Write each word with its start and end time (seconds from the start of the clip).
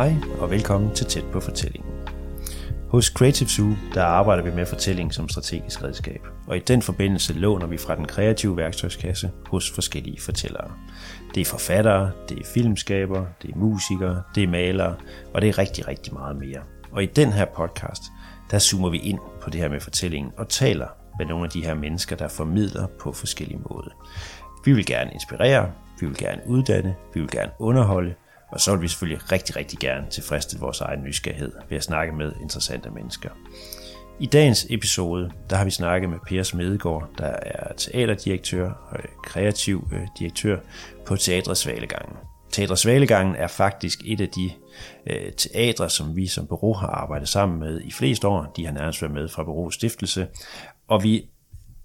Hej 0.00 0.14
og 0.38 0.50
velkommen 0.50 0.94
til 0.94 1.06
Tæt 1.06 1.24
på 1.32 1.40
fortællingen. 1.40 1.90
Hos 2.88 3.06
Creative 3.06 3.48
Zoo 3.48 3.74
der 3.94 4.04
arbejder 4.04 4.42
vi 4.42 4.50
med 4.50 4.66
fortælling 4.66 5.14
som 5.14 5.28
strategisk 5.28 5.82
redskab, 5.82 6.20
og 6.46 6.56
i 6.56 6.60
den 6.60 6.82
forbindelse 6.82 7.32
låner 7.32 7.66
vi 7.66 7.78
fra 7.78 7.96
den 7.96 8.04
kreative 8.04 8.56
værktøjskasse 8.56 9.30
hos 9.46 9.70
forskellige 9.70 10.20
fortællere. 10.20 10.70
Det 11.34 11.40
er 11.40 11.44
forfattere, 11.44 12.10
det 12.28 12.38
er 12.38 12.44
filmskabere, 12.54 13.26
det 13.42 13.50
er 13.50 13.56
musikere, 13.56 14.22
det 14.34 14.42
er 14.42 14.48
malere, 14.48 14.94
og 15.34 15.42
det 15.42 15.48
er 15.48 15.58
rigtig, 15.58 15.88
rigtig 15.88 16.12
meget 16.14 16.36
mere. 16.36 16.60
Og 16.92 17.02
i 17.02 17.06
den 17.06 17.32
her 17.32 17.44
podcast, 17.44 18.02
der 18.50 18.58
zoomer 18.58 18.90
vi 18.90 18.98
ind 18.98 19.18
på 19.42 19.50
det 19.50 19.60
her 19.60 19.68
med 19.68 19.80
fortællingen 19.80 20.32
og 20.36 20.48
taler 20.48 20.88
med 21.18 21.26
nogle 21.26 21.44
af 21.44 21.50
de 21.50 21.64
her 21.64 21.74
mennesker, 21.74 22.16
der 22.16 22.28
formidler 22.28 22.86
på 22.86 23.12
forskellige 23.12 23.60
måder. 23.70 23.90
Vi 24.64 24.72
vil 24.72 24.86
gerne 24.86 25.12
inspirere, 25.12 25.70
vi 26.00 26.06
vil 26.06 26.16
gerne 26.16 26.42
uddanne, 26.46 26.94
vi 27.14 27.20
vil 27.20 27.30
gerne 27.30 27.52
underholde, 27.58 28.14
og 28.52 28.60
så 28.60 28.72
vil 28.72 28.82
vi 28.82 28.88
selvfølgelig 28.88 29.32
rigtig, 29.32 29.56
rigtig 29.56 29.78
gerne 29.78 30.06
tilfredsstille 30.10 30.60
vores 30.60 30.80
egen 30.80 31.02
nysgerrighed 31.02 31.52
ved 31.68 31.76
at 31.76 31.84
snakke 31.84 32.12
med 32.12 32.32
interessante 32.42 32.90
mennesker. 32.90 33.30
I 34.20 34.26
dagens 34.26 34.66
episode, 34.70 35.30
der 35.50 35.56
har 35.56 35.64
vi 35.64 35.70
snakket 35.70 36.10
med 36.10 36.18
Per 36.26 36.42
Smedegaard, 36.42 37.08
der 37.18 37.32
er 37.42 37.72
teaterdirektør 37.72 38.70
og 38.90 38.98
øh, 38.98 39.04
kreativ 39.24 39.88
øh, 39.92 40.06
direktør 40.18 40.58
på 41.06 41.16
Teatret 41.16 41.56
Svalegangen. 41.56 42.16
Teatret 42.50 42.78
Svalegangen 42.78 43.36
er 43.36 43.46
faktisk 43.46 43.98
et 44.06 44.20
af 44.20 44.28
de 44.28 44.50
øh, 45.06 45.32
teatre, 45.32 45.90
som 45.90 46.16
vi 46.16 46.26
som 46.26 46.46
bureau 46.46 46.74
har 46.74 46.86
arbejdet 46.86 47.28
sammen 47.28 47.60
med 47.60 47.80
i 47.80 47.92
flest 47.92 48.24
år. 48.24 48.52
De 48.56 48.66
har 48.66 48.72
nærmest 48.72 49.02
været 49.02 49.14
med 49.14 49.28
fra 49.28 49.44
bureaus 49.44 49.74
stiftelse, 49.74 50.26
og 50.88 51.02
vi 51.02 51.30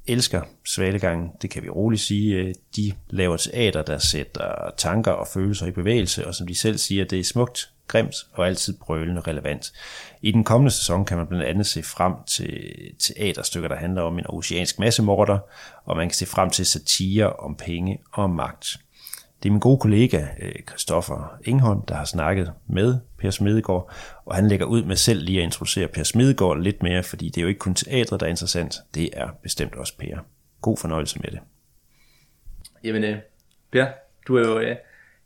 elsker 0.08 0.42
Svalegangen, 0.66 1.32
det 1.42 1.50
kan 1.50 1.64
vi 1.64 1.70
roligt 1.70 2.02
sige. 2.02 2.36
Øh, 2.36 2.54
de 2.76 2.94
laver 3.10 3.38
teater, 3.38 3.82
der 3.82 3.98
sætter 3.98 4.72
tanker 4.78 5.12
og 5.12 5.28
følelser 5.28 5.66
i 5.66 5.72
bevægelse, 5.72 6.28
og 6.28 6.36
som 6.36 6.48
de 6.48 6.56
selv 6.56 6.78
siger, 6.78 7.06
det 7.06 7.20
er 7.20 7.24
smukt, 7.24 7.70
grimt 7.88 8.16
og 8.34 8.48
altid 8.48 8.78
brølende 8.78 9.22
relevant. 9.22 9.74
I 10.22 10.32
den 10.32 10.44
kommende 10.44 10.72
sæson 10.72 11.06
kan 11.06 11.18
man 11.18 11.28
blandt 11.28 11.46
andet 11.46 11.66
se 11.66 11.84
frem 11.84 12.14
til 12.28 12.72
teaterstykker, 13.00 13.70
der 13.70 13.76
handler 13.76 14.02
om 14.02 14.20
en 14.20 14.26
oceansk 14.30 14.80
massemorder, 14.80 15.40
og 15.86 15.98
man 15.98 16.08
kan 16.08 16.16
se 16.16 16.26
frem 16.26 16.50
til 16.50 16.66
satire 16.66 17.34
om 17.34 17.56
penge 17.56 18.00
og 18.14 18.30
magt. 18.30 18.78
Det 19.46 19.50
er 19.50 19.54
min 19.54 19.60
gode 19.60 19.80
kollega, 19.80 20.26
øh, 20.40 20.52
Christoffer 20.68 21.38
Ingholm, 21.44 21.82
der 21.86 21.96
har 21.96 22.06
snakket 22.06 22.54
med 22.68 23.00
Per 23.18 23.30
Smedegaard, 23.30 23.92
og 24.26 24.36
han 24.36 24.48
lægger 24.48 24.66
ud 24.66 24.84
med 24.84 24.96
selv 24.96 25.24
lige 25.24 25.40
at 25.40 25.44
introducere 25.44 25.88
Per 25.88 26.04
Smedegaard 26.04 26.62
lidt 26.62 26.84
mere, 26.84 27.04
fordi 27.04 27.26
det 27.26 27.38
er 27.38 27.42
jo 27.42 27.48
ikke 27.48 27.60
kun 27.60 27.74
teatret, 27.74 28.20
der 28.20 28.26
er 28.26 28.30
interessant, 28.30 28.76
det 28.96 29.10
er 29.14 29.28
bestemt 29.44 29.76
også 29.76 29.98
Per. 29.98 30.18
God 30.62 30.78
fornøjelse 30.78 31.20
med 31.20 31.32
det. 31.32 31.40
Jamen, 32.84 33.04
øh, 33.04 33.18
Per, 33.72 33.86
du 34.28 34.38
er 34.38 34.48
jo 34.48 34.60
øh, 34.60 34.76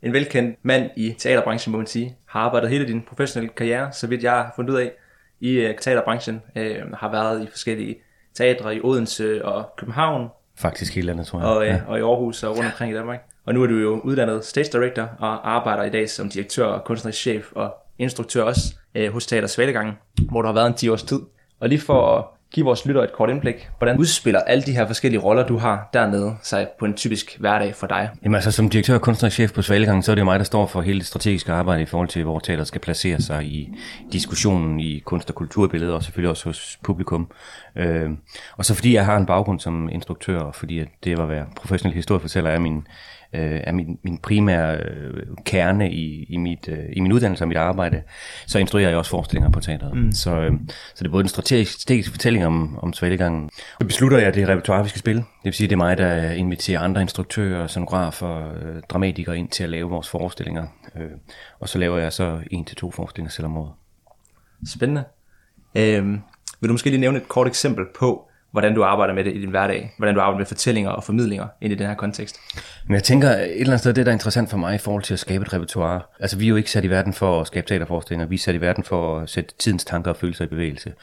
en 0.02 0.14
velkendt 0.14 0.60
mand 0.64 0.90
i 0.96 1.16
teaterbranchen, 1.20 1.72
må 1.72 1.78
man 1.78 1.88
sige. 1.88 2.16
Har 2.26 2.40
arbejdet 2.40 2.70
hele 2.70 2.88
din 2.88 3.02
professionelle 3.02 3.54
karriere, 3.56 3.92
så 3.92 4.08
vidt 4.08 4.24
jeg 4.24 4.32
har 4.32 4.54
fundet 4.56 4.74
ud 4.74 4.80
af, 4.80 4.92
i 5.40 5.52
øh, 5.52 5.78
teaterbranchen. 5.78 6.42
Øh, 6.56 6.92
har 6.94 7.12
været 7.12 7.44
i 7.44 7.48
forskellige 7.48 7.96
teatre 8.34 8.76
i 8.76 8.80
Odense 8.84 9.46
og 9.46 9.70
København. 9.78 10.30
Faktisk 10.56 10.96
hele 10.96 11.08
landet, 11.08 11.28
tror 11.28 11.40
jeg. 11.40 11.48
Og, 11.48 11.64
øh, 11.64 11.68
ja. 11.68 11.82
og 11.88 11.98
i 11.98 12.02
Aarhus 12.02 12.44
og 12.44 12.58
rundt 12.58 12.66
omkring 12.66 12.92
i 12.92 12.96
Danmark. 12.96 13.29
Og 13.46 13.54
nu 13.54 13.64
er 13.64 13.68
du 13.68 13.76
jo 13.76 14.00
uddannet 14.00 14.46
stage 14.46 14.70
director 14.72 15.10
og 15.20 15.52
arbejder 15.52 15.84
i 15.84 15.90
dag 15.90 16.10
som 16.10 16.30
direktør 16.30 16.66
og 16.66 16.84
kunstnerisk 16.84 17.20
chef 17.20 17.52
og 17.56 17.76
instruktør 18.00 18.44
også 18.44 18.76
øh, 18.96 19.14
hos 19.14 19.26
Teater 19.26 19.48
Svalegangen, 19.48 19.94
hvor 20.32 20.42
du 20.42 20.48
har 20.48 20.54
været 20.54 20.68
en 20.68 20.74
10 20.74 20.90
års 20.90 21.04
tid. 21.04 21.20
Og 21.60 21.70
lige 21.70 21.82
for 21.82 22.18
at 22.18 22.26
give 22.54 22.66
vores 22.66 22.86
lytter 22.86 23.04
et 23.04 23.14
kort 23.14 23.30
indblik, 23.30 23.70
hvordan 23.78 23.98
udspiller 23.98 24.40
alle 24.40 24.64
de 24.64 24.72
her 24.72 24.88
forskellige 24.88 25.22
roller, 25.22 25.48
du 25.48 25.58
har 25.58 25.90
dernede, 25.94 26.36
sig 26.44 26.68
på 26.80 26.86
en 26.86 26.94
typisk 26.94 27.38
hverdag 27.40 27.76
for 27.76 27.88
dig? 27.88 28.10
Jamen 28.24 28.36
altså, 28.36 28.52
som 28.52 28.70
direktør 28.70 28.96
og 28.96 29.02
kunstnerisk 29.02 29.36
chef 29.36 29.54
på 29.54 29.62
Svalegangen, 29.62 30.04
så 30.04 30.12
er 30.12 30.16
det 30.16 30.26
mig, 30.26 30.40
der 30.40 30.46
står 30.46 30.68
for 30.68 30.82
hele 30.82 31.00
det 31.00 31.08
strategiske 31.08 31.52
arbejde 31.52 31.82
i 31.82 31.86
forhold 31.86 32.10
til, 32.10 32.24
hvor 32.24 32.40
teateret 32.40 32.68
skal 32.68 32.82
placere 32.82 33.22
sig 33.22 33.46
i 33.46 33.70
diskussionen 34.14 34.80
i 34.80 35.00
kunst- 35.00 35.30
og 35.30 35.36
kulturbilledet, 35.36 35.94
og 35.94 36.04
selvfølgelig 36.04 36.30
også 36.30 36.50
hos 36.50 36.80
publikum. 36.84 37.32
Øh, 37.76 38.10
og 38.58 38.66
så 38.66 38.76
fordi 38.76 38.94
jeg 38.94 39.06
har 39.06 39.18
en 39.18 39.26
baggrund 39.26 39.60
som 39.60 39.90
instruktør, 39.92 40.40
og 40.40 40.56
fordi 40.56 40.86
det 41.04 41.20
at 41.20 41.30
være 41.30 41.46
professionel 41.56 41.96
historiefortæller 41.96 42.50
er 42.50 42.60
min 42.60 42.88
øh, 43.34 43.62
er 43.64 43.72
min, 43.72 44.00
min 44.04 44.18
primære 44.18 44.78
øh, 44.78 45.24
kerne 45.46 45.92
i, 45.92 46.24
i, 46.24 46.38
mit, 46.38 46.68
øh, 46.68 46.86
i 46.94 47.00
min 47.00 47.12
uddannelse 47.12 47.44
og 47.44 47.48
mit 47.48 47.58
arbejde, 47.58 48.02
så 48.48 48.60
instruerer 48.60 48.90
jeg 48.90 48.98
også 48.98 49.12
forestillinger 49.12 49.50
på 49.50 49.60
teateret. 49.60 49.98
Mm. 49.98 50.12
Så, 50.12 50.36
øh, 50.36 50.52
så 50.96 51.04
det 51.04 51.06
er 51.06 51.12
både 51.12 51.22
en 51.22 51.28
strategisk, 51.28 51.72
strategisk 51.72 52.12
fortælling 52.12 52.46
om, 52.46 52.80
om 52.80 52.94
svalegangen. 52.94 53.50
Så 53.82 53.88
beslutter 53.88 54.18
jeg, 54.18 54.34
det 54.34 54.44
er 54.44 54.50
repertoire, 54.50 54.84
vi 54.84 54.90
skal 54.90 55.00
spille. 55.00 55.22
Det 55.22 55.46
vil 55.46 55.54
sige, 55.54 55.68
det 55.68 55.74
er 55.74 55.78
mig, 55.78 55.98
der 55.98 56.32
inviterer 56.32 56.80
andre 56.80 57.02
instruktører, 57.02 57.68
scenografer, 57.68 58.54
øh, 58.54 58.82
dramatikere 58.90 59.38
ind 59.38 59.50
til 59.50 59.64
at 59.64 59.70
lave 59.70 59.90
vores 59.90 60.10
forestillinger. 60.10 60.68
Øh, 60.96 61.10
og 61.60 61.70
så 61.70 61.80
laver 61.80 61.98
jeg 61.98 62.14
så 62.14 62.40
en 62.52 62.66
til 62.66 62.78
to 62.78 62.92
forestillinger 62.92 63.32
selv 63.32 63.46
om 63.46 63.58
året. 63.58 63.72
Spændende. 64.68 65.04
Øh, 65.76 66.08
vil 66.62 66.68
du 66.68 66.74
måske 66.74 66.90
lige 66.90 67.02
nævne 67.02 67.18
et 67.18 67.28
kort 67.28 67.48
eksempel 67.48 67.86
på, 68.00 68.29
hvordan 68.52 68.76
du 68.76 68.84
arbejder 68.84 69.14
med 69.14 69.24
det 69.24 69.36
i 69.36 69.42
din 69.42 69.50
hverdag, 69.50 69.94
hvordan 69.98 70.16
du 70.16 70.22
arbejder 70.22 70.38
med 70.38 70.46
fortællinger 70.46 70.92
og 70.92 71.04
formidlinger 71.04 71.48
ind 71.62 71.74
i 71.74 71.76
den 71.76 71.88
her 71.88 71.96
kontekst. 71.96 72.40
Men 72.88 72.94
jeg 72.94 73.04
tænker 73.04 73.30
et 73.30 73.52
eller 73.52 73.68
andet 73.68 73.80
sted, 73.80 73.94
det 73.94 74.06
der 74.06 74.12
er 74.12 74.14
interessant 74.14 74.50
for 74.50 74.58
mig 74.58 74.76
i 74.76 74.78
forhold 74.78 75.04
til 75.04 75.14
at 75.14 75.20
skabe 75.20 75.42
et 75.42 75.54
repertoire. 75.54 76.02
Altså 76.20 76.38
vi 76.38 76.46
er 76.46 76.50
jo 76.50 76.56
ikke 76.56 76.72
sat 76.72 76.86
i 76.86 76.90
verden 76.90 77.14
for 77.14 77.42
at 77.42 77.48
skabe 77.48 77.68
teaterforestillinger, 77.68 78.28
vi 78.28 78.36
er 78.36 78.40
sat 78.40 78.56
i 78.56 78.62
verden 78.62 78.84
for 78.84 79.20
at 79.20 79.30
sætte 79.30 79.54
tidens 79.60 79.86
tanker 79.86 80.12
og 80.12 80.18
følelser 80.18 80.46
i 80.46 80.48
bevægelse. 80.48 80.94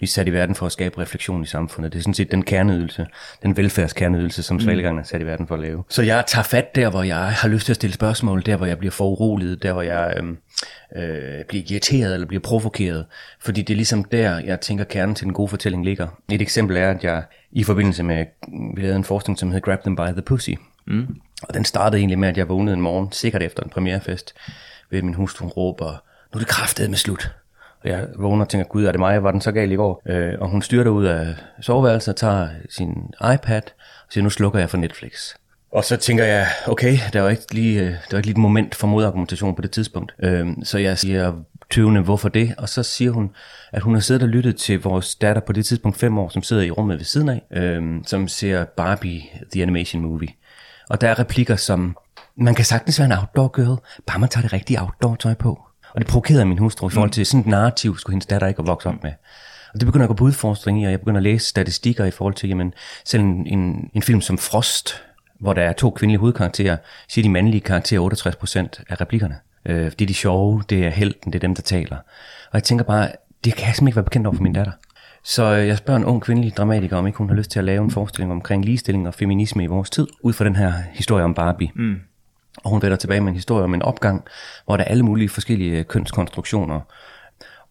Vi 0.00 0.04
er 0.04 0.08
sat 0.08 0.28
i 0.28 0.32
verden 0.32 0.54
for 0.54 0.66
at 0.66 0.72
skabe 0.72 1.00
refleksion 1.00 1.42
i 1.42 1.46
samfundet. 1.46 1.92
Det 1.92 1.98
er 1.98 2.02
sådan 2.02 2.14
set 2.14 2.30
den 2.30 2.42
kerneydelse, 2.42 3.06
den 3.42 3.56
velfærdskerneydelse, 3.56 4.42
som 4.42 4.56
mm. 4.56 4.60
Svalegangen 4.60 5.00
er 5.00 5.04
sat 5.04 5.20
i 5.20 5.26
verden 5.26 5.46
for 5.46 5.54
at 5.54 5.60
lave. 5.60 5.84
Så 5.88 6.02
jeg 6.02 6.24
tager 6.26 6.42
fat 6.44 6.74
der, 6.74 6.90
hvor 6.90 7.02
jeg 7.02 7.16
har 7.16 7.48
lyst 7.48 7.64
til 7.64 7.72
at 7.72 7.76
stille 7.76 7.94
spørgsmål, 7.94 8.42
der 8.46 8.56
hvor 8.56 8.66
jeg 8.66 8.78
bliver 8.78 8.92
foruroliget, 8.92 9.62
der 9.62 9.72
hvor 9.72 9.82
jeg 9.82 10.14
øhm, 10.16 10.38
øh, 10.96 11.44
bliver 11.48 11.64
irriteret 11.70 12.14
eller 12.14 12.26
bliver 12.26 12.42
provokeret. 12.42 13.06
Fordi 13.40 13.62
det 13.62 13.74
er 13.74 13.76
ligesom 13.76 14.04
der, 14.04 14.38
jeg 14.38 14.60
tænker, 14.60 14.84
kernen 14.84 15.14
til 15.14 15.24
den 15.24 15.34
gode 15.34 15.48
fortælling 15.48 15.84
ligger. 15.84 16.08
Et 16.32 16.42
eksempel 16.42 16.76
er, 16.76 16.90
at 16.90 17.04
jeg 17.04 17.24
i 17.52 17.64
forbindelse 17.64 18.02
med, 18.02 18.26
vi 18.74 18.82
lavede 18.82 18.96
en 18.96 19.04
forskning, 19.04 19.38
som 19.38 19.52
hed 19.52 19.60
Grab 19.60 19.80
Them 19.80 19.96
By 19.96 20.12
The 20.12 20.22
Pussy. 20.22 20.50
Mm. 20.86 21.20
Og 21.42 21.54
den 21.54 21.64
startede 21.64 21.98
egentlig 21.98 22.18
med, 22.18 22.28
at 22.28 22.36
jeg 22.36 22.48
vågnede 22.48 22.74
en 22.74 22.80
morgen, 22.80 23.12
sikkert 23.12 23.42
efter 23.42 23.62
en 23.62 23.70
premierefest, 23.70 24.34
ved 24.90 25.02
min 25.02 25.14
hustru 25.14 25.48
råber, 25.48 25.90
nu 26.34 26.38
er 26.38 26.38
det 26.38 26.48
kraftet 26.48 26.90
med 26.90 26.98
slut. 26.98 27.30
Og 27.82 27.88
jeg 27.88 28.06
vågner 28.16 28.44
og 28.44 28.48
tænker, 28.48 28.66
gud, 28.66 28.84
er 28.84 28.92
det 28.92 29.00
mig? 29.00 29.22
Var 29.22 29.30
den 29.30 29.40
så 29.40 29.52
gal 29.52 29.72
i 29.72 29.76
går? 29.76 30.02
Øh, 30.06 30.34
og 30.40 30.48
hun 30.48 30.62
styrter 30.62 30.90
ud 30.90 31.04
af 31.04 31.34
soveværelset 31.60 32.08
og 32.08 32.16
tager 32.16 32.48
sin 32.70 33.14
iPad 33.34 33.62
og 34.06 34.12
siger, 34.12 34.24
nu 34.24 34.30
slukker 34.30 34.58
jeg 34.58 34.70
for 34.70 34.76
Netflix. 34.76 35.34
Og 35.76 35.84
så 35.84 35.96
tænker 35.96 36.24
jeg, 36.24 36.48
okay, 36.66 36.98
der 37.12 37.20
var 37.20 37.30
ikke 37.30 37.54
lige, 37.54 37.80
øh, 37.80 37.86
der 37.86 37.96
var 38.10 38.16
ikke 38.16 38.26
lige 38.26 38.34
et 38.34 38.40
moment 38.40 38.74
for 38.74 38.86
modargumentation 38.86 39.54
på 39.54 39.62
det 39.62 39.70
tidspunkt. 39.70 40.14
Øhm, 40.22 40.64
så 40.64 40.78
jeg 40.78 40.98
siger 40.98 41.32
tøvende, 41.70 42.00
hvorfor 42.00 42.28
det? 42.28 42.54
Og 42.58 42.68
så 42.68 42.82
siger 42.82 43.10
hun, 43.10 43.30
at 43.72 43.82
hun 43.82 43.94
har 43.94 44.00
siddet 44.00 44.22
og 44.22 44.28
lyttet 44.28 44.56
til 44.56 44.82
vores 44.82 45.14
datter 45.14 45.42
på 45.42 45.52
det 45.52 45.66
tidspunkt 45.66 45.98
fem 45.98 46.18
år, 46.18 46.28
som 46.28 46.42
sidder 46.42 46.62
i 46.62 46.70
rummet 46.70 46.98
ved 46.98 47.04
siden 47.04 47.28
af, 47.28 47.42
øhm, 47.52 48.04
som 48.06 48.28
ser 48.28 48.64
Barbie, 48.64 49.22
The 49.52 49.62
Animation 49.62 50.02
Movie. 50.02 50.28
Og 50.88 51.00
der 51.00 51.08
er 51.08 51.18
replikker 51.18 51.56
som, 51.56 51.96
man 52.36 52.54
kan 52.54 52.64
sagtens 52.64 52.98
være 52.98 53.06
en 53.06 53.12
outdoor 53.12 53.48
girl, 53.48 53.78
bare 54.06 54.18
man 54.18 54.28
tager 54.28 54.42
det 54.42 54.52
rigtige 54.52 54.80
outdoor 54.80 55.14
tøj 55.14 55.34
på. 55.34 55.60
Og 55.94 56.00
det 56.00 56.06
provokerede 56.06 56.44
min 56.44 56.58
hustru 56.58 56.88
i 56.88 56.90
forhold 56.90 57.10
til 57.10 57.26
sådan 57.26 57.40
et 57.40 57.46
narrativ, 57.46 57.98
skulle 57.98 58.14
hendes 58.14 58.26
datter 58.26 58.48
ikke 58.48 58.60
have 58.60 58.66
vokset 58.66 58.92
op 58.92 59.02
med. 59.02 59.12
Og 59.74 59.80
det 59.80 59.86
begynder 59.86 60.04
at 60.04 60.08
gå 60.08 60.14
på 60.14 60.24
udfordring 60.24 60.82
i, 60.82 60.84
og 60.84 60.90
jeg 60.90 60.98
begynder 60.98 61.18
at 61.18 61.24
læse 61.24 61.46
statistikker 61.46 62.04
i 62.04 62.10
forhold 62.10 62.34
til, 62.34 62.48
jamen, 62.48 62.74
selv 63.04 63.22
en, 63.22 63.46
en, 63.46 63.90
en 63.94 64.02
film 64.02 64.20
som 64.20 64.38
Frost, 64.38 65.02
hvor 65.40 65.52
der 65.52 65.62
er 65.62 65.72
to 65.72 65.90
kvindelige 65.90 66.20
hovedkarakterer, 66.20 66.76
siger 67.08 67.22
de 67.22 67.28
mandlige 67.28 67.60
karakterer 67.60 68.00
68% 68.80 68.84
af 68.88 69.00
replikkerne. 69.00 69.36
Øh, 69.66 69.84
det 69.84 70.02
er 70.02 70.06
de 70.06 70.14
sjove, 70.14 70.62
det 70.70 70.86
er 70.86 70.90
helten, 70.90 71.32
det 71.32 71.38
er 71.38 71.46
dem, 71.46 71.54
der 71.54 71.62
taler. 71.62 71.96
Og 72.50 72.54
jeg 72.54 72.62
tænker 72.62 72.84
bare, 72.84 73.08
det 73.44 73.54
kan 73.54 73.66
jeg 73.66 73.74
simpelthen 73.74 73.88
ikke 73.88 73.96
være 73.96 74.04
bekendt 74.04 74.26
over 74.26 74.36
for 74.36 74.42
min 74.42 74.52
datter. 74.52 74.72
Så 75.24 75.44
øh, 75.44 75.66
jeg 75.66 75.78
spørger 75.78 75.98
en 75.98 76.04
ung 76.04 76.22
kvindelig 76.22 76.56
dramatiker, 76.56 76.96
om 76.96 77.06
ikke 77.06 77.18
hun 77.18 77.28
har 77.28 77.36
lyst 77.36 77.50
til 77.50 77.58
at 77.58 77.64
lave 77.64 77.84
en 77.84 77.90
forestilling 77.90 78.32
omkring 78.32 78.64
ligestilling 78.64 79.08
og 79.08 79.14
feminisme 79.14 79.64
i 79.64 79.66
vores 79.66 79.90
tid, 79.90 80.06
ud 80.20 80.32
fra 80.32 80.44
den 80.44 80.56
her 80.56 80.72
historie 80.92 81.24
om 81.24 81.34
Barbie. 81.34 81.70
Mm. 81.74 82.00
Og 82.64 82.70
hun 82.70 82.82
vender 82.82 82.96
tilbage 82.96 83.20
med 83.20 83.28
en 83.28 83.34
historie 83.34 83.64
om 83.64 83.74
en 83.74 83.82
opgang, 83.82 84.24
hvor 84.64 84.76
der 84.76 84.84
er 84.84 84.88
alle 84.88 85.02
mulige 85.02 85.28
forskellige 85.28 85.84
kønskonstruktioner. 85.84 86.80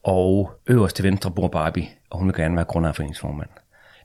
Og 0.03 0.51
øverst 0.67 0.95
til 0.95 1.05
venstre 1.05 1.31
bor 1.31 1.47
Barbie, 1.47 1.87
og 2.09 2.19
hun 2.19 2.27
vil 2.27 2.35
gerne 2.35 2.55
være 2.55 2.65
grundejerforeningsformand. 2.65 3.49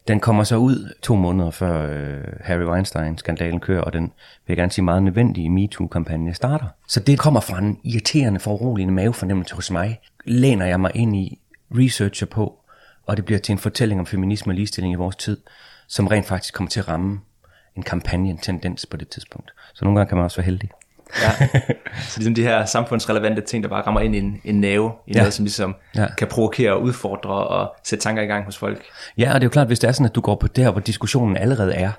Den 0.08 0.20
kommer 0.20 0.44
så 0.44 0.56
ud 0.56 0.94
to 1.02 1.16
måneder 1.16 1.50
før 1.50 1.86
øh, 1.90 2.24
Harry 2.40 2.64
Weinstein-skandalen 2.64 3.60
kører, 3.60 3.82
og 3.82 3.92
den 3.92 4.02
vil 4.02 4.12
jeg 4.48 4.56
gerne 4.56 4.72
sige 4.72 4.84
meget 4.84 5.02
nødvendige 5.02 5.50
MeToo-kampagne 5.50 6.34
starter. 6.34 6.66
Så 6.88 7.00
det 7.00 7.18
kommer 7.18 7.40
fra 7.40 7.58
en 7.58 7.78
irriterende, 7.84 8.40
foruroligende 8.40 8.94
mavefornemmelse 8.94 9.54
hos 9.54 9.70
mig. 9.70 10.00
Læner 10.24 10.66
jeg 10.66 10.80
mig 10.80 10.90
ind 10.94 11.16
i, 11.16 11.40
researcher 11.70 12.26
på, 12.26 12.58
og 13.06 13.16
det 13.16 13.24
bliver 13.24 13.38
til 13.38 13.52
en 13.52 13.58
fortælling 13.58 14.00
om 14.00 14.06
feminisme 14.06 14.50
og 14.50 14.54
ligestilling 14.54 14.92
i 14.92 14.96
vores 14.96 15.16
tid, 15.16 15.36
som 15.88 16.06
rent 16.06 16.26
faktisk 16.26 16.54
kommer 16.54 16.70
til 16.70 16.80
at 16.80 16.88
ramme 16.88 17.20
en 17.76 17.82
kampagne, 17.82 18.30
en 18.30 18.38
tendens 18.38 18.86
på 18.86 18.96
det 18.96 19.08
tidspunkt. 19.08 19.52
Så 19.74 19.84
nogle 19.84 19.98
gange 19.98 20.08
kan 20.08 20.16
man 20.16 20.24
også 20.24 20.36
være 20.36 20.44
heldig. 20.44 20.70
Ja. 21.22 21.46
Så 22.08 22.18
ligesom 22.18 22.34
de 22.34 22.42
her 22.42 22.64
samfundsrelevante 22.64 23.42
ting, 23.42 23.62
der 23.64 23.68
bare 23.68 23.82
rammer 23.86 24.00
ind 24.00 24.14
i 24.14 24.18
en, 24.18 24.40
en 24.44 24.60
nerve, 24.60 24.92
i 25.06 25.12
ja. 25.12 25.18
noget, 25.18 25.34
som 25.34 25.44
ligesom 25.44 25.76
ja. 25.96 26.06
kan 26.18 26.28
provokere 26.28 26.72
og 26.72 26.82
udfordre 26.82 27.30
og 27.30 27.74
sætte 27.84 28.02
tanker 28.02 28.22
i 28.22 28.26
gang 28.26 28.44
hos 28.44 28.58
folk. 28.58 28.84
Ja, 29.18 29.28
og 29.28 29.34
det 29.34 29.44
er 29.44 29.46
jo 29.46 29.50
klart, 29.50 29.66
hvis 29.66 29.78
det 29.78 29.88
er 29.88 29.92
sådan, 29.92 30.06
at 30.06 30.14
du 30.14 30.20
går 30.20 30.34
på 30.34 30.46
der, 30.46 30.70
hvor 30.70 30.80
diskussionen 30.80 31.36
allerede 31.36 31.74
er, 31.74 31.90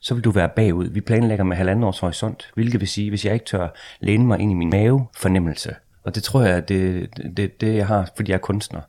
så 0.00 0.14
vil 0.14 0.24
du 0.24 0.30
være 0.30 0.48
bagud. 0.48 0.88
Vi 0.88 1.00
planlægger 1.00 1.44
med 1.44 1.56
halvanden 1.56 1.84
års 1.84 1.98
horisont, 1.98 2.50
hvilket 2.54 2.80
vil 2.80 2.88
sige, 2.88 3.08
hvis 3.08 3.24
jeg 3.24 3.34
ikke 3.34 3.46
tør 3.46 3.68
læne 4.00 4.24
mig 4.24 4.40
ind 4.40 4.50
i 4.50 4.54
min 4.54 4.70
mave 4.70 5.06
fornemmelse, 5.16 5.74
Og 6.04 6.14
det 6.14 6.22
tror 6.22 6.42
jeg, 6.42 6.68
det, 6.68 7.08
det, 7.36 7.60
det 7.60 7.76
jeg 7.76 7.86
har, 7.86 8.08
fordi 8.16 8.30
jeg 8.30 8.36
er 8.36 8.40
kunstner. 8.40 8.80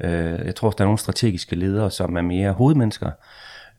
Øh, 0.00 0.46
jeg 0.46 0.54
tror 0.54 0.70
der 0.70 0.84
er 0.84 0.86
nogle 0.86 0.98
strategiske 0.98 1.56
ledere, 1.56 1.90
som 1.90 2.16
er 2.16 2.22
mere 2.22 2.52
hovedmennesker, 2.52 3.10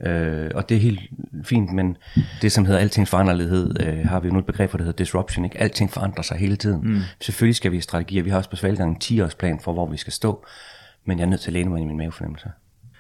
Øh, 0.06 0.52
og 0.56 0.70
det 0.70 0.78
er 0.78 0.82
helt 0.82 1.00
fint, 1.44 1.74
men 1.74 1.98
det 2.42 2.52
som 2.52 2.66
hedder 2.66 2.80
altings 2.80 3.10
foranderlighed, 3.10 3.76
øh, 3.80 4.08
har 4.08 4.20
vi 4.20 4.28
jo 4.28 4.34
nu 4.34 4.40
et 4.40 4.46
begreb 4.46 4.70
for, 4.70 4.78
det 4.78 4.86
hedder 4.86 4.98
disruption. 4.98 5.46
Ikke? 5.46 5.58
Alting 5.58 5.92
forandrer 5.92 6.24
sig 6.24 6.38
hele 6.38 6.56
tiden. 6.56 6.82
Mm. 6.84 7.00
Selvfølgelig 7.22 7.56
skal 7.56 7.72
vi 7.72 7.78
i 7.78 7.82
strategier. 7.82 8.24
Vi 8.24 8.30
har 8.30 8.38
også 8.38 8.50
på 8.50 8.56
Svalgang 8.56 8.92
en 8.92 9.22
10-årsplan 9.22 9.60
for, 9.64 9.74
hvor 9.74 9.88
vi 9.88 9.98
skal 9.98 10.14
stå. 10.14 10.46
Men 11.06 11.20
jeg 11.20 11.26
er 11.26 11.30
nødt 11.30 11.42
til 11.42 11.50
at 11.50 11.54
læne 11.54 11.70
mig 11.70 11.82
i 11.82 11.86
min 11.86 11.98
mavefornemmelse. 11.98 12.52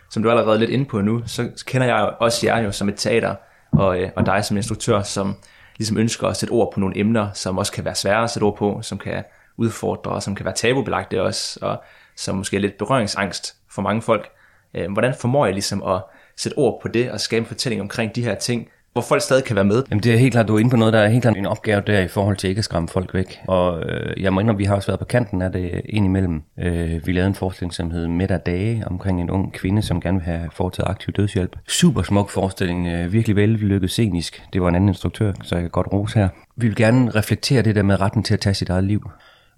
Som 0.09 0.23
du 0.23 0.29
er 0.29 0.33
allerede 0.33 0.59
lidt 0.59 0.71
inde 0.71 0.85
på 0.85 1.01
nu, 1.01 1.21
så 1.25 1.63
kender 1.67 1.87
jeg 1.87 2.13
også 2.19 2.47
jer 2.47 2.59
jo 2.59 2.71
som 2.71 2.89
et 2.89 2.95
teater, 2.95 3.35
og, 3.71 4.01
øh, 4.01 4.09
og 4.15 4.25
dig 4.25 4.45
som 4.45 4.57
instruktør, 4.57 5.01
som 5.01 5.35
ligesom 5.77 5.97
ønsker 5.97 6.27
at 6.27 6.37
sætte 6.37 6.51
ord 6.51 6.73
på 6.73 6.79
nogle 6.79 6.97
emner, 6.97 7.29
som 7.33 7.57
også 7.57 7.71
kan 7.71 7.85
være 7.85 7.95
svære 7.95 8.23
at 8.23 8.29
sætte 8.29 8.43
ord 8.43 8.57
på, 8.57 8.79
som 8.81 8.97
kan 8.97 9.23
udfordre, 9.57 10.11
og 10.11 10.23
som 10.23 10.35
kan 10.35 10.45
være 10.45 10.55
tabubelagte 10.55 11.23
også, 11.23 11.59
og 11.61 11.83
som 12.15 12.35
måske 12.35 12.57
er 12.57 12.61
lidt 12.61 12.77
berøringsangst 12.77 13.55
for 13.71 13.81
mange 13.81 14.01
folk. 14.01 14.29
Øh, 14.73 14.91
hvordan 14.91 15.13
formår 15.19 15.45
jeg 15.45 15.53
ligesom 15.53 15.83
at 15.83 16.01
sætte 16.39 16.57
ord 16.57 16.79
på 16.81 16.87
det 16.87 17.11
og 17.11 17.19
skabe 17.19 17.39
en 17.39 17.45
fortælling 17.45 17.81
omkring 17.81 18.15
de 18.15 18.23
her 18.23 18.35
ting, 18.35 18.67
hvor 18.93 19.01
folk 19.01 19.21
stadig 19.21 19.43
kan 19.43 19.55
være 19.55 19.65
med. 19.65 19.83
Jamen 19.89 20.03
det 20.03 20.13
er 20.13 20.17
helt 20.17 20.31
klart, 20.31 20.47
du 20.47 20.55
er 20.55 20.59
inde 20.59 20.69
på 20.71 20.77
noget, 20.77 20.93
der 20.93 20.99
er 20.99 21.09
helt 21.09 21.21
klart 21.21 21.37
en 21.37 21.45
opgave 21.45 21.81
der 21.87 21.99
i 21.99 22.07
forhold 22.07 22.37
til 22.37 22.49
ikke 22.49 22.59
at 22.59 22.65
skræmme 22.65 22.89
folk 22.89 23.13
væk. 23.13 23.39
Og 23.47 23.83
øh, 23.83 24.23
jeg 24.23 24.33
må 24.33 24.39
indrømme, 24.39 24.57
vi 24.57 24.63
har 24.63 24.75
også 24.75 24.87
været 24.87 24.99
på 24.99 25.05
kanten 25.05 25.41
af 25.41 25.51
det 25.51 25.81
indimellem. 25.85 26.41
Øh, 26.59 27.07
vi 27.07 27.11
lavede 27.11 27.27
en 27.27 27.35
forestilling, 27.35 27.73
som 27.73 27.91
hed 27.91 28.07
Midt 28.07 28.31
af 28.31 28.39
dage, 28.39 28.83
omkring 28.87 29.21
en 29.21 29.29
ung 29.29 29.53
kvinde, 29.53 29.81
som 29.81 30.01
gerne 30.01 30.17
vil 30.17 30.25
have 30.25 30.49
foretaget 30.53 30.89
aktiv 30.89 31.13
dødshjælp. 31.13 31.55
Super 31.67 32.01
smuk 32.01 32.29
forestilling, 32.29 32.87
øh, 32.87 33.13
virkelig 33.13 33.35
vellykket 33.35 33.89
scenisk. 33.89 34.43
Det 34.53 34.61
var 34.61 34.69
en 34.69 34.75
anden 34.75 34.89
instruktør, 34.89 35.33
så 35.43 35.55
jeg 35.55 35.61
kan 35.61 35.71
godt 35.71 35.87
rose 35.93 36.19
her. 36.19 36.29
Vi 36.55 36.67
vil 36.67 36.75
gerne 36.75 37.11
reflektere 37.11 37.61
det 37.61 37.75
der 37.75 37.83
med 37.83 38.01
retten 38.01 38.23
til 38.23 38.33
at 38.33 38.39
tage 38.39 38.53
sit 38.53 38.69
eget 38.69 38.83
liv. 38.83 39.09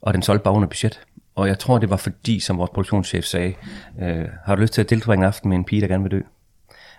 Og 0.02 0.14
den 0.14 0.22
solgte 0.22 0.44
bare 0.44 0.54
under 0.54 0.68
budget. 0.68 1.02
Og 1.36 1.48
jeg 1.48 1.60
tror, 1.60 1.78
det 1.78 1.90
var 1.90 1.98
fordi, 1.98 2.40
som 2.40 2.58
vores 2.58 2.70
produktionschef 2.70 3.26
sagde, 3.26 3.54
øh, 4.02 4.26
har 4.46 4.56
du 4.56 4.62
lyst 4.62 4.74
til 4.74 4.82
at 4.82 4.90
deltage 4.90 5.18
en 5.18 5.24
aften 5.24 5.50
med 5.50 5.58
en 5.58 5.64
pige, 5.64 5.82
der 5.82 5.88
gerne 5.88 6.04
vil 6.04 6.12
dø? 6.12 6.22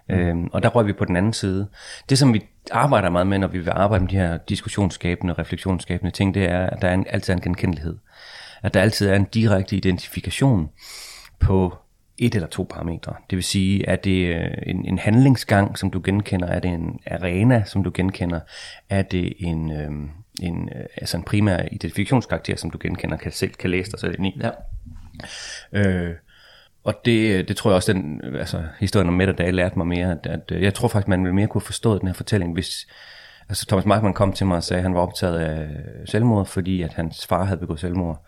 Mm. 0.09 0.15
Øhm, 0.15 0.49
og 0.53 0.63
der 0.63 0.69
røg 0.69 0.87
vi 0.87 0.93
på 0.93 1.05
den 1.05 1.17
anden 1.17 1.33
side. 1.33 1.69
Det, 2.09 2.19
som 2.19 2.35
vi 2.35 2.47
arbejder 2.71 3.11
meget 3.11 3.27
med, 3.27 3.39
når 3.39 3.49
vi 3.49 3.59
vil 3.59 3.71
arbejde 3.71 4.05
med 4.05 4.11
de 4.11 4.17
her 4.17 4.37
diskussionsskabende 4.37 5.35
og 5.35 5.39
refleksionsskabende 5.39 6.11
ting, 6.11 6.35
det 6.35 6.45
er, 6.45 6.67
at 6.67 6.83
der 6.83 6.89
er 6.89 6.95
en, 6.95 7.07
altid 7.11 7.33
er 7.33 7.37
en 7.37 7.43
genkendelighed. 7.43 7.97
At 8.63 8.75
der 8.75 8.81
altid 8.81 9.09
er 9.09 9.15
en 9.15 9.25
direkte 9.25 9.77
identifikation 9.77 10.69
på 11.41 11.77
et 12.19 12.35
eller 12.35 12.49
to 12.49 12.67
parametre. 12.71 13.15
Det 13.31 13.37
vil 13.37 13.45
sige, 13.45 13.89
at 13.89 14.05
det 14.05 14.37
øh, 14.37 14.51
en, 14.67 14.85
en 14.85 14.99
handlingsgang, 14.99 15.79
som 15.79 15.91
du 15.91 16.01
genkender? 16.05 16.49
Er 16.49 16.61
det 16.61 16.71
en 16.71 17.01
arena, 17.11 17.65
som 17.67 17.85
du 17.85 17.91
genkender? 17.95 18.41
Er 18.91 19.03
det 19.03 19.33
en, 19.39 19.73
øh, 19.73 19.91
en, 20.43 20.69
altså 20.97 21.17
en 21.17 21.23
primær 21.23 21.63
identifikationskarakter, 21.73 22.57
som 22.57 22.71
du 22.71 22.79
genkender, 22.81 23.17
kan 23.17 23.33
selv 23.33 23.53
kan 23.53 23.71
læse 23.71 23.91
dig 23.91 24.01
selv 24.01 24.15
ind 24.19 24.27
i? 24.27 24.41
Ja. 24.43 24.51
Øh, 25.73 26.15
og 26.85 26.95
det, 27.05 27.39
øh, 27.39 27.49
det 27.49 27.57
tror 27.57 27.71
jeg 27.71 27.77
også, 27.77 27.93
den 27.93 28.21
altså, 28.39 28.63
historien 28.81 29.09
om 29.09 29.15
Mette 29.15 29.33
Dage 29.33 29.53
lærte 29.53 29.79
mig 29.79 29.87
mere, 29.87 30.11
at, 30.11 30.27
at 30.27 30.53
øh, 30.53 30.63
jeg 30.63 30.75
tror 30.75 30.89
faktisk, 30.89 31.09
man 31.09 31.23
ville 31.25 31.35
mere 31.35 31.47
kunne 31.47 31.61
forstå 31.61 31.99
den 31.99 32.09
her 32.09 32.15
fortælling, 32.15 32.53
hvis 32.53 32.87
altså 33.49 33.67
Thomas 33.67 33.87
Markman 33.87 34.15
kom 34.15 34.33
til 34.33 34.47
mig 34.47 34.57
og 34.57 34.63
sagde, 34.63 34.79
at 34.79 34.83
han 34.83 34.95
var 34.95 35.01
optaget 35.01 35.39
af 35.39 35.69
selvmord, 36.07 36.47
fordi 36.47 36.83
at 36.83 36.93
hans 36.93 37.27
far 37.27 37.45
havde 37.45 37.61
begået 37.61 37.81
selvmord. 37.81 38.27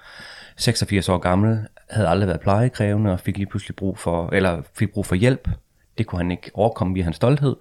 86 0.57 1.09
år 1.09 1.19
gammel, 1.19 1.67
havde 1.91 2.09
aldrig 2.09 2.27
været 2.29 2.41
plejekrævende 2.41 3.13
og 3.13 3.21
fik 3.21 3.37
lige 3.37 3.47
pludselig 3.47 3.77
brug 3.77 3.99
for, 3.99 4.31
eller 4.33 4.63
fik 4.79 4.93
brug 4.93 5.07
for 5.07 5.15
hjælp. 5.15 5.49
Det 5.99 6.07
kunne 6.07 6.19
han 6.19 6.31
ikke 6.31 6.51
overkomme 6.55 6.95
via 6.95 7.05
hans 7.05 7.17
stolthed, 7.17 7.57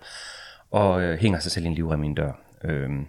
og 0.72 1.02
øh, 1.02 1.20
hænger 1.20 1.40
sig 1.40 1.52
selv 1.52 1.66
i 1.66 1.68
en 1.68 1.76
liv 1.76 1.90
af 1.92 1.98
min 1.98 2.16
dør. 2.16 2.32
Øhm, 2.64 3.06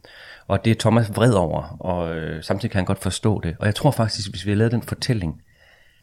og 0.47 0.65
det 0.65 0.71
er 0.71 0.75
Thomas 0.81 1.17
vred 1.17 1.33
over, 1.33 1.77
og 1.81 2.17
øh, 2.17 2.43
samtidig 2.43 2.71
kan 2.71 2.79
han 2.79 2.85
godt 2.85 3.03
forstå 3.03 3.41
det. 3.41 3.57
Og 3.59 3.67
jeg 3.67 3.75
tror 3.75 3.91
faktisk, 3.91 4.31
hvis 4.31 4.45
vi 4.45 4.51
havde 4.51 4.59
lavet 4.59 4.73
den 4.73 4.83
fortælling, 4.83 5.43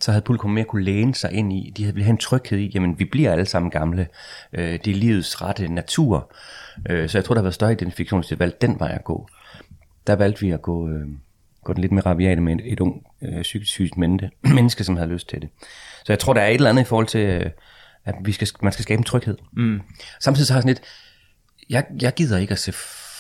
så 0.02 0.12
havde 0.12 0.22
publikum 0.22 0.52
mere 0.52 0.66
kunne 0.66 0.84
læne 0.84 1.16
sig 1.16 1.32
ind 1.32 1.54
i, 1.54 1.74
de 1.78 1.84
havde 1.84 2.04
have 2.04 2.10
en 2.10 2.18
tryghed 2.18 2.60
i, 2.60 2.72
jamen 2.74 3.00
vi 3.00 3.06
bliver 3.06 3.32
alle 3.32 3.46
sammen 3.46 3.72
gamle, 3.72 4.08
øh, 4.54 4.80
det 4.86 4.88
er 4.88 4.96
livets 4.96 5.42
rette 5.42 5.68
natur. 5.68 6.34
Øh, 6.90 7.10
så 7.10 7.18
jeg 7.18 7.26
tror, 7.26 7.36
der 7.36 7.40
har 7.42 7.44
været 7.44 7.54
større 7.54 7.72
identifikation 7.72 8.24
til 8.24 8.36
at 8.36 8.40
valgte 8.40 8.68
den 8.68 8.80
vej 8.80 8.92
at 8.92 9.04
gå. 9.04 9.28
Der 10.08 10.16
valgte 10.16 10.42
vi 10.42 10.52
at 10.52 10.62
gå, 10.62 10.90
øh, 10.90 11.08
gå 11.64 11.74
den 11.74 11.82
lidt 11.82 11.92
mere 11.92 12.06
rabiate 12.06 12.42
med 12.42 12.56
et, 12.56 12.74
et 12.74 12.80
ung 12.80 13.04
øh, 13.22 13.42
psykisk 13.42 13.72
sygt 13.72 13.98
menneske, 14.44 14.84
som 14.84 14.98
havde 14.98 15.10
lyst 15.10 15.30
til 15.30 15.42
det. 15.42 15.50
Så 16.06 16.14
jeg 16.14 16.20
tror, 16.20 16.34
der 16.34 16.42
er 16.42 16.48
et 16.48 16.54
eller 16.54 16.70
andet 16.70 16.82
i 16.82 16.86
forhold 16.86 17.08
til, 17.08 17.20
øh, 17.20 17.50
at 18.06 18.16
vi 18.24 18.32
skal, 18.32 18.48
man 18.62 18.74
skal 18.74 18.84
skabe 18.84 19.00
en 19.00 19.04
tryghed. 19.04 19.38
Mm. 19.52 19.82
Samtidig 20.20 20.48
så 20.48 20.54
har 20.54 20.58
jeg 20.58 20.62
sådan 20.62 20.74
lidt, 20.74 20.84
jeg, 21.70 21.86
jeg 22.02 22.14
gider 22.14 22.38
ikke 22.38 22.52
at 22.52 22.60
se 22.60 22.74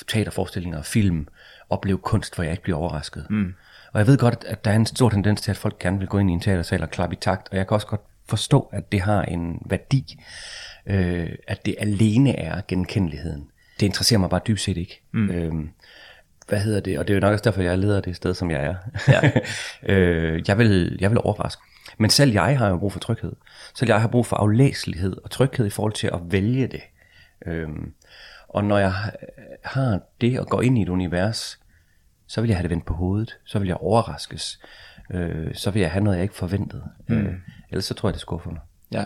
teaterforestillinger 0.07 0.77
og 0.77 0.85
film, 0.85 1.27
opleve 1.69 1.97
kunst, 1.97 2.35
hvor 2.35 2.43
jeg 2.43 2.51
ikke 2.51 2.63
bliver 2.63 2.77
overrasket. 2.77 3.25
Mm. 3.29 3.53
Og 3.91 3.99
jeg 3.99 4.07
ved 4.07 4.17
godt, 4.17 4.45
at 4.47 4.65
der 4.65 4.71
er 4.71 4.75
en 4.75 4.85
stor 4.85 5.09
tendens 5.09 5.41
til, 5.41 5.51
at 5.51 5.57
folk 5.57 5.79
gerne 5.79 5.99
vil 5.99 6.07
gå 6.07 6.17
ind 6.17 6.29
i 6.29 6.33
en 6.33 6.39
teatersal 6.39 6.83
og 6.83 6.89
klappe 6.89 7.15
i 7.15 7.19
takt, 7.21 7.49
og 7.51 7.57
jeg 7.57 7.67
kan 7.67 7.75
også 7.75 7.87
godt 7.87 8.01
forstå, 8.29 8.69
at 8.71 8.91
det 8.91 9.01
har 9.01 9.23
en 9.23 9.61
værdi, 9.65 10.19
øh, 10.85 11.29
at 11.47 11.65
det 11.65 11.75
alene 11.79 12.39
er 12.39 12.61
genkendeligheden. 12.67 13.47
Det 13.79 13.85
interesserer 13.85 14.19
mig 14.19 14.29
bare 14.29 14.41
dybt 14.47 14.61
set 14.61 14.77
ikke. 14.77 15.01
Mm. 15.11 15.29
Øh, 15.29 15.53
hvad 16.47 16.59
hedder 16.59 16.79
det? 16.79 16.99
Og 16.99 17.07
det 17.07 17.13
er 17.13 17.15
jo 17.15 17.21
nok 17.21 17.31
også 17.31 17.43
derfor, 17.43 17.61
jeg 17.61 17.71
er 17.71 17.75
leder 17.75 18.01
det 18.01 18.15
sted, 18.15 18.33
som 18.33 18.51
jeg 18.51 18.63
er. 18.63 18.75
Ja. 19.07 19.31
øh, 19.93 20.43
jeg, 20.47 20.57
vil, 20.57 20.97
jeg 21.01 21.11
vil 21.11 21.19
overraske. 21.23 21.61
Men 21.97 22.09
selv 22.09 22.31
jeg 22.31 22.57
har 22.57 22.69
jo 22.69 22.77
brug 22.77 22.93
for 22.93 22.99
tryghed. 22.99 23.33
Selv 23.75 23.89
jeg 23.89 24.01
har 24.01 24.07
brug 24.07 24.25
for 24.25 24.35
aflæselighed 24.35 25.17
og 25.23 25.31
tryghed 25.31 25.65
i 25.65 25.69
forhold 25.69 25.93
til 25.93 26.07
at 26.07 26.19
vælge 26.23 26.67
det. 26.67 26.81
Øhm, 27.45 27.93
og 28.47 28.63
når 28.63 28.77
jeg 28.77 28.93
har 29.63 29.99
det 30.21 30.39
og 30.39 30.47
går 30.47 30.61
ind 30.61 30.77
i 30.77 30.81
et 30.81 30.89
univers, 30.89 31.59
så 32.31 32.41
vil 32.41 32.47
jeg 32.47 32.57
have 32.57 32.63
det 32.63 32.69
vendt 32.69 32.85
på 32.85 32.93
hovedet, 32.93 33.37
så 33.45 33.59
vil 33.59 33.67
jeg 33.67 33.77
overraskes, 33.77 34.59
øh, 35.13 35.55
så 35.55 35.71
vil 35.71 35.81
jeg 35.81 35.91
have 35.91 36.03
noget, 36.03 36.17
jeg 36.17 36.23
ikke 36.23 36.35
forventede. 36.35 36.83
Mm. 37.07 37.17
Øh, 37.17 37.33
ellers 37.69 37.85
så 37.85 37.93
tror 37.93 38.09
jeg, 38.09 38.13
det 38.13 38.21
skuffer 38.21 38.49
mig. 38.49 38.59
Ja, 38.91 39.05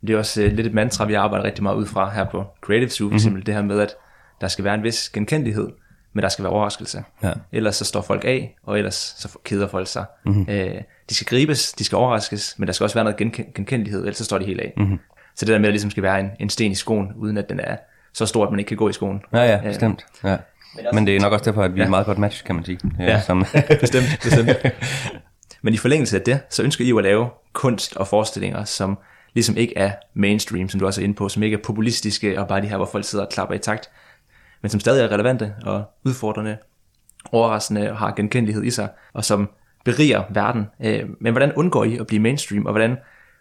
det 0.00 0.10
er 0.10 0.18
også 0.18 0.42
øh, 0.42 0.52
lidt 0.52 0.66
et 0.66 0.74
mantra, 0.74 1.04
vi 1.04 1.14
arbejder 1.14 1.44
rigtig 1.44 1.62
meget 1.62 1.76
ud 1.76 1.86
fra 1.86 2.10
her 2.10 2.24
på 2.24 2.44
Creative 2.60 2.90
Zoo, 2.90 3.08
for 3.08 3.14
eksempel 3.14 3.36
mm-hmm. 3.36 3.44
det 3.44 3.54
her 3.54 3.62
med, 3.62 3.80
at 3.80 3.94
der 4.40 4.48
skal 4.48 4.64
være 4.64 4.74
en 4.74 4.82
vis 4.82 5.10
genkendelighed, 5.10 5.68
men 6.12 6.22
der 6.22 6.28
skal 6.28 6.42
være 6.42 6.52
overraskelse. 6.52 7.04
Ja. 7.22 7.32
Ellers 7.52 7.76
så 7.76 7.84
står 7.84 8.00
folk 8.00 8.24
af, 8.24 8.56
og 8.62 8.78
ellers 8.78 9.14
så 9.18 9.38
keder 9.44 9.68
folk 9.68 9.86
sig. 9.86 10.04
Mm-hmm. 10.24 10.46
Øh, 10.48 10.82
de 11.08 11.14
skal 11.14 11.26
gribes, 11.26 11.72
de 11.72 11.84
skal 11.84 11.96
overraskes, 11.96 12.54
men 12.58 12.66
der 12.66 12.72
skal 12.72 12.84
også 12.84 12.94
være 12.94 13.04
noget 13.04 13.16
genken- 13.16 13.52
genkendelighed, 13.54 14.00
ellers 14.00 14.16
så 14.16 14.24
står 14.24 14.38
de 14.38 14.44
helt 14.44 14.60
af. 14.60 14.72
Mm-hmm. 14.76 14.98
Så 15.36 15.44
det 15.46 15.52
der 15.52 15.58
med, 15.58 15.66
at 15.66 15.68
der 15.68 15.72
ligesom 15.72 15.90
skal 15.90 16.02
være 16.02 16.20
en, 16.20 16.30
en 16.40 16.50
sten 16.50 16.72
i 16.72 16.74
skoen, 16.74 17.12
uden 17.16 17.36
at 17.36 17.48
den 17.48 17.60
er 17.60 17.76
så 18.12 18.26
stor, 18.26 18.44
at 18.44 18.50
man 18.50 18.58
ikke 18.58 18.68
kan 18.68 18.76
gå 18.76 18.88
i 18.88 18.92
skoen. 18.92 19.22
Ja, 19.32 19.42
ja, 19.42 19.60
bestemt. 19.62 20.06
Ja. 20.24 20.36
Men, 20.74 20.84
Men 20.92 21.06
det 21.06 21.16
er 21.16 21.20
nok 21.20 21.32
også 21.32 21.44
derfor, 21.44 21.62
at 21.62 21.74
vi 21.74 21.80
ja. 21.80 21.86
er 21.86 21.90
meget 21.90 22.06
godt 22.06 22.18
match, 22.18 22.44
kan 22.44 22.54
man 22.54 22.64
sige. 22.64 22.78
Ja, 22.98 23.04
ja 23.04 23.20
som... 23.20 23.44
bestemt, 23.80 24.06
bestemt. 24.22 24.50
Men 25.62 25.74
i 25.74 25.76
forlængelse 25.76 26.16
af 26.16 26.22
det, 26.22 26.40
så 26.50 26.62
ønsker 26.62 26.84
I 26.84 26.88
jo 26.88 26.98
at 26.98 27.04
lave 27.04 27.28
kunst 27.52 27.96
og 27.96 28.08
forestillinger, 28.08 28.64
som 28.64 28.98
ligesom 29.34 29.56
ikke 29.56 29.78
er 29.78 29.92
mainstream, 30.14 30.68
som 30.68 30.80
du 30.80 30.86
også 30.86 31.00
er 31.00 31.04
inde 31.04 31.14
på, 31.14 31.28
som 31.28 31.42
ikke 31.42 31.54
er 31.54 31.62
populistiske, 31.64 32.40
og 32.40 32.48
bare 32.48 32.62
de 32.62 32.66
her, 32.66 32.76
hvor 32.76 32.86
folk 32.86 33.04
sidder 33.04 33.24
og 33.24 33.30
klapper 33.30 33.54
i 33.54 33.58
takt, 33.58 33.90
men 34.62 34.70
som 34.70 34.80
stadig 34.80 35.04
er 35.04 35.12
relevante 35.12 35.54
og 35.62 35.84
udfordrende, 36.04 36.56
overraskende 37.32 37.90
og 37.90 37.98
har 37.98 38.14
genkendelighed 38.14 38.64
i 38.64 38.70
sig, 38.70 38.88
og 39.12 39.24
som 39.24 39.50
beriger 39.84 40.22
verden. 40.30 40.66
Øh, 40.84 41.08
men 41.20 41.32
hvordan 41.32 41.52
undgår 41.52 41.84
I 41.84 41.98
at 41.98 42.06
blive 42.06 42.22
mainstream, 42.22 42.66
og 42.66 42.72
hvordan 42.72 42.96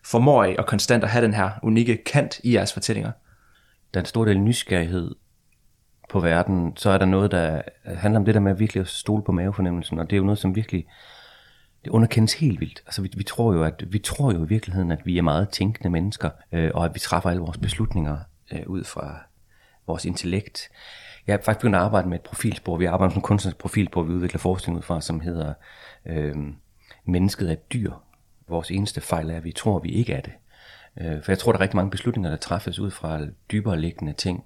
formår 0.06 0.44
I 0.44 0.56
at 0.60 0.66
konstant 0.66 1.04
at 1.04 1.10
have 1.10 1.26
den 1.26 1.34
her 1.34 1.50
unikke 1.64 2.04
kant 2.06 2.40
i 2.44 2.54
jeres 2.54 2.74
fortællinger? 2.74 3.12
Der 3.94 4.00
er 4.00 4.02
en 4.02 4.06
stor 4.06 4.26
del 4.26 4.40
nysgerrighed 4.40 5.16
på 6.10 6.20
verden, 6.20 6.78
så 6.78 6.90
er 6.90 6.98
der 6.98 7.06
noget, 7.06 7.32
der 7.32 7.62
handler 7.86 8.20
om 8.20 8.26
det 8.26 8.34
der 8.34 8.40
med 8.40 8.56
virkelig 8.56 8.82
at 8.82 8.88
stole 8.88 9.24
på 9.24 9.32
mavefornemmelsen, 9.32 10.00
og 10.00 10.10
det 10.10 10.16
er 10.16 10.18
jo 10.18 10.24
noget, 10.24 10.40
som 10.40 10.56
virkelig 10.56 10.86
det 11.86 11.92
underkendes 11.92 12.34
helt 12.34 12.60
vildt. 12.60 12.84
Altså 12.86 13.02
vi, 13.02 13.12
vi 13.18 13.24
tror 13.24 13.54
jo, 13.54 13.64
at 13.64 13.84
vi 13.88 14.00
tror 14.00 14.32
jo 14.34 14.46
i 14.46 14.48
virkeligheden, 14.48 14.92
at 14.92 15.06
vi 15.06 15.18
er 15.18 15.22
meget 15.22 15.50
tænkende 15.50 15.90
mennesker, 15.90 16.30
øh, 16.52 16.72
og 16.74 16.86
at 16.86 16.94
vi 16.94 17.00
træffer 17.00 17.30
alle 17.30 17.42
vores 17.42 17.58
beslutninger 17.58 18.18
øh, 18.52 18.64
ud 18.68 18.84
fra 18.84 19.18
vores 19.88 20.06
intellekt. 20.06 20.70
Jeg 21.28 21.34
har 21.34 21.38
faktisk 21.38 21.60
begyndt 21.60 21.76
at 21.76 21.82
arbejde 21.82 22.10
med 22.10 22.18
et 22.18 22.24
profilspor. 22.24 22.78
Vi 22.78 22.86
arbejder 22.86 23.10
med 23.10 23.16
en 23.16 23.22
kunstnerisk 23.22 23.58
profilspor, 23.58 24.04
vi 24.04 24.14
udvikler 24.14 24.40
forskning 24.40 24.78
ud 24.78 24.82
fra, 24.82 25.02
som 25.02 25.20
hedder 25.20 25.54
øh, 26.06 26.36
Mennesket 27.06 27.50
er 27.50 27.54
et 27.54 27.74
dyr. 27.74 27.92
Vores 28.48 28.72
eneste 28.72 29.02
fejl 29.02 29.30
er, 29.30 29.38
at 29.38 29.44
vi 29.44 29.52
tror, 29.52 29.78
at 29.78 29.84
vi 29.84 29.90
ikke 29.90 30.14
er 30.14 30.22
det. 30.22 30.34
Øh, 31.02 31.24
for 31.24 31.32
jeg 31.32 31.40
tror, 31.40 31.52
der 31.52 31.60
er 31.60 31.62
rigtig 31.62 31.76
mange 31.76 31.92
beslutninger, 31.92 32.30
der 32.30 32.38
træffes 32.38 32.80
ud 32.80 32.92
fra 32.92 33.20
dybere 33.52 33.80
liggende 33.80 34.14
ting 34.14 34.44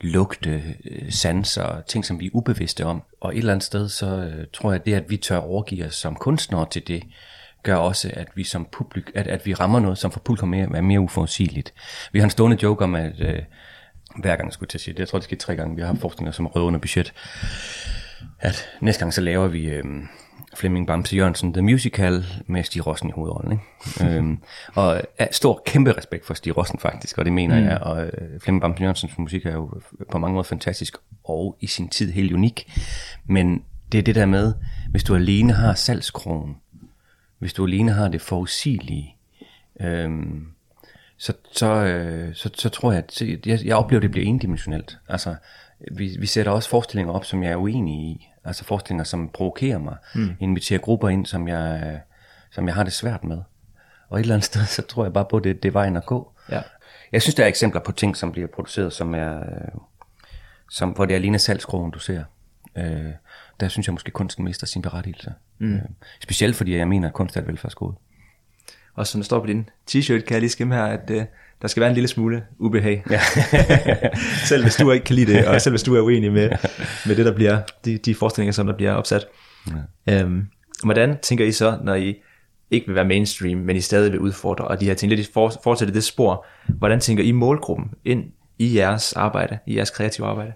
lugte, 0.00 0.62
øh, 0.84 1.12
sanser, 1.12 1.80
ting, 1.86 2.04
som 2.04 2.20
vi 2.20 2.26
er 2.26 2.30
ubevidste 2.32 2.84
om. 2.84 3.02
Og 3.20 3.32
et 3.32 3.38
eller 3.38 3.52
andet 3.52 3.64
sted, 3.64 3.88
så 3.88 4.06
øh, 4.06 4.46
tror 4.52 4.72
jeg, 4.72 4.80
at 4.80 4.86
det, 4.86 4.94
at 4.94 5.10
vi 5.10 5.16
tør 5.16 5.36
overgive 5.36 5.86
os 5.86 5.94
som 5.94 6.14
kunstnere 6.14 6.66
til 6.70 6.88
det, 6.88 7.02
gør 7.62 7.76
også, 7.76 8.10
at 8.14 8.28
vi 8.34 8.44
som 8.44 8.66
publik, 8.72 9.10
at, 9.14 9.26
at 9.26 9.46
vi 9.46 9.54
rammer 9.54 9.80
noget, 9.80 9.98
som 9.98 10.10
for 10.10 10.20
publikum 10.20 10.48
mere, 10.48 10.76
er 10.76 10.80
mere 10.80 11.00
uforudsigeligt. 11.00 11.74
Vi 12.12 12.18
har 12.18 12.24
en 12.24 12.30
stående 12.30 12.58
joke 12.62 12.84
om, 12.84 12.94
at 12.94 13.20
øh, 13.20 13.42
hver 14.16 14.36
gang, 14.36 14.52
skulle 14.52 14.70
jeg 14.72 14.80
sige 14.80 14.94
det, 14.94 15.00
jeg 15.00 15.08
tror, 15.08 15.18
det 15.18 15.24
skal 15.24 15.38
tre 15.38 15.56
gange, 15.56 15.76
vi 15.76 15.82
har 15.82 15.94
forskninger, 15.94 16.32
som 16.32 16.46
røde 16.46 16.64
under 16.64 16.80
budget, 16.80 17.12
at 18.40 18.68
næste 18.80 19.00
gang 19.00 19.14
så 19.14 19.20
laver 19.20 19.48
vi 19.48 19.66
øh, 19.66 19.84
Flemming 20.56 20.86
Bamse 20.86 21.16
Jørgensen, 21.16 21.52
The 21.52 21.62
Musical, 21.62 22.24
med 22.46 22.62
Stig 22.62 22.86
Rossen 22.86 23.08
i 23.08 23.12
hovedrollen. 23.12 23.52
Ikke? 23.52 24.16
øhm, 24.16 24.38
og 24.74 25.00
stor, 25.30 25.62
kæmpe 25.66 25.92
respekt 25.92 26.26
for 26.26 26.34
Stig 26.34 26.56
Rossen 26.56 26.78
faktisk, 26.78 27.18
og 27.18 27.24
det 27.24 27.32
mener 27.32 27.60
mm. 27.60 27.66
jeg. 27.66 27.78
Og 27.78 28.04
øh, 28.04 28.40
Flemming 28.40 28.60
Bamse 28.60 28.82
Jørgensens 28.82 29.18
musik 29.18 29.46
er 29.46 29.52
jo 29.52 29.70
på 30.10 30.18
mange 30.18 30.32
måder 30.32 30.44
fantastisk, 30.44 30.96
og 31.24 31.56
i 31.60 31.66
sin 31.66 31.88
tid 31.88 32.12
helt 32.12 32.32
unik. 32.32 32.80
Men 33.24 33.62
det 33.92 33.98
er 33.98 34.02
det 34.02 34.14
der 34.14 34.26
med, 34.26 34.54
hvis 34.90 35.04
du 35.04 35.14
alene 35.14 35.52
har 35.52 35.74
salgskrogen, 35.74 36.56
hvis 37.38 37.52
du 37.52 37.66
alene 37.66 37.92
har 37.92 38.08
det 38.08 38.20
forudsigelige, 38.20 39.16
øh, 39.80 40.10
så, 41.16 41.32
så, 41.52 41.84
øh, 41.84 42.34
så, 42.34 42.50
så 42.54 42.68
tror 42.68 42.92
jeg, 42.92 42.98
at 42.98 43.22
jeg, 43.46 43.58
jeg 43.64 43.76
oplever, 43.76 43.98
at 43.98 44.02
det 44.02 44.10
bliver 44.10 44.26
endimensionelt. 44.26 44.98
Altså, 45.08 45.34
vi, 45.92 46.16
vi 46.20 46.26
sætter 46.26 46.52
også 46.52 46.68
forestillinger 46.68 47.12
op, 47.12 47.24
som 47.24 47.42
jeg 47.42 47.52
er 47.52 47.56
uenig 47.56 47.94
i. 47.94 48.28
Altså 48.44 48.64
forestillinger, 48.64 49.04
som 49.04 49.28
provokerer 49.28 49.78
mig. 49.78 49.96
Mm. 50.14 50.36
Inviterer 50.40 50.80
grupper 50.80 51.08
ind, 51.08 51.26
som 51.26 51.48
jeg, 51.48 52.00
som 52.50 52.66
jeg 52.66 52.74
har 52.74 52.82
det 52.82 52.92
svært 52.92 53.24
med. 53.24 53.38
Og 54.08 54.18
et 54.18 54.22
eller 54.22 54.34
andet 54.34 54.44
sted, 54.52 54.64
så 54.64 54.82
tror 54.82 55.04
jeg 55.04 55.12
bare 55.12 55.26
på, 55.30 55.36
at 55.36 55.44
det, 55.44 55.62
det 55.62 55.68
er 55.68 55.72
vejen 55.72 55.96
at 55.96 56.06
gå. 56.06 56.32
Ja. 56.50 56.62
Jeg 57.12 57.22
synes, 57.22 57.34
der 57.34 57.44
er 57.44 57.48
eksempler 57.48 57.80
på 57.80 57.92
ting, 57.92 58.16
som 58.16 58.32
bliver 58.32 58.48
produceret, 58.48 58.92
som 58.92 59.14
er, 59.14 59.36
øh, 59.38 59.80
som, 60.70 60.90
hvor 60.90 61.04
det 61.04 61.14
er 61.14 61.18
alene 61.18 61.38
salgskrogen, 61.38 61.90
du 61.90 61.98
ser. 61.98 62.24
Øh, 62.76 63.12
der 63.60 63.68
synes 63.68 63.86
jeg 63.86 63.92
måske, 63.92 64.06
at 64.06 64.12
kunsten 64.12 64.44
mister 64.44 64.66
sin 64.66 64.82
berettigelse. 64.82 65.34
Mm. 65.58 65.74
Øh, 65.74 65.82
specielt 66.20 66.56
fordi 66.56 66.76
jeg 66.76 66.88
mener, 66.88 67.08
at 67.08 67.14
kunst 67.14 67.36
er 67.36 67.40
et 67.40 67.46
velfærdsgode. 67.46 67.94
Og 68.94 69.06
som 69.06 69.20
der 69.20 69.24
står 69.24 69.40
på 69.40 69.46
din 69.46 69.68
t-shirt, 69.90 70.20
kan 70.20 70.30
jeg 70.30 70.40
lige 70.40 70.50
skimme 70.50 70.74
her, 70.74 70.84
at 70.84 71.10
uh, 71.10 71.22
der 71.62 71.68
skal 71.68 71.80
være 71.80 71.90
en 71.90 71.94
lille 71.94 72.08
smule 72.08 72.44
ubehag. 72.58 73.04
Ja. 73.10 73.20
selv 74.48 74.62
hvis 74.62 74.76
du 74.76 74.90
ikke 74.90 75.04
kan 75.04 75.16
lide 75.16 75.32
det, 75.32 75.46
og 75.46 75.60
selv 75.60 75.72
hvis 75.72 75.82
du 75.82 75.94
er 75.94 76.00
uenig 76.00 76.32
med, 76.32 76.50
med 77.06 77.16
det, 77.16 77.26
der 77.26 77.34
bliver, 77.34 77.60
de, 77.84 77.98
de 77.98 78.14
forestillinger, 78.14 78.52
som 78.52 78.66
der 78.66 78.76
bliver 78.76 78.92
opsat. 78.92 79.26
Ja. 80.06 80.20
Øhm, 80.20 80.46
hvordan 80.84 81.18
tænker 81.22 81.44
I 81.44 81.52
så, 81.52 81.78
når 81.82 81.94
I 81.94 82.14
ikke 82.70 82.86
vil 82.86 82.94
være 82.94 83.04
mainstream, 83.04 83.58
men 83.58 83.76
I 83.76 83.80
stadig 83.80 84.12
vil 84.12 84.20
udfordre, 84.20 84.68
og 84.68 84.80
de 84.80 84.84
her 84.84 84.94
ting 84.94 85.12
lidt 85.12 85.32
for, 85.32 85.52
fortsætte 85.64 85.94
det 85.94 86.04
spor, 86.04 86.46
hvordan 86.66 87.00
tænker 87.00 87.24
I 87.24 87.32
målgruppen 87.32 87.90
ind 88.04 88.24
i 88.58 88.76
jeres 88.76 89.12
arbejde, 89.12 89.58
i 89.66 89.76
jeres 89.76 89.90
kreative 89.90 90.26
arbejde? 90.26 90.52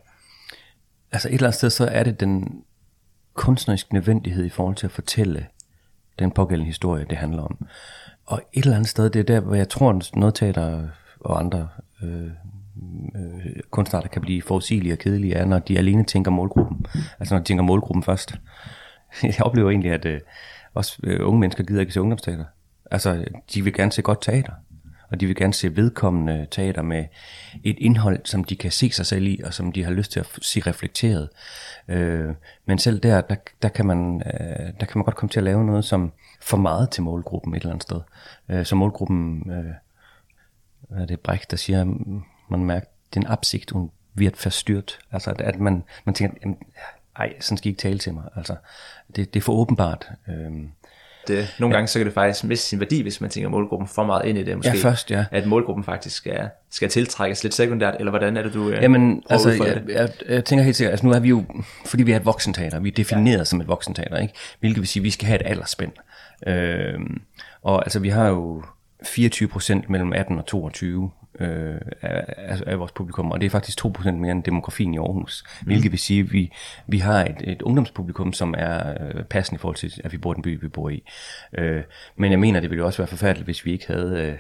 Altså 1.13 1.29
et 1.29 1.35
eller 1.35 1.47
andet 1.47 1.55
sted, 1.55 1.71
så 1.71 1.87
er 1.87 2.03
det 2.03 2.21
den 2.21 2.63
kunstneriske 3.35 3.95
nødvendighed 3.95 4.45
i 4.45 4.49
forhold 4.49 4.77
til 4.77 4.87
at 4.87 4.93
fortælle 4.93 5.47
den 6.19 6.31
pågældende 6.31 6.67
historie, 6.67 7.07
det 7.11 7.19
handler 7.19 7.43
om. 7.43 7.67
Og 8.29 8.43
et 8.53 8.65
eller 8.65 8.77
andet 8.77 8.89
sted, 8.89 9.11
det 9.11 9.21
er 9.21 9.25
der, 9.25 9.41
hvor 9.41 9.55
jeg 9.55 9.69
tror, 9.69 9.91
at 9.91 10.17
noget 10.17 10.35
teater 10.35 10.89
og 11.21 11.41
andre 11.41 11.69
øh, 12.03 12.31
øh, 13.15 13.63
kunstarter 13.71 14.09
kan 14.09 14.23
blive 14.23 14.43
forudsigelige 14.43 14.93
og 14.93 14.99
kedelige, 14.99 15.35
er, 15.35 15.45
når 15.45 15.59
de 15.59 15.79
alene 15.79 16.05
tænker 16.05 16.31
målgruppen. 16.31 16.87
Altså 17.19 17.35
når 17.35 17.39
de 17.39 17.45
tænker 17.45 17.65
målgruppen 17.65 18.03
først. 18.03 18.35
Jeg 19.23 19.41
oplever 19.41 19.71
egentlig, 19.71 19.93
at 19.93 20.05
øh, 20.05 20.21
også 20.75 20.99
øh, 21.03 21.29
unge 21.29 21.41
mennesker 21.41 21.65
gider 21.65 21.81
ikke 21.81 21.93
se 21.93 22.01
ungdomsteater. 22.01 22.45
Altså, 22.91 23.25
de 23.55 23.65
vil 23.65 23.75
gerne 23.75 23.93
se 23.93 24.03
godt 24.03 24.23
teater. 24.23 24.53
Og 25.11 25.21
de 25.21 25.27
vil 25.27 25.37
gerne 25.37 25.55
se 25.55 25.77
vedkommende 25.77 26.47
teater 26.51 26.83
med 26.83 27.05
et 27.65 27.77
indhold, 27.79 28.21
som 28.25 28.45
de 28.45 28.57
kan 28.57 28.71
se 28.71 28.91
sig 28.91 29.07
selv 29.07 29.27
i, 29.27 29.41
og 29.45 29.55
som 29.55 29.73
de 29.73 29.85
har 29.85 29.93
lyst 29.93 30.13
til 30.13 30.21
at 30.21 30.29
se 30.43 30.61
reflekteret. 30.61 31.29
Øh, 31.89 32.35
men 32.67 32.79
selv 32.79 33.01
der, 33.01 33.21
der, 33.21 33.37
der, 33.63 33.69
kan 33.69 33.87
man, 33.87 34.23
øh, 34.27 34.73
der 34.81 34.87
kan 34.87 34.93
man 34.99 35.05
godt 35.05 35.17
komme 35.17 35.31
til 35.31 35.41
at 35.41 35.45
lave 35.45 35.65
noget, 35.65 35.85
som 35.85 36.13
for 36.41 36.57
meget 36.57 36.91
til 36.91 37.03
målgruppen 37.03 37.55
et 37.55 37.61
eller 37.61 37.71
andet 37.71 37.83
sted. 37.83 38.01
Øh, 38.49 38.67
så 38.67 38.77
målgruppen, 38.77 39.51
øh, 39.51 39.75
hvad 40.89 41.03
er 41.03 41.07
det 41.07 41.21
Brecht, 41.21 41.51
der 41.51 41.57
siger, 41.57 41.85
man 42.49 42.65
mærker, 42.65 42.87
den 43.15 43.27
absigt 43.27 43.73
und 43.73 43.91
wird 44.15 44.45
verstyrt. 44.45 44.99
Altså 45.13 45.31
at, 45.31 45.41
at 45.41 45.61
man, 45.61 45.85
man 46.05 46.15
tænker, 46.15 46.37
jamen, 46.43 46.59
ej, 47.17 47.41
sådan 47.41 47.57
skal 47.57 47.69
I 47.69 47.71
ikke 47.71 47.81
tale 47.81 47.99
til 47.99 48.15
mig. 48.15 48.25
Altså, 48.37 48.57
det, 49.17 49.35
det 49.35 49.41
er 49.41 49.45
for 49.45 49.53
åbenbart. 49.53 50.11
Øh, 50.29 50.53
Øhm, 51.31 51.39
det, 51.41 51.55
nogle 51.59 51.75
gange 51.75 51.89
så 51.89 51.99
kan 51.99 52.07
det 52.07 52.15
faktisk 52.15 52.45
miste 52.45 52.67
sin 52.67 52.81
værdi, 52.81 53.03
hvis 53.03 53.21
man 53.21 53.31
tænker 53.31 53.51
målgruppen 53.51 53.89
for 53.89 54.05
meget 54.05 54.25
ind 54.25 54.39
i 54.39 54.43
det. 54.43 54.57
Måske, 54.57 54.77
ja, 54.77 54.83
først, 54.83 55.11
ja. 55.11 55.25
At 55.31 55.47
målgruppen 55.47 55.85
faktisk 55.85 56.17
skal, 56.17 56.49
skal 56.71 56.89
tiltrækkes 56.89 57.43
lidt 57.43 57.55
sekundært, 57.55 57.97
eller 57.99 58.11
hvordan 58.11 58.37
er 58.37 58.43
det, 58.43 58.55
du 58.55 58.71
øh, 58.71 58.83
Jamen, 58.83 59.23
altså, 59.31 59.51
jeg, 59.51 59.61
jeg, 59.61 59.83
jeg, 59.89 60.09
jeg, 60.29 60.45
tænker 60.45 60.65
helt 60.65 60.77
sikkert, 60.77 60.93
altså 60.93 61.07
nu 61.07 61.13
er 61.13 61.19
vi 61.19 61.29
jo, 61.29 61.45
fordi 61.87 62.03
vi 62.03 62.13
er 62.13 62.17
et 62.17 62.27
voksenteater, 62.27 62.81
vi 62.81 62.89
er 62.89 62.93
defineret 62.93 63.39
ja. 63.39 63.45
som 63.45 63.61
et 63.61 63.69
voksenteater, 63.69 64.19
ikke? 64.19 64.35
hvilket 64.61 64.81
vil 64.81 64.89
sige, 64.89 65.01
at 65.01 65.05
vi 65.05 65.11
skal 65.11 65.27
have 65.27 65.41
et 65.41 65.47
aldersspænd. 65.47 65.93
Øhm, 66.47 67.21
og 67.63 67.85
altså, 67.85 67.99
vi 67.99 68.09
har 68.09 68.29
jo 68.29 68.63
24 69.05 69.49
procent 69.49 69.91
mellem 69.91 70.13
18 70.13 70.39
og 70.39 70.47
22 70.47 71.11
øh, 71.41 71.81
af, 72.03 72.63
af 72.67 72.79
vores 72.79 72.93
publikum, 72.93 73.31
og 73.31 73.41
det 73.41 73.47
er 73.47 73.51
faktisk 73.51 73.85
2% 73.87 74.11
mere 74.11 74.33
end 74.33 74.43
demografien 74.43 74.95
i 74.95 74.99
Aarhus, 74.99 75.45
mm. 75.61 75.67
hvilket 75.67 75.93
vil 75.93 75.99
sige, 75.99 76.21
at 76.21 76.33
vi, 76.33 76.53
vi 76.87 76.99
har 76.99 77.25
et, 77.25 77.37
et 77.41 77.63
ungdomspublikum, 77.63 78.33
som 78.33 78.55
er 78.59 78.95
øh, 79.01 79.25
passende 79.25 79.57
i 79.57 79.61
forhold 79.61 79.77
til, 79.77 80.01
at 80.05 80.13
vi 80.13 80.19
bor 80.19 80.33
i 80.33 80.35
den 80.35 80.43
by, 80.43 80.61
vi 80.61 80.69
bor 80.69 80.89
i. 80.89 81.03
Øh, 81.59 81.83
men 82.17 82.31
jeg 82.31 82.39
mener, 82.39 82.61
det 82.61 82.71
ville 82.71 82.81
jo 82.81 82.87
også 82.87 82.99
være 82.99 83.09
forfærdeligt, 83.09 83.47
hvis 83.47 83.65
vi 83.65 83.73
ikke 83.73 83.87
havde... 83.87 84.19
Øh, 84.19 84.39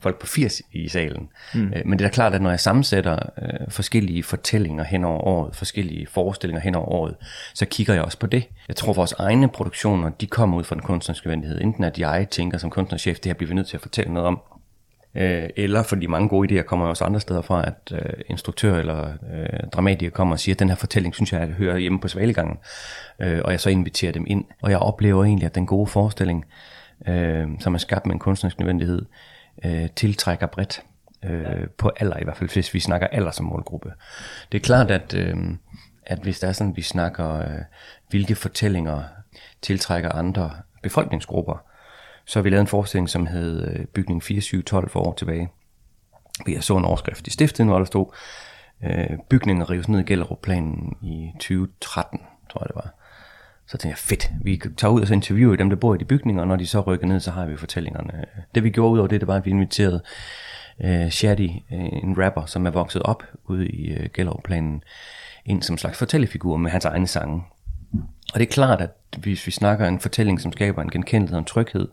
folk 0.00 0.18
på 0.20 0.26
80 0.26 0.62
i 0.72 0.88
salen. 0.88 1.28
Mm. 1.54 1.72
Øh, 1.76 1.82
men 1.86 1.98
det 1.98 2.04
er 2.04 2.08
da 2.08 2.14
klart, 2.14 2.34
at 2.34 2.42
når 2.42 2.50
jeg 2.50 2.60
sammensætter 2.60 3.18
øh, 3.42 3.48
forskellige 3.68 4.22
fortællinger 4.22 4.84
hen 4.84 5.04
over 5.04 5.20
året, 5.20 5.56
forskellige 5.56 6.06
forestillinger 6.06 6.60
hen 6.60 6.74
over 6.74 6.88
året, 6.88 7.16
så 7.54 7.66
kigger 7.66 7.94
jeg 7.94 8.02
også 8.02 8.18
på 8.18 8.26
det. 8.26 8.48
Jeg 8.68 8.76
tror, 8.76 8.92
vores 8.92 9.12
egne 9.12 9.48
produktioner, 9.48 10.10
de 10.10 10.26
kommer 10.26 10.58
ud 10.58 10.64
fra 10.64 10.74
den 10.74 10.82
kunstneriske 10.82 11.28
venlighed. 11.28 11.60
Enten 11.60 11.84
at 11.84 11.98
jeg 11.98 12.26
tænker 12.30 12.58
som 12.58 12.70
kunstnerchef, 12.70 13.16
det 13.16 13.26
her 13.26 13.34
bliver 13.34 13.48
vi 13.48 13.54
nødt 13.54 13.66
til 13.68 13.76
at 13.76 13.80
fortælle 13.80 14.12
noget 14.14 14.26
om, 14.26 14.40
Øh, 15.14 15.48
eller 15.56 15.82
fordi 15.82 16.06
mange 16.06 16.28
gode 16.28 16.60
idéer 16.60 16.62
kommer 16.62 16.86
også 16.86 17.04
andre 17.04 17.20
steder 17.20 17.42
fra, 17.42 17.66
at 17.66 17.92
øh, 17.92 18.12
instruktør 18.26 18.78
eller 18.78 19.06
øh, 19.06 19.68
dramatikere 19.72 20.10
kommer 20.10 20.34
og 20.34 20.40
siger, 20.40 20.54
at 20.54 20.58
den 20.58 20.68
her 20.68 20.76
fortælling 20.76 21.14
synes 21.14 21.32
jeg, 21.32 21.40
at 21.40 21.48
hører 21.48 21.78
hjemme 21.78 22.00
på 22.00 22.08
Svalegangen, 22.08 22.58
øh, 23.20 23.40
og 23.44 23.52
jeg 23.52 23.60
så 23.60 23.70
inviterer 23.70 24.12
dem 24.12 24.24
ind. 24.26 24.44
Og 24.62 24.70
jeg 24.70 24.78
oplever 24.78 25.24
egentlig, 25.24 25.46
at 25.46 25.54
den 25.54 25.66
gode 25.66 25.86
forestilling, 25.86 26.44
øh, 27.08 27.48
som 27.60 27.74
er 27.74 27.78
skabt 27.78 28.06
med 28.06 28.14
en 28.14 28.18
kunstnerisk 28.18 28.58
nødvendighed, 28.58 29.06
øh, 29.64 29.88
tiltrækker 29.96 30.46
bredt. 30.46 30.82
Øh, 31.24 31.68
på 31.78 31.90
alder 31.96 32.16
i 32.20 32.24
hvert 32.24 32.36
fald, 32.36 32.50
hvis 32.52 32.74
vi 32.74 32.80
snakker 32.80 33.06
alder 33.06 33.30
som 33.30 33.46
målgruppe. 33.46 33.92
Det 34.52 34.58
er 34.58 34.62
klart, 34.62 34.90
at, 34.90 35.14
øh, 35.14 35.36
at 36.06 36.18
hvis 36.18 36.40
der 36.40 36.48
er 36.48 36.52
sådan, 36.52 36.76
vi 36.76 36.82
snakker, 36.82 37.38
øh, 37.38 37.58
hvilke 38.10 38.34
fortællinger 38.34 39.02
tiltrækker 39.62 40.12
andre 40.12 40.50
befolkningsgrupper, 40.82 41.69
så 42.24 42.42
vi 42.42 42.50
lavede 42.50 42.60
en 42.60 42.66
forestilling, 42.66 43.08
som 43.08 43.26
hed 43.26 43.68
øh, 43.68 43.84
Bygning 43.86 44.22
4712 44.22 44.90
for 44.90 45.00
år 45.00 45.14
tilbage. 45.14 45.48
Vi 46.46 46.60
så 46.60 46.76
en 46.76 46.84
overskrift 46.84 47.26
i 47.26 47.30
stiftet, 47.30 47.66
hvor 47.66 47.78
der 47.78 47.84
stod, 47.84 48.06
øh, 48.84 49.18
bygningen 49.28 49.70
rives 49.70 49.88
ned 49.88 50.00
i 50.00 50.02
Gellerup-planen 50.02 50.96
i 51.02 51.30
2013, 51.34 52.20
tror 52.50 52.62
jeg 52.62 52.68
det 52.68 52.76
var. 52.76 52.94
Så 53.66 53.78
tænkte 53.78 53.88
jeg, 53.88 53.98
fedt, 53.98 54.30
vi 54.42 54.62
tager 54.76 54.92
ud 54.92 55.00
og 55.00 55.06
så 55.06 55.14
interviewer 55.14 55.56
dem, 55.56 55.70
der 55.70 55.76
bor 55.76 55.94
i 55.94 55.98
de 55.98 56.04
bygninger, 56.04 56.42
og 56.42 56.48
når 56.48 56.56
de 56.56 56.66
så 56.66 56.80
rykker 56.80 57.06
ned, 57.06 57.20
så 57.20 57.30
har 57.30 57.46
vi 57.46 57.56
fortællingerne. 57.56 58.24
Det 58.54 58.64
vi 58.64 58.70
gjorde 58.70 58.92
ud 58.92 58.98
over 58.98 59.08
det, 59.08 59.20
det 59.20 59.28
var, 59.28 59.36
at 59.36 59.46
vi 59.46 59.50
inviterede 59.50 60.02
øh, 60.84 61.10
Shadi, 61.10 61.64
øh, 61.72 61.78
en 62.02 62.24
rapper, 62.24 62.46
som 62.46 62.66
er 62.66 62.70
vokset 62.70 63.02
op 63.02 63.22
ude 63.44 63.68
i 63.68 63.90
øh, 63.90 64.08
Gellerup-planen, 64.14 64.82
ind 65.44 65.62
som 65.62 65.74
en 65.74 65.78
slags 65.78 65.98
fortællefigur 65.98 66.56
med 66.56 66.70
hans 66.70 66.84
egne 66.84 67.06
sange. 67.06 67.42
Og 68.34 68.40
det 68.40 68.46
er 68.46 68.52
klart, 68.52 68.80
at 68.80 68.90
hvis 69.18 69.46
vi 69.46 69.50
snakker 69.50 69.88
en 69.88 70.00
fortælling, 70.00 70.40
som 70.40 70.52
skaber 70.52 70.82
en 70.82 70.90
genkendelighed 70.90 71.36
og 71.36 71.38
en 71.38 71.44
tryghed 71.44 71.88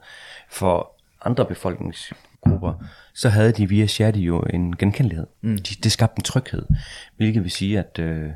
for 0.49 0.91
andre 1.25 1.45
befolkningsgrupper, 1.45 2.73
så 3.13 3.29
havde 3.29 3.51
de 3.51 3.69
via 3.69 3.87
Shadi 3.87 4.21
jo 4.21 4.39
en 4.39 4.75
genkendelighed. 4.75 5.27
Mm. 5.41 5.57
De, 5.57 5.75
det 5.83 5.91
skabte 5.91 6.19
en 6.19 6.23
tryghed, 6.23 6.65
hvilket 7.15 7.43
vil 7.43 7.51
sige, 7.51 7.79
at 7.79 7.99
øh, 7.99 8.29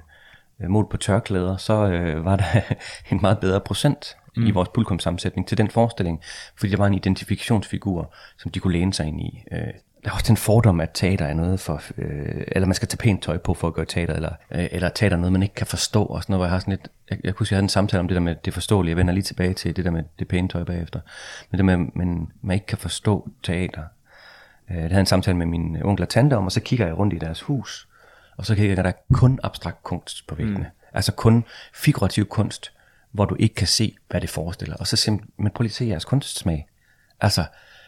mål 0.70 0.88
på 0.89 0.98
tørklæder, 0.98 1.58
så 1.58 1.74
øh, 1.74 2.25
var 2.25 2.36
der 2.36 2.62
en 3.12 3.20
meget 3.22 3.39
bedre 3.39 3.60
procent 3.60 4.17
mm. 4.38 4.48
i 4.48 4.51
vores 4.51 4.70
publikumsammensætning 4.70 5.48
til 5.48 5.58
den 5.58 5.70
forestilling, 5.70 6.22
fordi 6.58 6.72
der 6.72 6.77
var 6.77 6.88
en 6.88 6.93
identifikationsfigur, 6.93 8.13
som 8.38 8.51
de 8.51 8.60
kunne 8.60 8.74
læne 8.74 8.93
sig 8.93 9.08
ind 9.08 9.22
i. 9.22 9.43
Øh, 9.51 9.74
der 10.03 10.10
er 10.10 10.13
også 10.13 10.25
den 10.27 10.38
fordom, 10.38 10.79
at 10.79 10.89
teater 10.93 11.25
er 11.25 11.34
noget 11.34 11.60
for, 11.60 11.81
øh, 11.98 12.43
eller 12.48 12.67
man 12.67 12.75
skal 12.75 12.88
tage 12.88 12.98
pænt 12.98 13.24
tøj 13.24 13.38
på 13.38 13.53
for 13.53 13.67
at 13.67 13.74
gøre 13.74 13.86
teater, 13.86 14.13
eller, 14.13 14.34
øh, 14.51 14.67
eller 14.72 14.89
teater 14.89 15.15
er 15.15 15.20
noget, 15.20 15.34
man 15.34 15.43
ikke 15.43 15.55
kan 15.55 15.67
forstå, 15.67 16.03
og 16.03 16.24
sådan 16.24 16.34
noget, 16.34 16.39
hvor 16.39 16.46
jeg 16.46 16.51
har 16.51 16.60
sådan 16.60 16.72
lidt, 16.72 16.88
jeg, 17.10 17.17
jeg 17.24 17.36
kunne 17.36 17.48
sige, 17.48 17.53
jeg 17.53 17.58
havde 17.58 17.65
en 17.65 17.70
samtale 17.70 18.00
om 18.00 18.08
det 18.08 18.15
der 18.15 18.22
med 18.22 18.36
det 18.46 18.53
forståelige, 18.53 18.89
jeg 18.89 18.98
vender 18.98 19.13
lige 19.13 19.24
tilbage 19.24 19.53
til 19.53 19.75
det 19.75 19.86
der 19.86 19.91
med 19.91 20.03
det 20.20 20.27
pæne 20.27 20.48
tøj 20.48 20.63
bagefter, 20.63 21.00
men 21.51 21.58
det 21.58 21.65
med, 21.65 21.77
men 21.77 22.31
man 22.41 22.53
ikke 22.53 22.65
kan 22.65 22.77
forstå 22.77 23.29
teater. 23.43 23.84
Øh, 24.72 24.77
det 24.77 24.91
havde 24.91 25.00
en 25.00 25.05
samtale 25.05 25.38
med 25.38 25.46
min 25.46 25.84
onkel 25.84 26.03
og 26.03 26.10
tante 26.10 26.38
om, 26.38 26.46
og 26.46 26.51
så 26.51 26.60
kigger 26.60 26.86
jeg 26.86 26.98
rundt 26.98 27.13
i 27.13 27.17
deres 27.17 27.41
hus, 27.41 27.88
og 28.38 28.46
så 28.46 28.55
kigger 28.55 28.75
jeg, 28.75 28.84
der 28.84 28.89
er 28.89 29.13
kun 29.13 29.39
abstrakt 29.43 29.84
kunst 29.84 30.27
på 30.27 30.36
væggene. 30.36 30.58
Mm. 30.58 30.65
Altså 30.93 31.12
kun 31.12 31.46
figurativ 31.74 32.25
kunst, 32.25 32.72
hvor 33.12 33.25
du 33.25 33.36
ikke 33.39 33.55
kan 33.55 33.67
se, 33.67 33.96
hvad 34.10 34.22
det 34.22 34.29
forestiller. 34.29 34.75
Og 34.75 34.88
så 34.88 34.96
siger 34.96 35.17
men 35.38 35.51
prøv 35.51 35.63
lige 35.63 35.70
at 35.70 35.75
se 35.75 35.86
jeres 35.86 36.05
kunstsmag. 36.05 36.67
Altså, 37.20 37.46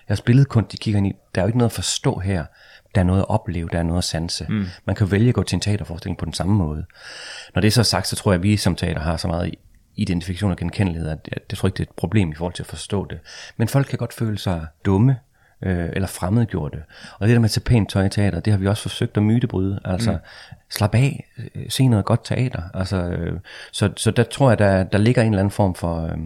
jeres 0.09 0.21
billedkunst, 0.21 0.71
de 0.71 0.77
kigger 0.77 0.97
ind 0.97 1.07
i, 1.07 1.13
der 1.35 1.41
er 1.41 1.45
jo 1.45 1.47
ikke 1.47 1.57
noget 1.57 1.69
at 1.69 1.75
forstå 1.75 2.19
her. 2.19 2.45
Der 2.95 3.01
er 3.01 3.05
noget 3.05 3.19
at 3.19 3.29
opleve, 3.29 3.69
der 3.71 3.79
er 3.79 3.83
noget 3.83 3.97
at 3.97 4.03
sanse. 4.03 4.45
Mm. 4.49 4.65
Man 4.85 4.95
kan 4.95 5.11
vælge 5.11 5.29
at 5.29 5.35
gå 5.35 5.43
til 5.43 5.55
en 5.55 5.61
teaterforestilling 5.61 6.17
på 6.17 6.25
den 6.25 6.33
samme 6.33 6.55
måde. 6.55 6.85
Når 7.55 7.61
det 7.61 7.67
er 7.67 7.71
så 7.71 7.83
sagt, 7.83 8.07
så 8.07 8.15
tror 8.15 8.31
jeg, 8.31 8.39
at 8.39 8.43
vi 8.43 8.57
som 8.57 8.75
teater 8.75 9.01
har 9.01 9.17
så 9.17 9.27
meget 9.27 9.55
identifikation 9.95 10.51
og 10.51 10.57
genkendelighed, 10.57 11.09
at 11.09 11.19
jeg, 11.31 11.37
jeg 11.51 11.57
tror 11.57 11.67
ikke, 11.67 11.77
det 11.77 11.85
er 11.87 11.89
et 11.91 11.95
problem 11.95 12.31
i 12.31 12.35
forhold 12.35 12.53
til 12.53 12.63
at 12.63 12.67
forstå 12.67 13.07
det. 13.09 13.19
Men 13.57 13.67
folk 13.67 13.87
kan 13.87 13.99
godt 13.99 14.13
føle 14.13 14.37
sig 14.37 14.65
dumme, 14.85 15.17
øh, 15.63 15.89
eller 15.93 16.07
fremmedgjorte. 16.07 16.77
Og 17.19 17.27
det 17.27 17.33
der 17.33 17.39
med 17.39 17.49
at 17.49 17.51
tage 17.51 17.63
pænt 17.63 17.89
tøj 17.89 18.05
i 18.05 18.09
teater, 18.09 18.39
det 18.39 18.53
har 18.53 18.57
vi 18.57 18.67
også 18.67 18.81
forsøgt 18.81 19.17
at 19.17 19.23
mytebryde. 19.23 19.79
Altså, 19.85 20.11
mm. 20.11 20.17
slap 20.69 20.95
af, 20.95 21.27
øh, 21.55 21.65
se 21.69 21.87
noget 21.87 22.05
godt 22.05 22.25
teater. 22.25 22.61
Altså, 22.73 22.97
øh, 22.97 23.39
så, 23.71 23.89
så 23.97 24.11
der 24.11 24.23
tror 24.23 24.49
jeg, 24.49 24.59
der, 24.59 24.83
der 24.83 24.97
ligger 24.97 25.21
en 25.21 25.27
eller 25.27 25.39
anden 25.39 25.51
form 25.51 25.75
for... 25.75 26.05
Øh, 26.05 26.17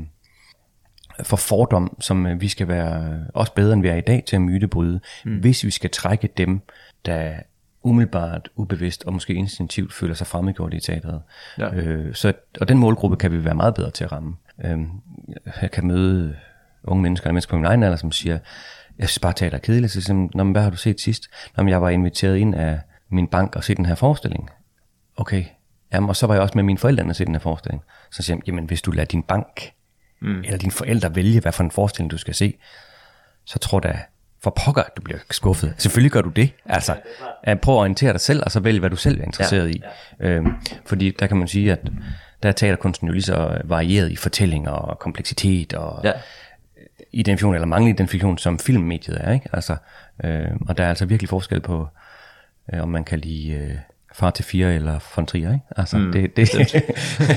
for 1.24 1.38
fordom, 1.38 1.97
som 2.00 2.25
øh, 2.25 2.41
vi 2.41 2.47
skal 2.47 2.67
være 2.67 3.19
også 3.33 3.53
bedre 3.53 3.74
end 3.74 3.81
vi 3.81 3.88
er 3.88 3.95
i 3.95 4.01
dag 4.01 4.24
til 4.27 4.36
at 4.36 4.41
mytebryde, 4.41 5.00
mm. 5.25 5.39
hvis 5.39 5.63
vi 5.63 5.71
skal 5.71 5.89
trække 5.89 6.29
dem, 6.38 6.62
der 7.05 7.33
umiddelbart, 7.83 8.50
ubevidst 8.55 9.03
og 9.03 9.13
måske 9.13 9.33
instinktivt 9.33 9.93
føler 9.93 10.13
sig 10.13 10.27
fremmedgjort 10.27 10.74
i 10.74 10.79
teateret. 10.79 11.21
Ja. 11.57 11.74
Øh, 11.74 12.15
så, 12.15 12.33
og 12.62 12.67
den 12.67 12.77
målgruppe 12.77 13.17
kan 13.17 13.31
vi 13.31 13.45
være 13.45 13.55
meget 13.55 13.75
bedre 13.75 13.91
til 13.91 14.03
at 14.03 14.12
ramme. 14.12 14.36
Øh, 14.63 14.79
jeg 15.62 15.71
kan 15.71 15.88
møde 15.88 16.36
unge 16.83 17.01
mennesker, 17.01 17.31
mennesker 17.31 17.51
på 17.51 17.57
min 17.57 17.65
egen 17.65 17.83
alder, 17.83 17.97
som 17.97 18.12
siger, 18.12 18.39
jeg 19.00 19.09
synes 19.09 19.19
bare, 19.19 19.33
teater 19.33 19.57
er 19.57 19.62
kedeligt. 19.62 19.91
Så 19.91 20.01
siger 20.01 20.29
jeg, 20.36 20.43
hvad 20.43 20.62
har 20.62 20.69
du 20.69 20.77
set 20.77 21.01
sidst? 21.01 21.24
Når 21.57 21.67
jeg 21.67 21.81
var 21.81 21.89
inviteret 21.89 22.38
ind 22.38 22.55
af 22.55 22.79
min 23.09 23.27
bank 23.27 23.55
og 23.55 23.63
se 23.63 23.75
den 23.75 23.86
her 23.86 23.95
forestilling. 23.95 24.50
Okay, 25.17 25.45
Jamen, 25.93 26.09
og 26.09 26.15
så 26.15 26.27
var 26.27 26.33
jeg 26.33 26.41
også 26.41 26.57
med 26.57 26.63
mine 26.63 26.77
forældre 26.77 27.03
og 27.05 27.15
se 27.15 27.25
den 27.25 27.36
her 27.36 27.39
forestilling. 27.39 27.83
Så 28.12 28.24
siger 28.24 28.38
jeg, 28.38 28.47
jamen 28.47 28.65
hvis 28.65 28.81
du 28.81 28.91
lader 28.91 29.05
din 29.05 29.24
bank 29.24 29.71
mm. 30.19 30.39
eller 30.39 30.57
dine 30.57 30.71
forældre 30.71 31.15
vælge, 31.15 31.39
hvad 31.39 31.51
for 31.51 31.63
en 31.63 31.71
forestilling 31.71 32.12
du 32.12 32.17
skal 32.17 32.33
se, 32.33 32.53
så 33.45 33.59
tror 33.59 33.81
jeg 33.83 34.03
for 34.43 34.50
pokker, 34.65 34.83
at 34.83 34.97
du 34.97 35.01
bliver 35.01 35.19
skuffet. 35.31 35.74
Selvfølgelig 35.77 36.12
gør 36.12 36.21
du 36.21 36.29
det. 36.29 36.53
Altså, 36.65 36.95
at 37.43 37.62
prøv 37.62 37.75
at 37.75 37.79
orientere 37.79 38.13
dig 38.13 38.21
selv, 38.21 38.41
og 38.45 38.51
så 38.51 38.59
vælge, 38.59 38.79
hvad 38.79 38.89
du 38.89 38.95
selv 38.95 39.19
er 39.19 39.24
interesseret 39.24 39.67
ja. 39.67 39.74
i. 39.74 39.81
Øhm, 40.19 40.53
fordi 40.86 41.12
der 41.19 41.27
kan 41.27 41.38
man 41.38 41.47
sige, 41.47 41.71
at 41.71 41.79
der 42.43 42.50
er 42.50 42.53
teaterkunsten 42.53 43.07
jo 43.07 43.13
lige 43.13 43.24
så 43.24 43.62
varieret 43.63 44.12
i 44.12 44.15
fortællinger 44.15 44.71
og 44.71 45.00
kompleksitet 45.00 45.74
og 45.74 46.01
ja. 46.03 46.12
identifikation 47.12 47.55
eller 47.55 47.67
manglende 47.67 47.95
identifikation, 47.95 48.38
som 48.38 48.59
filmmediet 48.59 49.17
er. 49.21 49.31
Ikke? 49.31 49.50
Altså, 49.53 49.75
øh, 50.24 50.47
og 50.67 50.77
der 50.77 50.83
er 50.83 50.89
altså 50.89 51.05
virkelig 51.05 51.29
forskel 51.29 51.62
på, 51.62 51.88
øh, 52.74 52.81
om 52.81 52.89
man 52.89 53.03
kan 53.03 53.19
lide 53.19 53.51
øh, 53.51 53.75
far 54.13 54.31
til 54.31 54.45
fire 54.45 54.75
eller 54.75 55.00
von 55.15 55.25
Trier. 55.25 55.53
Ikke? 55.53 55.65
Altså, 55.77 55.97
mm, 55.97 56.12
det, 56.12 56.24
det. 56.24 56.33
Bestemt. 56.33 56.75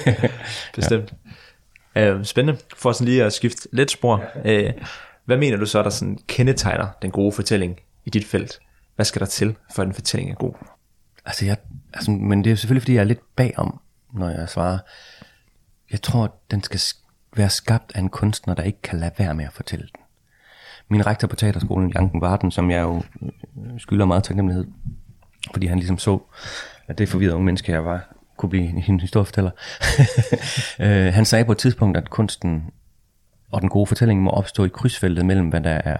bestemt. 0.76 1.12
Ja. 1.26 1.30
Øh, 1.97 2.25
spændende. 2.25 2.61
For 2.76 2.92
sådan 2.92 3.09
lige 3.09 3.25
at 3.25 3.32
skifte 3.32 3.68
lidt 3.73 3.90
spor. 3.90 4.25
Øh, 4.44 4.73
hvad 5.25 5.37
mener 5.37 5.56
du 5.56 5.66
så, 5.66 5.82
der 5.82 5.90
sådan 5.90 6.18
kendetegner 6.26 6.87
den 7.02 7.11
gode 7.11 7.32
fortælling 7.32 7.80
i 8.04 8.11
dit 8.11 8.26
felt? 8.26 8.61
Hvad 8.97 9.04
skal 9.04 9.20
der 9.20 9.26
til, 9.26 9.56
for 9.75 9.82
at 9.82 9.88
en 9.88 9.94
fortælling 9.94 10.30
er 10.30 10.35
god? 10.35 10.54
Altså, 11.25 11.44
jeg, 11.44 11.56
altså, 11.92 12.11
men 12.11 12.44
det 12.44 12.52
er 12.52 12.56
selvfølgelig, 12.56 12.82
fordi 12.82 12.94
jeg 12.94 13.00
er 13.00 13.04
lidt 13.04 13.37
bagom, 13.37 13.80
når 14.14 14.28
jeg 14.28 14.49
svarer. 14.49 14.78
Jeg 15.90 16.02
tror, 16.02 16.25
at 16.25 16.30
den 16.50 16.62
skal 16.62 16.80
være 17.37 17.50
skabt 17.50 17.92
af 17.94 17.99
en 17.99 18.09
kunstner, 18.09 18.54
der 18.54 18.62
ikke 18.62 18.82
kan 18.82 18.99
lade 18.99 19.12
være 19.18 19.35
med 19.35 19.44
at 19.44 19.52
fortælle 19.52 19.88
den. 19.94 20.02
Min 20.88 21.06
rektor 21.06 21.28
på 21.28 21.37
teaterskolen, 21.37 21.92
Janken 21.94 22.20
Varden, 22.20 22.50
som 22.50 22.70
jeg 22.70 22.82
jo 22.82 23.02
øh, 23.23 23.80
skylder 23.80 24.04
meget 24.04 24.25
taknemmelighed, 24.25 24.66
fordi 25.52 25.66
han 25.66 25.78
ligesom 25.78 25.99
så, 25.99 26.18
at 26.88 26.99
det 26.99 27.09
forvirrede 27.09 27.35
unge 27.35 27.44
menneske, 27.44 27.73
jeg 27.73 27.85
var, 27.85 28.14
kunne 28.40 28.50
blive 28.50 28.88
en 28.88 29.00
historiefortæller. 29.00 29.50
Øh, 30.80 31.14
han 31.14 31.25
sagde 31.25 31.44
på 31.44 31.52
et 31.52 31.59
tidspunkt, 31.59 31.97
at 31.97 32.11
kunsten 32.11 32.70
og 33.50 33.61
den 33.61 33.68
gode 33.68 33.87
fortælling 33.87 34.23
må 34.23 34.30
opstå 34.30 34.64
i 34.64 34.68
krydsfeltet 34.68 35.26
mellem, 35.26 35.49
hvad 35.49 35.61
der 35.61 35.70
er 35.85 35.97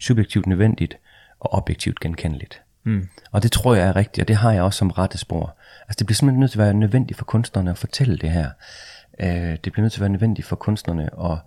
subjektivt 0.00 0.46
nødvendigt 0.46 0.96
og 1.40 1.52
objektivt 1.52 2.00
genkendeligt. 2.00 2.62
Mm. 2.84 3.08
Og 3.30 3.42
det 3.42 3.52
tror 3.52 3.74
jeg 3.74 3.88
er 3.88 3.96
rigtigt, 3.96 4.22
og 4.24 4.28
det 4.28 4.36
har 4.36 4.52
jeg 4.52 4.62
også 4.62 4.78
som 4.78 4.90
rette 4.90 5.18
spor. 5.18 5.56
Altså 5.80 5.96
det 5.98 6.06
bliver 6.06 6.14
simpelthen 6.14 6.40
nødt 6.40 6.50
til 6.50 6.58
at 6.58 6.64
være 6.64 6.74
nødvendigt 6.74 7.18
for 7.18 7.24
kunstnerne 7.24 7.70
at 7.70 7.78
fortælle 7.78 8.18
det 8.18 8.30
her. 8.30 8.50
Øh, 9.20 9.58
det 9.64 9.72
bliver 9.72 9.80
nødt 9.80 9.92
til 9.92 10.00
at 10.00 10.02
være 10.02 10.10
nødvendigt 10.10 10.46
for 10.46 10.56
kunstnerne 10.56 11.30
at 11.32 11.38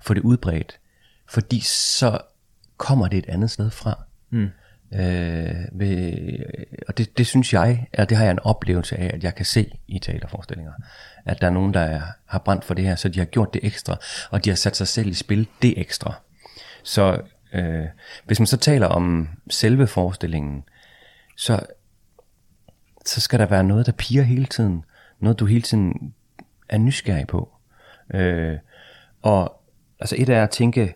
få 0.00 0.14
det 0.14 0.20
udbredt, 0.20 0.78
fordi 1.28 1.60
så 1.60 2.18
kommer 2.76 3.08
det 3.08 3.18
et 3.18 3.28
andet 3.28 3.50
sted 3.50 3.70
fra. 3.70 3.98
Mm. 4.30 4.50
Øh, 4.92 5.54
ved, 5.72 6.12
og 6.88 6.98
det, 6.98 7.18
det 7.18 7.26
synes 7.26 7.52
jeg, 7.52 7.88
eller 7.92 8.04
det 8.04 8.16
har 8.16 8.24
jeg 8.24 8.30
en 8.30 8.38
oplevelse 8.38 8.96
af, 8.96 9.10
at 9.14 9.24
jeg 9.24 9.34
kan 9.34 9.44
se 9.44 9.70
i 9.88 9.98
teaterforestillinger. 9.98 10.72
At 11.24 11.40
der 11.40 11.46
er 11.46 11.50
nogen, 11.50 11.74
der 11.74 11.80
er, 11.80 12.02
har 12.26 12.38
brændt 12.38 12.64
for 12.64 12.74
det 12.74 12.84
her, 12.84 12.96
så 12.96 13.08
de 13.08 13.18
har 13.18 13.26
gjort 13.26 13.54
det 13.54 13.64
ekstra, 13.64 13.96
og 14.30 14.44
de 14.44 14.50
har 14.50 14.56
sat 14.56 14.76
sig 14.76 14.88
selv 14.88 15.08
i 15.08 15.14
spil 15.14 15.48
det 15.62 15.80
ekstra. 15.80 16.14
Så 16.82 17.20
øh, 17.52 17.84
hvis 18.24 18.40
man 18.40 18.46
så 18.46 18.56
taler 18.56 18.86
om 18.86 19.28
selve 19.50 19.86
forestillingen, 19.86 20.64
så, 21.36 21.60
så 23.04 23.20
skal 23.20 23.38
der 23.38 23.46
være 23.46 23.64
noget, 23.64 23.86
der 23.86 23.92
piger 23.92 24.22
hele 24.22 24.46
tiden. 24.46 24.84
Noget, 25.20 25.40
du 25.40 25.46
hele 25.46 25.62
tiden 25.62 26.14
er 26.68 26.78
nysgerrig 26.78 27.26
på. 27.26 27.52
Øh, 28.14 28.58
og 29.22 29.62
altså 30.00 30.16
et 30.18 30.28
er 30.28 30.42
at 30.42 30.50
tænke, 30.50 30.94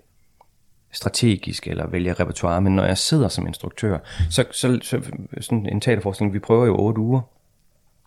strategisk 0.93 1.67
eller 1.67 1.87
vælge 1.87 2.13
repertoire, 2.13 2.61
men 2.61 2.77
når 2.77 2.85
jeg 2.85 2.99
sidder 2.99 3.29
som 3.29 3.47
instruktør, 3.47 3.99
så, 4.31 4.45
så, 4.51 4.79
så 4.83 5.01
sådan 5.41 5.67
en 5.67 5.81
teaterforestilling, 5.81 6.35
vi 6.35 6.39
prøver 6.39 6.67
jo 6.67 6.77
otte 6.77 7.01
uger, 7.01 7.21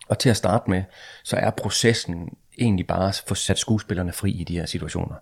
og 0.08 0.18
til 0.18 0.30
at 0.30 0.36
starte 0.36 0.70
med, 0.70 0.82
så 1.24 1.36
er 1.36 1.50
processen 1.50 2.28
egentlig 2.58 2.86
bare 2.86 3.08
at 3.08 3.22
få 3.28 3.34
sat 3.34 3.58
skuespillerne 3.58 4.12
fri 4.12 4.30
i 4.30 4.44
de 4.44 4.58
her 4.58 4.66
situationer. 4.66 5.14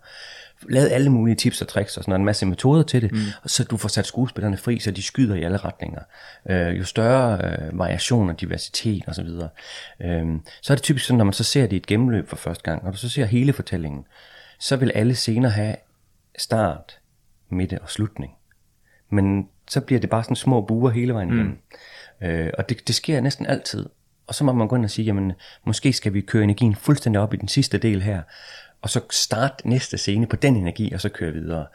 Lavet 0.69 0.91
alle 0.91 1.09
mulige 1.09 1.35
tips 1.35 1.61
og 1.61 1.67
tricks 1.67 1.97
og 1.97 2.03
sådan 2.03 2.21
en 2.21 2.25
masse 2.25 2.45
metoder 2.45 2.83
til 2.83 3.01
det, 3.01 3.11
mm. 3.11 3.19
så 3.45 3.63
du 3.63 3.77
får 3.77 3.89
sat 3.89 4.05
skuespillerne 4.05 4.57
fri, 4.57 4.79
så 4.79 4.91
de 4.91 5.03
skyder 5.03 5.35
i 5.35 5.43
alle 5.43 5.57
retninger. 5.57 6.01
Øh, 6.49 6.79
jo 6.79 6.85
større 6.85 7.39
øh, 7.43 7.79
variation 7.79 8.29
og 8.29 8.41
diversitet 8.41 9.03
osv., 9.07 9.27
så, 9.27 9.47
øh, 10.01 10.25
så 10.61 10.73
er 10.73 10.75
det 10.75 10.83
typisk 10.83 11.05
sådan, 11.05 11.17
når 11.17 11.25
man 11.25 11.33
så 11.33 11.43
ser 11.43 11.61
det 11.61 11.73
i 11.73 11.75
et 11.75 11.85
gennemløb 11.85 12.29
for 12.29 12.35
første 12.35 12.63
gang, 12.63 12.83
og 12.83 12.93
du 12.93 12.97
så 12.97 13.09
ser 13.09 13.25
hele 13.25 13.53
fortællingen, 13.53 14.05
så 14.59 14.75
vil 14.75 14.91
alle 14.95 15.15
scener 15.15 15.49
have 15.49 15.75
start, 16.37 16.99
midte 17.49 17.81
og 17.81 17.89
slutning. 17.89 18.33
Men 19.09 19.47
så 19.67 19.81
bliver 19.81 19.99
det 19.99 20.09
bare 20.09 20.23
sådan 20.23 20.35
små 20.35 20.61
buer 20.61 20.89
hele 20.89 21.13
vejen 21.13 21.29
igennem. 21.29 21.57
Mm. 22.21 22.27
Øh, 22.27 22.51
og 22.57 22.69
det, 22.69 22.87
det 22.87 22.95
sker 22.95 23.21
næsten 23.21 23.45
altid. 23.45 23.89
Og 24.27 24.35
så 24.35 24.43
må 24.43 24.53
man 24.53 24.67
gå 24.67 24.75
ind 24.75 24.85
og 24.85 24.91
sige, 24.91 25.05
jamen 25.05 25.33
måske 25.65 25.93
skal 25.93 26.13
vi 26.13 26.21
køre 26.21 26.43
energien 26.43 26.75
fuldstændig 26.75 27.21
op 27.21 27.33
i 27.33 27.37
den 27.37 27.47
sidste 27.47 27.77
del 27.77 28.01
her, 28.01 28.21
og 28.81 28.89
så 28.89 29.01
starte 29.11 29.67
næste 29.67 29.97
scene 29.97 30.27
på 30.27 30.35
den 30.35 30.55
energi, 30.55 30.93
og 30.93 31.01
så 31.01 31.09
køre 31.09 31.31
videre. 31.31 31.65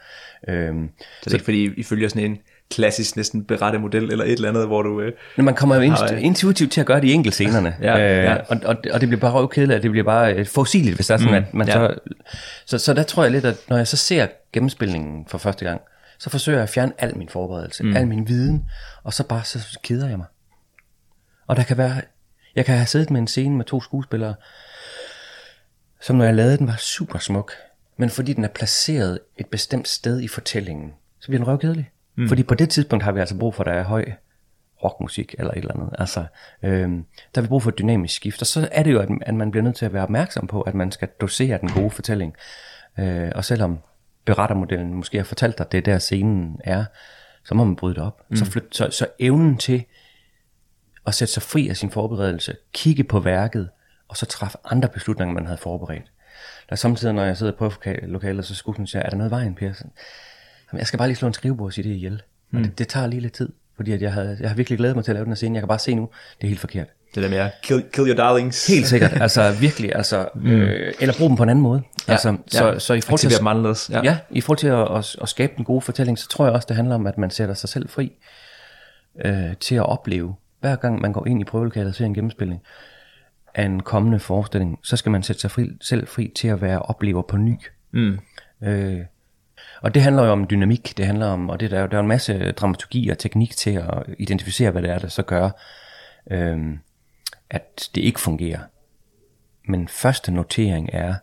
Øhm, 0.47 0.89
så 0.97 1.05
det 1.19 1.25
er 1.25 1.29
så, 1.29 1.35
ikke 1.35 1.45
fordi, 1.45 1.73
I 1.77 1.83
følger 1.83 2.07
sådan 2.07 2.31
en 2.31 2.37
klassisk 2.71 3.15
næsten 3.15 3.43
berette 3.43 3.79
model, 3.79 4.11
eller 4.11 4.25
et 4.25 4.31
eller 4.31 4.49
andet, 4.49 4.67
hvor 4.67 4.81
du... 4.81 5.01
Øh, 5.01 5.13
når 5.37 5.43
man 5.43 5.55
kommer 5.55 5.75
jo 5.75 5.91
har, 5.91 6.07
intuitivt 6.07 6.71
til 6.71 6.81
at 6.81 6.87
gøre 6.87 7.01
de 7.01 7.13
enkelte 7.13 7.35
scenerne, 7.35 7.75
ja, 7.81 7.99
øh, 7.99 8.23
ja. 8.23 8.35
Og, 8.35 8.57
og, 8.65 8.77
og 8.93 9.01
det 9.01 9.09
bliver 9.09 9.19
bare 9.19 9.31
røvkedeligt, 9.31 9.77
at 9.77 9.83
det 9.83 9.91
bliver 9.91 10.03
bare 10.03 10.33
øh, 10.33 10.45
fossiligt, 10.45 10.95
hvis 10.95 11.07
der 11.07 11.13
er 11.13 11.17
sådan, 11.17 11.31
mm, 11.31 11.47
at 11.47 11.53
man 11.53 11.67
ja. 11.67 11.73
så, 11.73 11.95
så... 12.65 12.77
Så 12.77 12.93
der 12.93 13.03
tror 13.03 13.23
jeg 13.23 13.31
lidt, 13.31 13.45
at 13.45 13.57
når 13.69 13.77
jeg 13.77 13.87
så 13.87 13.97
ser 13.97 14.27
gennemspilningen 14.53 15.25
for 15.27 15.37
første 15.37 15.65
gang, 15.65 15.81
så 16.19 16.29
forsøger 16.29 16.57
jeg 16.57 16.63
at 16.63 16.69
fjerne 16.69 16.91
al 16.97 17.17
min 17.17 17.29
forberedelse, 17.29 17.83
mm. 17.83 17.95
al 17.95 18.07
min 18.07 18.27
viden, 18.27 18.65
og 19.03 19.13
så 19.13 19.23
bare 19.23 19.43
så 19.43 19.79
keder 19.83 20.09
jeg 20.09 20.17
mig. 20.17 20.27
Og 21.47 21.55
der 21.55 21.63
kan 21.63 21.77
være... 21.77 22.01
Jeg 22.55 22.65
kan 22.65 22.75
have 22.75 22.85
siddet 22.85 23.11
med 23.11 23.21
en 23.21 23.27
scene 23.27 23.55
med 23.55 23.65
to 23.65 23.81
skuespillere, 23.81 24.35
som 26.01 26.15
når 26.15 26.25
jeg 26.25 26.35
lavede 26.35 26.57
den 26.57 26.67
var 26.67 26.75
super 26.75 27.19
smuk, 27.19 27.51
men 27.97 28.09
fordi 28.09 28.33
den 28.33 28.43
er 28.43 28.47
placeret 28.47 29.19
et 29.37 29.45
bestemt 29.45 29.87
sted 29.87 30.21
i 30.21 30.27
fortællingen, 30.27 30.93
så 31.19 31.27
bliver 31.27 31.39
den 31.39 31.47
røvkedelig. 31.47 31.91
Mm. 32.19 32.27
Fordi 32.27 32.43
på 32.43 32.55
det 32.55 32.69
tidspunkt 32.69 33.03
har 33.03 33.11
vi 33.11 33.19
altså 33.19 33.37
brug 33.37 33.55
for, 33.55 33.63
at 33.63 33.67
der 33.67 33.73
er 33.73 33.83
høj 33.83 34.05
rockmusik 34.83 35.35
eller 35.37 35.51
et 35.51 35.57
eller 35.57 35.73
andet. 35.73 35.89
Altså, 35.99 36.25
øhm, 36.63 37.05
der 37.35 37.41
har 37.41 37.41
vi 37.41 37.47
brug 37.47 37.63
for 37.63 37.69
et 37.69 37.79
dynamisk 37.79 38.15
skift, 38.15 38.41
og 38.41 38.47
så 38.47 38.69
er 38.71 38.83
det 38.83 38.91
jo, 38.91 38.99
at, 38.99 39.09
at 39.21 39.33
man 39.33 39.51
bliver 39.51 39.63
nødt 39.63 39.75
til 39.75 39.85
at 39.85 39.93
være 39.93 40.03
opmærksom 40.03 40.47
på, 40.47 40.61
at 40.61 40.73
man 40.75 40.91
skal 40.91 41.07
dosere 41.21 41.57
den 41.57 41.71
gode 41.71 41.91
fortælling. 41.91 42.35
Øh, 42.99 43.31
og 43.35 43.45
selvom 43.45 43.79
berettermodellen 44.25 44.93
måske 44.93 45.17
har 45.17 45.23
fortalt 45.23 45.57
dig, 45.57 45.65
at 45.65 45.71
det 45.71 45.77
er 45.77 45.81
der 45.81 45.99
scenen 45.99 46.59
er, 46.63 46.85
så 47.45 47.55
må 47.55 47.63
man 47.63 47.75
bryde 47.75 47.95
det 47.95 48.03
op. 48.03 48.21
Mm. 48.29 48.35
Så, 48.35 48.45
flyt, 48.45 48.75
så, 48.75 48.89
så 48.91 49.07
evnen 49.19 49.57
til 49.57 49.85
at 51.07 51.15
sætte 51.15 51.33
sig 51.33 51.43
fri 51.43 51.69
af 51.69 51.77
sin 51.77 51.91
forberedelse, 51.91 52.55
kigge 52.73 53.03
på 53.03 53.19
værket, 53.19 53.69
og 54.07 54.17
så 54.17 54.25
træffe 54.25 54.57
andre 54.65 54.89
beslutninger, 54.89 55.33
man 55.33 55.45
havde 55.45 55.57
forberedt. 55.57 56.11
Der 56.69 56.73
er 56.73 56.75
samtidig, 56.75 57.13
når 57.13 57.23
jeg 57.23 57.37
sidder 57.37 57.53
på 57.53 57.71
lokalet, 58.03 58.45
så 58.45 58.55
skulle 58.55 58.87
jeg, 58.93 59.01
er 59.05 59.09
der 59.09 59.17
noget 59.17 59.31
vejen, 59.31 59.55
Per? 59.55 59.73
Jeg 60.73 60.87
skal 60.87 60.97
bare 60.97 61.07
lige 61.07 61.15
slå 61.15 61.27
en 61.27 61.33
skrivebord 61.33 61.65
og 61.65 61.73
sige 61.73 61.89
det 61.89 61.95
ihjel. 61.95 62.21
Mm. 62.51 62.57
Og 62.57 62.63
det, 62.63 62.79
det, 62.79 62.87
tager 62.87 63.07
lige 63.07 63.19
lidt 63.19 63.33
tid, 63.33 63.49
fordi 63.75 63.91
at 63.91 64.01
jeg, 64.01 64.13
havde, 64.13 64.37
jeg 64.39 64.49
har 64.49 64.55
virkelig 64.55 64.77
glædet 64.77 64.95
mig 64.95 65.05
til 65.05 65.11
at 65.11 65.15
lave 65.15 65.23
den 65.23 65.31
her 65.31 65.35
scene. 65.35 65.55
Jeg 65.55 65.61
kan 65.61 65.67
bare 65.67 65.79
se 65.79 65.95
nu, 65.95 66.09
det 66.37 66.43
er 66.43 66.47
helt 66.47 66.59
forkert. 66.59 66.87
Det 67.15 67.23
der 67.23 67.29
med 67.29 67.37
at 67.37 67.51
kill, 67.63 67.83
kill 67.93 68.07
your 68.07 68.15
darlings. 68.15 68.67
Helt 68.67 68.87
sikkert, 68.87 69.21
altså 69.21 69.51
virkelig, 69.59 69.95
altså, 69.95 70.29
mm. 70.35 70.51
øh, 70.51 70.93
eller 70.99 71.15
bruge 71.17 71.29
dem 71.29 71.37
på 71.37 71.43
en 71.43 71.49
anden 71.49 71.63
måde. 71.63 71.81
Ja, 72.07 72.11
altså, 72.11 72.37
så, 72.47 72.67
ja. 72.67 72.79
så 72.79 72.93
i 72.93 73.01
forhold 73.01 73.19
til, 73.19 73.89
at, 73.89 74.03
ja. 74.03 74.11
ja, 74.11 74.17
i 74.29 74.41
forhold 74.41 74.57
til 74.57 74.67
at, 74.67 74.97
at, 74.97 75.15
at 75.21 75.29
skabe 75.29 75.53
en 75.57 75.65
god 75.65 75.81
fortælling, 75.81 76.19
så 76.19 76.29
tror 76.29 76.45
jeg 76.45 76.53
også, 76.53 76.65
det 76.69 76.75
handler 76.75 76.95
om, 76.95 77.07
at 77.07 77.17
man 77.17 77.29
sætter 77.29 77.55
sig 77.55 77.69
selv 77.69 77.89
fri 77.89 78.11
øh, 79.25 79.55
til 79.59 79.75
at 79.75 79.85
opleve, 79.85 80.35
hver 80.59 80.75
gang 80.75 81.01
man 81.01 81.13
går 81.13 81.27
ind 81.27 81.41
i 81.41 81.43
prøvelokalet 81.43 81.89
og 81.89 81.95
ser 81.95 82.05
en 82.05 82.13
gennemspilning 82.13 82.61
af 83.55 83.63
en 83.63 83.79
kommende 83.79 84.19
forestilling, 84.19 84.79
så 84.83 84.97
skal 84.97 85.11
man 85.11 85.23
sætte 85.23 85.41
sig 85.41 85.51
fri, 85.51 85.69
selv 85.81 86.07
fri 86.07 86.31
til 86.35 86.47
at 86.47 86.61
være 86.61 86.81
oplever 86.81 87.21
på 87.21 87.37
ny. 87.37 87.55
Mm. 87.91 88.19
Øh, 88.63 88.99
og 89.81 89.93
det 89.93 90.01
handler 90.01 90.23
jo 90.23 90.31
om 90.31 90.47
dynamik, 90.49 90.93
det 90.97 91.05
handler 91.05 91.27
om, 91.27 91.49
og 91.49 91.59
det 91.59 91.71
der, 91.71 91.87
der 91.87 91.97
er 91.97 92.01
en 92.01 92.07
masse 92.07 92.51
dramaturgi 92.51 93.09
og 93.09 93.17
teknik 93.17 93.55
til 93.55 93.71
at 93.71 94.03
identificere, 94.19 94.71
hvad 94.71 94.81
det 94.81 94.91
er, 94.91 94.99
der 94.99 95.07
så 95.07 95.23
gør, 95.23 95.49
øhm, 96.31 96.79
at 97.49 97.89
det 97.95 98.01
ikke 98.01 98.19
fungerer. 98.19 98.59
Men 99.67 99.87
første 99.87 100.31
notering 100.31 100.89
er, 100.93 101.15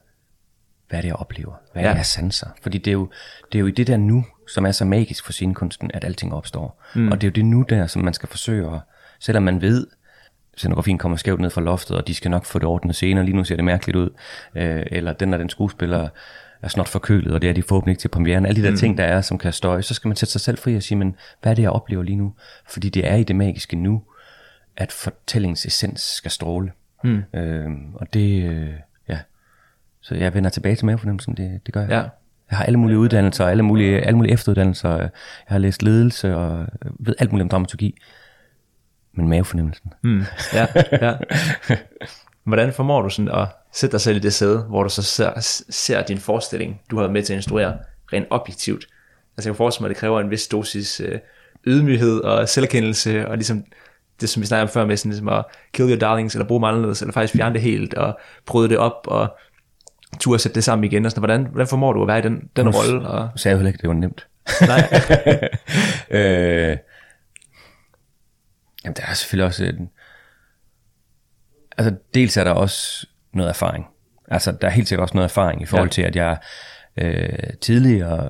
hvad 0.89 0.99
er 0.99 1.03
det, 1.03 1.09
jeg 1.09 1.17
oplever? 1.17 1.55
Hvad 1.73 1.83
er 1.83 1.89
det, 1.89 1.97
jeg 1.97 2.07
sanser? 2.07 2.49
Fordi 2.63 2.79
det 2.79 2.91
er, 2.91 2.93
jo, 2.93 3.11
det 3.53 3.59
er 3.59 3.61
jo 3.61 3.67
i 3.67 3.71
det 3.71 3.87
der 3.87 3.97
nu, 3.97 4.25
som 4.49 4.67
er 4.67 4.73
så 4.73 4.85
magisk 4.85 5.25
for 5.25 5.33
scenekunsten, 5.33 5.91
at 5.95 6.05
alting 6.05 6.35
opstår. 6.35 6.83
Mm. 6.95 7.13
Og 7.13 7.21
det 7.21 7.27
er 7.27 7.31
jo 7.31 7.33
det 7.33 7.45
nu 7.45 7.65
der, 7.69 7.87
som 7.87 8.05
man 8.05 8.15
skal 8.15 8.29
forsøge 8.29 8.75
at, 8.75 8.81
selvom 9.21 9.43
man 9.43 9.61
ved, 9.61 9.87
scenografien 10.57 10.99
kommer 10.99 11.17
skævt 11.17 11.41
ned 11.41 11.51
fra 11.51 11.61
loftet, 11.61 11.97
og 11.97 12.07
de 12.07 12.15
skal 12.15 12.31
nok 12.31 12.45
få 12.45 12.59
det 12.59 12.69
ordnet 12.69 12.97
senere, 12.97 13.25
lige 13.25 13.37
nu 13.37 13.45
ser 13.45 13.57
det 13.57 13.65
mærkeligt 13.65 13.97
ud, 13.97 14.11
øh, 14.55 14.83
eller 14.87 15.13
den 15.13 15.33
og 15.33 15.39
den 15.39 15.49
skuespiller 15.49 16.09
er 16.63 16.69
snart 16.69 16.89
forkølet, 16.89 17.35
og 17.35 17.43
det 17.43 17.51
er 17.51 17.55
de 17.55 17.63
forhåbentlig 17.63 17.93
ikke 17.93 18.01
til 18.01 18.09
premieren. 18.09 18.47
Alle 18.47 18.61
de 18.61 18.67
der 18.67 18.71
mm. 18.71 18.77
ting, 18.77 18.99
der 18.99 19.05
er, 19.05 19.21
som 19.21 19.39
kan 19.39 19.53
støje, 19.53 19.83
så 19.83 19.95
skal 19.95 20.09
man 20.09 20.17
sætte 20.17 20.33
sig 20.33 20.41
selv 20.41 20.59
fri 20.59 20.77
og 20.77 20.83
sige, 20.83 20.99
men 20.99 21.17
hvad 21.43 21.53
er 21.53 21.55
det, 21.55 21.63
jeg 21.63 21.71
oplever 21.71 22.03
lige 22.03 22.17
nu? 22.17 22.35
Fordi 22.69 22.89
det 22.89 23.07
er 23.07 23.15
i 23.15 23.23
det 23.23 23.37
magiske 23.37 23.77
nu, 23.77 24.03
at 24.77 24.93
fortællingens 24.93 25.67
essens 25.67 26.01
skal 26.01 26.31
stråle. 26.31 26.73
Mm. 27.05 27.23
Øh, 27.35 27.71
og 27.95 28.15
det, 28.15 28.45
øh, 28.51 28.73
ja. 29.09 29.19
Så 30.01 30.15
jeg 30.15 30.35
vender 30.35 30.51
tilbage 30.51 30.77
til 30.77 30.87
mavefornemmelsen, 30.87 31.37
det, 31.37 31.61
det 31.67 31.75
gør 31.75 31.81
jeg. 31.81 31.91
Ja. 31.91 32.03
Jeg 32.51 32.59
har 32.59 32.65
alle 32.65 32.79
mulige 32.79 32.99
uddannelser, 32.99 33.47
alle 33.47 33.63
mulige, 33.63 34.01
alle 34.01 34.17
mulige 34.17 34.33
efteruddannelser. 34.33 34.97
Jeg 34.97 35.11
har 35.47 35.59
læst 35.59 35.83
ledelse 35.83 36.37
og 36.37 36.67
ved 36.83 37.15
alt 37.19 37.33
muligt 37.33 37.43
om 37.43 37.49
dramaturgi. 37.49 37.99
Men 39.13 39.29
mavefornemmelsen. 39.29 39.93
Mm. 40.03 40.25
Ja, 40.55 40.67
ja. 40.93 41.15
Hvordan 42.47 42.73
formår 42.73 43.03
du 43.03 43.09
sådan 43.09 43.29
at 43.29 43.49
sætte 43.73 43.93
dig 43.93 44.01
selv 44.01 44.17
i 44.17 44.21
det 44.21 44.35
sæde, 44.35 44.59
hvor 44.59 44.83
du 44.83 44.89
så 44.89 45.03
ser, 45.03 45.33
ser 45.71 46.03
din 46.03 46.19
forestilling, 46.19 46.81
du 46.91 46.97
har 46.97 47.03
været 47.03 47.13
med 47.13 47.23
til 47.23 47.33
at 47.33 47.37
instruere, 47.37 47.79
rent 48.13 48.27
objektivt? 48.31 48.87
Altså 49.37 49.49
jeg 49.49 49.55
kan 49.55 49.57
forestille 49.57 49.83
mig, 49.83 49.91
at 49.91 49.95
det 49.95 50.01
kræver 50.01 50.21
en 50.21 50.31
vis 50.31 50.49
dosis 50.49 51.01
øh, 51.01 51.19
ydmyghed 51.67 52.21
og 52.21 52.49
selverkendelse, 52.49 53.29
og 53.29 53.37
ligesom 53.37 53.65
det, 54.21 54.29
som 54.29 54.43
vi 54.43 54.47
snakkede 54.47 54.63
om 54.63 54.69
før 54.69 54.87
med, 54.87 54.97
sådan 54.97 55.11
ligesom 55.11 55.29
at 55.29 55.45
kill 55.73 55.91
your 55.91 55.99
darlings, 55.99 56.35
eller 56.35 56.47
bruge 56.47 56.61
dem 56.61 56.65
anderledes, 56.65 57.03
eller 57.03 57.13
faktisk 57.13 57.35
fjerne 57.35 57.55
det 57.55 57.63
helt, 57.63 57.95
og 57.95 58.19
bryde 58.47 58.69
det 58.69 58.79
op, 58.79 59.07
og 59.07 59.37
turde 60.21 60.39
sætte 60.39 60.55
det 60.55 60.65
sammen 60.65 60.85
igen. 60.85 61.05
Og 61.05 61.11
sådan, 61.11 61.21
hvordan, 61.21 61.45
hvordan 61.45 61.67
formår 61.67 61.93
du 61.93 62.03
at 62.03 62.09
være 62.09 62.19
i 62.19 62.23
den, 62.23 62.51
den 62.57 62.69
rolle? 62.69 63.09
Og... 63.09 63.29
Du 63.33 63.39
sagde 63.39 63.53
jo 63.53 63.59
heller 63.59 63.69
ikke, 63.69 63.83
det 63.83 63.89
var 63.89 63.95
nemt. 63.95 64.27
Nej. 64.61 64.81
øh, 66.21 66.77
jamen, 68.85 68.97
der 68.97 69.03
er 69.09 69.15
selvfølgelig 69.15 69.47
også 69.47 69.65
en... 69.65 69.91
Altså, 71.79 71.95
dels 72.15 72.37
er 72.37 72.45
der 72.45 72.51
også 72.51 73.07
noget 73.33 73.49
erfaring. 73.49 73.87
Altså, 74.29 74.53
der 74.53 74.67
er 74.67 74.71
helt 74.71 74.89
sikkert 74.89 75.03
også 75.03 75.15
noget 75.15 75.31
erfaring 75.31 75.63
i 75.63 75.65
forhold 75.65 75.89
ja. 75.89 75.93
til, 75.93 76.03
at 76.03 76.17
jeg 76.17 76.39
øh, 76.97 77.53
tidligere 77.61 78.29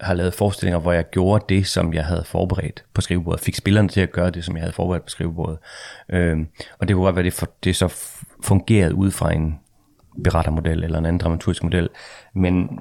har 0.00 0.14
lavet 0.14 0.34
forestillinger, 0.34 0.78
hvor 0.78 0.92
jeg 0.92 1.10
gjorde 1.10 1.44
det, 1.48 1.66
som 1.66 1.94
jeg 1.94 2.04
havde 2.04 2.24
forberedt 2.24 2.84
på 2.94 3.00
skrivebordet. 3.00 3.40
Fik 3.40 3.54
spillerne 3.54 3.88
til 3.88 4.00
at 4.00 4.12
gøre 4.12 4.30
det, 4.30 4.44
som 4.44 4.56
jeg 4.56 4.62
havde 4.62 4.72
forberedt 4.72 5.04
på 5.04 5.10
skrivebordet. 5.10 5.58
Øhm, 6.08 6.48
og 6.78 6.88
det 6.88 6.94
kunne 6.96 7.04
godt 7.04 7.16
være, 7.16 7.24
det, 7.24 7.32
for, 7.32 7.48
det 7.64 7.76
så 7.76 7.94
fungerede 8.42 8.94
ud 8.94 9.10
fra 9.10 9.32
en 9.32 9.58
berettermodel 10.24 10.84
eller 10.84 10.98
en 10.98 11.06
anden 11.06 11.20
dramaturgisk 11.20 11.62
model. 11.62 11.88
Men 12.34 12.78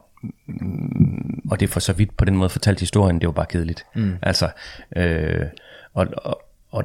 og 1.52 1.60
det 1.60 1.68
er 1.68 1.72
for 1.72 1.80
så 1.80 1.94
vidt 1.94 2.18
på 2.18 2.26
den 2.26 2.38
måde 2.38 2.50
fortalt 2.50 2.80
historien, 2.80 3.22
det 3.22 3.28
var 3.28 3.34
bare 3.34 3.46
kedeligt. 3.46 3.86
Mm. 3.96 4.14
Altså, 4.22 4.50
øh, 4.96 5.46
og, 5.94 6.08
og, 6.18 6.42
og, 6.70 6.84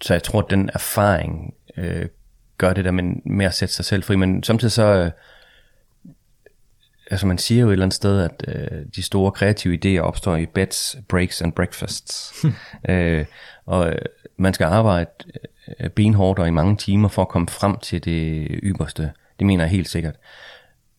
så 0.00 0.14
jeg 0.14 0.22
tror, 0.22 0.42
at 0.42 0.50
den 0.50 0.70
erfaring 0.74 1.54
øh, 1.76 2.06
gør 2.62 2.72
det 2.72 2.84
der 2.84 2.90
med, 2.90 3.04
med 3.24 3.46
at 3.46 3.54
sætte 3.54 3.74
sig 3.74 3.84
selv 3.84 4.02
fri. 4.02 4.16
Men 4.16 4.42
samtidig 4.42 4.72
så, 4.72 4.82
øh, 4.82 5.10
altså 7.10 7.26
man 7.26 7.38
siger 7.38 7.60
jo 7.60 7.68
et 7.68 7.72
eller 7.72 7.84
andet 7.84 7.94
sted, 7.94 8.20
at 8.20 8.44
øh, 8.48 8.86
de 8.96 9.02
store 9.02 9.32
kreative 9.32 9.78
idéer 9.84 10.00
opstår 10.00 10.36
i 10.36 10.46
beds, 10.46 10.96
breaks 11.08 11.42
and 11.42 11.52
breakfasts. 11.52 12.44
øh, 12.88 13.24
og 13.66 13.88
øh, 13.88 13.98
man 14.36 14.54
skal 14.54 14.64
arbejde 14.64 15.10
øh, 15.80 15.90
benhårdt 15.90 16.38
og 16.38 16.48
i 16.48 16.50
mange 16.50 16.76
timer 16.76 17.08
for 17.08 17.22
at 17.22 17.28
komme 17.28 17.48
frem 17.48 17.78
til 17.78 18.04
det 18.04 18.48
ypperste. 18.62 19.12
Det 19.38 19.46
mener 19.46 19.64
jeg 19.64 19.70
helt 19.70 19.88
sikkert. 19.88 20.14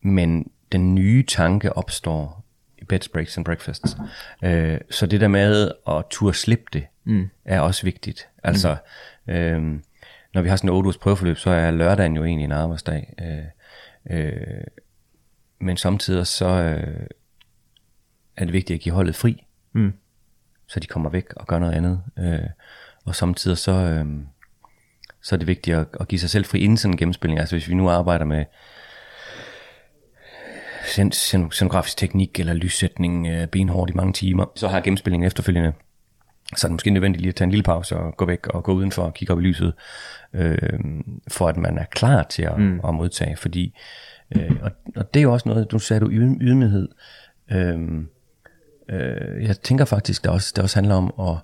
Men 0.01 0.51
den 0.71 0.95
nye 0.95 1.25
tanke 1.27 1.77
opstår 1.77 2.43
i 2.77 2.85
beds, 2.85 3.09
breaks 3.09 3.37
and 3.37 3.45
breakfasts. 3.45 3.97
Øh, 4.43 4.79
så 4.89 5.05
det 5.05 5.21
der 5.21 5.27
med 5.27 5.71
at 5.87 6.03
turde 6.09 6.37
slippe 6.37 6.65
det, 6.73 6.85
mm. 7.03 7.29
er 7.45 7.59
også 7.59 7.83
vigtigt. 7.83 8.27
Altså, 8.43 8.75
mm. 9.27 9.33
øh, 9.33 9.79
når 10.33 10.41
vi 10.41 10.49
har 10.49 10.55
sådan 10.55 10.69
en 10.69 10.75
8 10.75 10.99
prøveforløb, 10.99 11.37
så 11.37 11.49
er 11.49 11.71
lørdagen 11.71 12.15
jo 12.15 12.23
egentlig 12.23 12.45
en 12.45 12.51
arbejdsdag. 12.51 13.13
Øh, 13.21 14.17
øh, 14.17 14.63
men 15.59 15.77
samtidig 15.77 16.27
så 16.27 16.45
øh, 16.45 17.07
er 18.37 18.45
det 18.45 18.53
vigtigt 18.53 18.77
at 18.77 18.81
give 18.81 18.95
holdet 18.95 19.15
fri, 19.15 19.45
mm. 19.73 19.93
så 20.67 20.79
de 20.79 20.87
kommer 20.87 21.09
væk 21.09 21.33
og 21.35 21.47
gør 21.47 21.59
noget 21.59 21.73
andet. 21.73 22.01
Øh, 22.19 22.49
og 23.05 23.15
samtidig 23.15 23.57
så, 23.57 23.71
øh, 23.71 24.05
så 25.21 25.35
er 25.35 25.37
det 25.37 25.47
vigtigt 25.47 25.77
at, 25.77 25.87
at 25.99 26.07
give 26.07 26.19
sig 26.19 26.29
selv 26.29 26.45
fri 26.45 26.59
inden 26.59 26.77
sådan 26.77 26.93
en 26.93 26.97
gennemspilning. 26.97 27.39
Altså 27.39 27.55
hvis 27.55 27.69
vi 27.69 27.73
nu 27.73 27.89
arbejder 27.89 28.25
med 28.25 28.45
scenografisk 31.11 31.97
teknik 31.97 32.39
eller 32.39 32.53
lyssætning 32.53 33.27
øh, 33.27 33.47
benhårdt 33.47 33.91
i 33.91 33.93
mange 33.93 34.13
timer, 34.13 34.45
så 34.55 34.67
har 34.67 34.81
gennemspillingen 34.81 35.27
efterfølgende 35.27 35.73
så 36.55 36.67
er 36.67 36.69
det 36.69 36.73
måske 36.73 36.89
nødvendigt 36.89 37.21
lige 37.21 37.29
at 37.29 37.35
tage 37.35 37.45
en 37.45 37.51
lille 37.51 37.63
pause 37.63 37.97
og 37.97 38.17
gå 38.17 38.25
væk 38.25 38.47
og 38.47 38.63
gå 38.63 38.73
udenfor 38.73 39.03
og 39.03 39.13
kigge 39.13 39.33
op 39.33 39.39
i 39.39 39.43
lyset, 39.43 39.73
øh, 40.33 40.69
for 41.27 41.47
at 41.47 41.57
man 41.57 41.77
er 41.77 41.85
klar 41.85 42.23
til 42.23 42.43
at, 42.43 42.59
mm. 42.59 42.79
at 42.87 42.93
modtage, 42.95 43.37
fordi 43.37 43.75
Øh, 44.35 44.51
og, 44.61 44.71
og 44.95 45.13
det 45.13 45.19
er 45.19 45.23
jo 45.23 45.33
også 45.33 45.49
noget, 45.49 45.71
du 45.71 45.79
sagde 45.79 45.99
du 45.99 46.09
ydmyghed. 46.11 46.87
Øh, 47.51 47.79
øh, 48.89 49.43
jeg 49.43 49.59
tænker 49.59 49.85
faktisk, 49.85 50.23
det 50.23 50.31
også, 50.31 50.53
det 50.55 50.63
også 50.63 50.77
handler 50.77 50.95
om 50.95 51.13
at, 51.19 51.37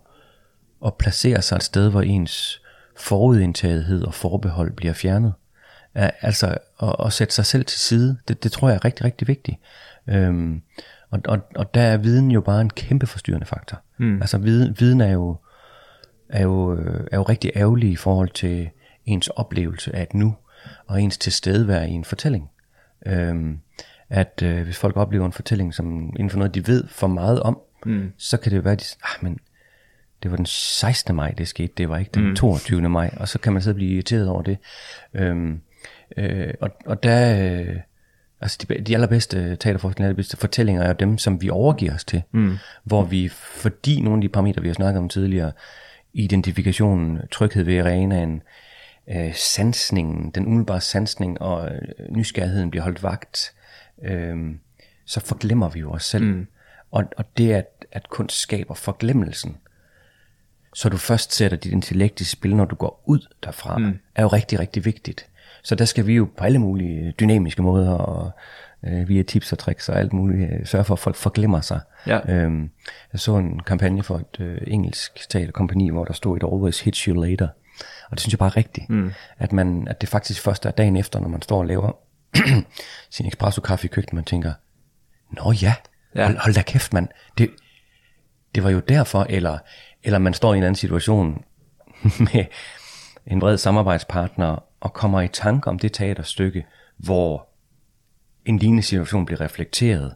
at 0.85 0.93
placere 0.95 1.41
sig 1.41 1.55
et 1.55 1.63
sted, 1.63 1.89
hvor 1.89 2.01
ens 2.01 2.62
forudindtagethed 2.97 4.03
og 4.03 4.13
forbehold 4.13 4.71
bliver 4.71 4.93
fjernet. 4.93 5.33
Altså 5.95 6.57
at, 6.81 6.95
at 7.05 7.13
sætte 7.13 7.33
sig 7.33 7.45
selv 7.45 7.65
til 7.65 7.79
side, 7.79 8.17
det, 8.27 8.43
det 8.43 8.51
tror 8.51 8.69
jeg 8.69 8.75
er 8.75 8.85
rigtig, 8.85 9.05
rigtig 9.05 9.27
vigtigt. 9.27 9.57
Øhm, 10.07 10.62
og, 11.09 11.19
og, 11.25 11.39
og 11.55 11.73
der 11.73 11.81
er 11.81 11.97
viden 11.97 12.31
jo 12.31 12.41
bare 12.41 12.61
en 12.61 12.69
kæmpe 12.69 13.07
forstyrrende 13.07 13.45
faktor. 13.45 13.81
Mm. 13.97 14.21
Altså 14.21 14.37
viden, 14.37 14.75
viden 14.79 15.01
er 15.01 15.11
jo, 15.11 15.37
er, 16.29 16.43
jo, 16.43 16.71
er 17.11 17.17
jo 17.17 17.23
rigtig 17.23 17.51
ærgerlig 17.55 17.91
i 17.91 17.95
forhold 17.95 18.29
til 18.29 18.69
ens 19.05 19.27
oplevelse 19.27 19.95
af 19.95 20.03
et 20.03 20.13
nu, 20.13 20.35
og 20.87 21.01
ens 21.01 21.17
tilstedevær 21.17 21.81
i 21.81 21.91
en 21.91 22.05
fortælling. 22.05 22.49
Øhm, 23.05 23.59
at 24.09 24.41
øh, 24.43 24.63
hvis 24.63 24.77
folk 24.77 24.97
oplever 24.97 25.25
en 25.25 25.31
fortælling, 25.31 25.73
som 25.73 26.01
inden 26.01 26.29
for 26.29 26.37
noget, 26.37 26.55
de 26.55 26.67
ved 26.67 26.87
for 26.87 27.07
meget 27.07 27.39
om, 27.39 27.59
mm. 27.85 28.11
så 28.17 28.37
kan 28.37 28.51
det 28.51 28.57
jo 28.57 28.61
være, 28.61 28.73
at 28.73 28.79
de 28.79 28.85
ah, 29.03 29.23
men 29.23 29.39
det 30.23 30.31
var 30.31 30.37
den 30.37 30.45
16. 30.45 31.15
maj, 31.15 31.31
det 31.31 31.47
skete, 31.47 31.73
det 31.77 31.89
var 31.89 31.97
ikke 31.97 32.11
den 32.13 32.29
mm. 32.29 32.35
22. 32.35 32.89
maj, 32.89 33.13
og 33.17 33.27
så 33.27 33.39
kan 33.39 33.53
man 33.53 33.61
så 33.61 33.73
blive 33.73 33.91
irriteret 33.91 34.29
over 34.29 34.41
det. 34.41 34.57
Øhm, 35.13 35.61
øh, 36.17 36.53
og, 36.61 36.69
og 36.85 37.03
der, 37.03 37.51
øh, 37.61 37.75
altså 38.41 38.58
de, 38.69 38.82
de 38.82 38.93
allerbedste 38.93 39.56
teaterforestillinger, 39.56 40.13
de 40.13 40.15
bedste 40.15 40.38
fortællinger 40.38 40.84
er 40.84 40.93
dem, 40.93 41.17
som 41.17 41.41
vi 41.41 41.49
overgiver 41.49 41.93
os 41.93 42.04
til, 42.04 42.21
mm. 42.32 42.58
hvor 42.84 43.04
vi, 43.04 43.30
fordi 43.30 44.02
nogle 44.02 44.17
af 44.17 44.21
de 44.21 44.30
parametre, 44.30 44.62
vi 44.62 44.67
har 44.67 44.75
snakket 44.75 44.99
om 44.99 45.10
tidligere, 45.10 45.52
identifikationen, 46.13 47.19
tryghed 47.32 47.63
ved 47.63 47.80
arenaen, 47.80 48.41
øh, 49.10 49.36
sansningen, 49.36 50.32
den 50.32 50.45
umiddelbare 50.45 50.82
sansning 50.82 51.41
og 51.41 51.69
øh, 51.71 51.82
nysgerrigheden 52.10 52.71
bliver 52.71 52.84
holdt 52.84 53.04
vagt, 53.04 53.54
øh, 54.04 54.56
så 55.06 55.19
forglemmer 55.19 55.69
vi 55.69 55.80
jo 55.80 55.91
os 55.91 56.06
selv. 56.06 56.25
Mm. 56.25 56.47
Og, 56.91 57.04
og 57.17 57.25
det 57.38 57.52
at, 57.52 57.86
at 57.91 58.10
kunst 58.10 58.39
skaber 58.39 58.73
forglemmelsen, 58.73 59.58
så 60.73 60.89
du 60.89 60.97
først 60.97 61.34
sætter 61.34 61.58
dit 61.58 61.71
intellekt 61.71 62.21
i 62.21 62.23
spil, 62.23 62.56
når 62.56 62.65
du 62.65 62.75
går 62.75 63.04
ud 63.06 63.19
derfra, 63.43 63.78
mm. 63.78 63.99
er 64.15 64.21
jo 64.21 64.28
rigtig, 64.28 64.60
rigtig 64.60 64.86
vigtigt. 64.86 65.25
Så 65.63 65.75
der 65.75 65.85
skal 65.85 66.07
vi 66.07 66.13
jo 66.13 66.29
på 66.37 66.43
alle 66.43 66.59
mulige 66.59 67.13
dynamiske 67.19 67.61
måder, 67.61 67.91
og 67.91 68.31
øh, 68.87 69.09
via 69.09 69.23
tips 69.23 69.51
og 69.51 69.57
tricks 69.57 69.89
og 69.89 69.99
alt 69.99 70.13
muligt, 70.13 70.53
øh, 70.53 70.65
sørge 70.65 70.83
for, 70.83 70.93
at 70.93 70.99
folk 70.99 71.15
forglemmer 71.15 71.61
sig. 71.61 71.79
Ja. 72.07 72.33
Øhm, 72.33 72.69
jeg 73.13 73.19
så 73.19 73.37
en 73.37 73.59
kampagne 73.59 74.03
for 74.03 74.17
et 74.17 74.39
øh, 74.39 74.61
engelsk 74.67 75.29
teaterkompani, 75.29 75.89
hvor 75.89 76.05
der 76.05 76.13
stod, 76.13 76.37
et 76.37 76.43
always 76.43 76.81
hits 76.81 76.99
you 76.99 77.21
later. 77.21 77.47
Og 78.05 78.11
det 78.11 78.19
synes 78.19 78.33
jeg 78.33 78.39
bare 78.39 78.49
er 78.49 78.57
rigtigt. 78.57 78.89
Mm. 78.89 79.11
At, 79.37 79.53
man, 79.53 79.87
at 79.87 80.01
det 80.01 80.09
faktisk 80.09 80.41
først 80.41 80.65
er 80.65 80.71
dagen 80.71 80.95
efter, 80.97 81.19
når 81.19 81.27
man 81.27 81.41
står 81.41 81.59
og 81.59 81.65
laver 81.65 81.91
sin 83.15 83.27
espresso 83.27 83.61
kaffe 83.61 83.85
i 83.85 83.87
køkkenet, 83.87 84.13
man 84.13 84.23
tænker, 84.23 84.53
Nå 85.31 85.51
ja, 85.51 85.73
ja. 86.15 86.25
Hold, 86.25 86.37
hold 86.37 86.53
da 86.53 86.61
kæft 86.61 86.93
mand, 86.93 87.07
det, 87.37 87.49
det 88.55 88.63
var 88.63 88.69
jo 88.69 88.79
derfor, 88.79 89.25
eller, 89.29 89.57
eller 90.03 90.19
man 90.19 90.33
står 90.33 90.53
i 90.53 90.57
en 90.57 90.63
anden 90.63 90.75
situation 90.75 91.43
med 92.33 92.45
en 93.29 93.39
bred 93.39 93.57
samarbejdspartner, 93.57 94.63
og 94.79 94.93
kommer 94.93 95.21
i 95.21 95.27
tanke 95.27 95.69
om 95.69 95.79
det 95.79 95.93
teaterstykke, 95.93 96.65
hvor 96.97 97.49
en 98.45 98.57
lignende 98.57 98.83
situation 98.83 99.25
bliver 99.25 99.41
reflekteret, 99.41 100.15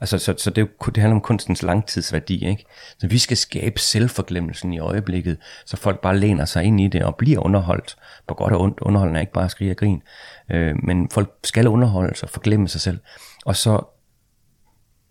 Altså, 0.00 0.18
så, 0.18 0.34
så 0.38 0.50
det, 0.50 0.68
det 0.86 0.96
handler 0.96 1.14
om 1.14 1.20
kunstens 1.20 1.62
langtidsværdi, 1.62 2.48
ikke? 2.48 2.64
Så 2.98 3.06
vi 3.06 3.18
skal 3.18 3.36
skabe 3.36 3.80
selvforglemmelsen 3.80 4.72
i 4.72 4.78
øjeblikket, 4.78 5.38
så 5.64 5.76
folk 5.76 6.00
bare 6.00 6.18
læner 6.18 6.44
sig 6.44 6.64
ind 6.64 6.80
i 6.80 6.88
det 6.88 7.04
og 7.04 7.16
bliver 7.16 7.40
underholdt. 7.40 7.96
På 8.26 8.34
godt 8.34 8.52
og 8.52 8.60
ondt, 8.60 8.80
underholdende 8.80 9.18
er 9.18 9.20
ikke 9.20 9.32
bare 9.32 9.48
skrige 9.48 9.70
og 9.70 9.76
grin. 9.76 10.02
Øh, 10.50 10.74
men 10.82 11.10
folk 11.10 11.34
skal 11.44 11.68
underholde 11.68 12.16
sig 12.16 12.26
og 12.26 12.30
forglemme 12.30 12.68
sig 12.68 12.80
selv. 12.80 12.98
Og 13.44 13.56
så 13.56 13.80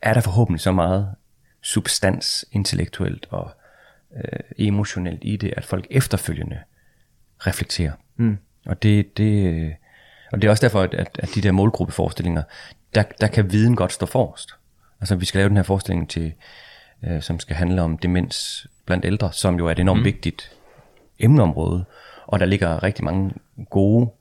er 0.02 0.13
der 0.13 0.21
forhåbentlig 0.21 0.62
så 0.62 0.71
meget 0.71 1.15
substans 1.62 2.45
intellektuelt 2.52 3.28
og 3.30 3.52
øh, 4.15 4.39
emotionelt 4.58 5.21
i 5.21 5.38
det, 5.38 5.54
at 5.58 5.65
folk 5.65 5.88
efterfølgende 5.89 6.60
reflekterer. 7.39 7.91
Mm. 8.15 8.38
Og 8.65 8.84
det, 8.84 9.17
det, 9.17 9.76
og 10.32 10.41
det 10.41 10.48
er 10.48 10.52
også 10.52 10.62
derfor, 10.62 10.82
at, 10.82 10.93
at 10.93 11.30
de 11.36 11.41
der 11.41 11.52
målgruppeforestillinger, 11.52 12.43
der, 12.95 13.04
der 13.21 13.28
kan 13.28 13.52
viden 13.52 13.76
godt 13.76 13.93
stå 13.93 14.06
forrest. 14.06 14.50
Altså 15.02 15.15
vi 15.15 15.26
skal 15.26 15.39
lave 15.39 15.50
den 15.50 15.58
her 15.58 15.63
forestilling 15.63 16.10
til, 16.10 16.34
øh, 17.08 17.21
som 17.21 17.39
skal 17.39 17.56
handle 17.56 17.82
om 17.82 17.98
demens 17.98 18.67
blandt 18.86 19.06
ældre, 19.06 19.34
som 19.34 19.58
jo 19.58 19.67
er 19.67 19.71
et 19.71 19.80
enormt 19.80 20.00
mm. 20.00 20.06
vigtigt 20.06 20.52
emneområde, 21.19 21.86
og 22.26 22.39
der 22.39 22.45
ligger 22.45 22.84
rigtig 22.84 23.06
mange 23.06 23.34
gode 23.69 24.12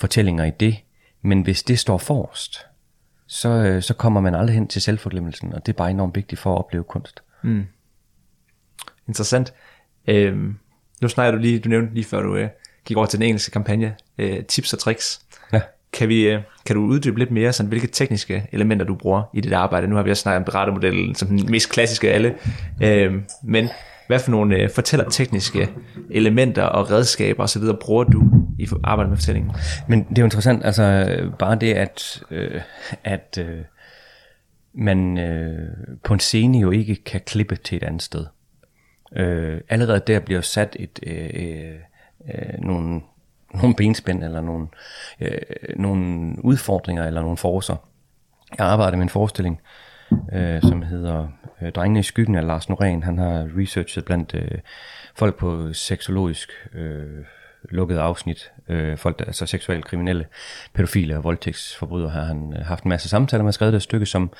fortællinger 0.00 0.44
i 0.44 0.50
det, 0.50 0.76
men 1.22 1.42
hvis 1.42 1.62
det 1.62 1.78
står 1.78 1.98
forrest, 1.98 2.66
så, 3.26 3.48
øh, 3.48 3.82
så 3.82 3.94
kommer 3.94 4.20
man 4.20 4.34
aldrig 4.34 4.54
hen 4.54 4.68
til 4.68 4.82
selvforglemmelsen, 4.82 5.52
og 5.52 5.66
det 5.66 5.72
er 5.72 5.76
bare 5.76 5.90
enormt 5.90 6.16
vigtigt 6.16 6.40
for 6.40 6.54
at 6.54 6.58
opleve 6.58 6.84
kunst. 6.84 7.22
Mm. 7.42 7.66
Interessant. 9.08 9.54
Øhm, 10.06 10.58
nu 11.04 11.08
snakker 11.08 11.32
du 11.32 11.38
lige, 11.38 11.58
du 11.58 11.68
nævnte 11.68 11.94
lige 11.94 12.04
før 12.04 12.22
du 12.22 12.36
øh, 12.36 12.48
gik 12.84 12.96
over 12.96 13.06
til 13.06 13.18
den 13.18 13.26
engelske 13.26 13.50
kampagne, 13.50 13.94
øh, 14.18 14.44
tips 14.44 14.72
og 14.72 14.78
tricks. 14.78 15.20
Ja. 15.52 15.60
kan, 15.92 16.08
vi, 16.08 16.28
øh, 16.28 16.40
kan 16.66 16.76
du 16.76 16.82
uddybe 16.82 17.18
lidt 17.18 17.30
mere, 17.30 17.52
sådan, 17.52 17.68
hvilke 17.68 17.86
tekniske 17.86 18.48
elementer 18.52 18.86
du 18.86 18.94
bruger 18.94 19.22
i 19.34 19.40
dit 19.40 19.52
arbejde? 19.52 19.86
Nu 19.86 19.96
har 19.96 20.02
vi 20.02 20.10
også 20.10 20.20
snakket 20.20 20.38
om 20.38 20.44
berettermodellen 20.44 21.14
som 21.14 21.28
den 21.28 21.50
mest 21.50 21.70
klassiske 21.70 22.10
af 22.10 22.14
alle, 22.14 22.34
øh, 22.82 23.12
men 23.42 23.68
hvad 24.06 24.18
for 24.18 24.30
nogle 24.30 24.56
øh, 24.56 24.70
fortæller 24.70 25.08
tekniske 25.10 25.68
elementer 26.10 26.62
og 26.62 26.90
redskaber 26.90 27.42
osv. 27.42 27.62
bruger 27.80 28.04
du 28.04 28.22
i 28.58 28.68
arbejdet 28.84 29.10
med 29.10 29.16
fortællingen? 29.16 29.52
Men 29.88 30.06
det 30.08 30.18
er 30.18 30.22
jo 30.22 30.26
interessant, 30.26 30.64
altså 30.64 31.16
bare 31.38 31.56
det, 31.56 31.74
at, 31.74 32.22
øh, 32.30 32.60
at 33.04 33.38
øh, 33.40 33.58
man 34.74 35.18
øh, 35.18 35.68
på 36.04 36.14
en 36.14 36.20
scene 36.20 36.58
jo 36.58 36.70
ikke 36.70 36.94
kan 36.94 37.20
klippe 37.26 37.56
til 37.56 37.76
et 37.76 37.82
andet 37.82 38.02
sted. 38.02 38.26
Øh, 39.12 39.60
allerede 39.68 40.02
der 40.06 40.20
bliver 40.20 40.40
sat 40.40 40.76
et, 40.78 41.00
øh, 41.06 41.30
øh, 41.34 41.74
øh, 42.34 42.58
nogle, 42.58 43.00
nogle 43.54 43.74
benspænd 43.74 44.24
eller 44.24 44.40
nogle, 44.40 44.66
øh, 45.20 45.38
nogle 45.76 46.36
udfordringer 46.44 47.06
eller 47.06 47.20
nogle 47.20 47.36
forser. 47.36 47.76
Jeg 48.58 48.66
arbejder 48.66 48.96
med 48.96 49.02
en 49.02 49.08
forestilling, 49.08 49.60
øh, 50.32 50.62
som 50.62 50.82
hedder 50.82 51.28
øh, 51.62 51.72
Drengene 51.72 52.00
i 52.00 52.02
skyggen 52.02 52.34
af 52.34 52.46
Lars 52.46 52.70
Norén. 52.70 53.04
Han 53.04 53.18
har 53.18 53.48
researchet 53.56 54.04
blandt 54.04 54.34
øh, 54.34 54.58
folk 55.14 55.36
på 55.38 55.72
seksologisk 55.72 56.50
øh, 56.74 57.24
lukket 57.70 57.96
afsnit, 57.96 58.52
øh, 58.68 58.98
folk 58.98 59.18
der 59.18 59.24
altså 59.24 59.46
seksuelt 59.46 59.84
kriminelle, 59.84 60.26
pædofile 60.74 61.16
og 61.16 61.24
voldtægtsforbrydere, 61.24 62.10
har 62.10 62.24
han 62.24 62.54
øh, 62.58 62.66
haft 62.66 62.84
en 62.84 62.88
masse 62.88 63.08
samtaler 63.08 63.44
med, 63.44 63.52
skrevet 63.52 63.72
det 63.72 63.82
stykke, 63.82 64.06
som 64.06 64.32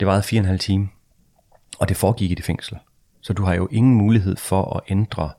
det 0.00 0.06
varede 0.06 0.22
fire 0.22 0.40
og 0.40 0.42
en 0.42 0.48
halv 0.48 0.58
time, 0.58 0.88
og 1.78 1.88
det 1.88 1.96
foregik 1.96 2.30
i 2.30 2.34
det 2.34 2.44
fængsel. 2.44 2.78
Så 3.24 3.32
du 3.32 3.42
har 3.42 3.54
jo 3.54 3.68
ingen 3.70 3.94
mulighed 3.94 4.36
for 4.36 4.76
at 4.76 4.82
ændre 4.88 5.30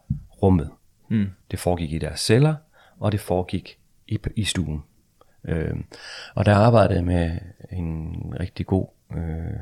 rummet. 0.41 0.69
Mm. 1.09 1.29
Det 1.51 1.59
foregik 1.59 1.93
i 1.93 1.97
deres 1.97 2.19
celler, 2.19 2.55
og 2.99 3.11
det 3.11 3.19
foregik 3.19 3.77
i, 4.07 4.19
i 4.35 4.43
stuen. 4.43 4.83
Øh, 5.47 5.75
og 6.35 6.45
der 6.45 6.55
arbejdede 6.55 6.95
jeg 6.95 7.05
med 7.05 7.37
en 7.71 8.15
rigtig 8.39 8.65
god 8.65 8.87
øh, 9.15 9.59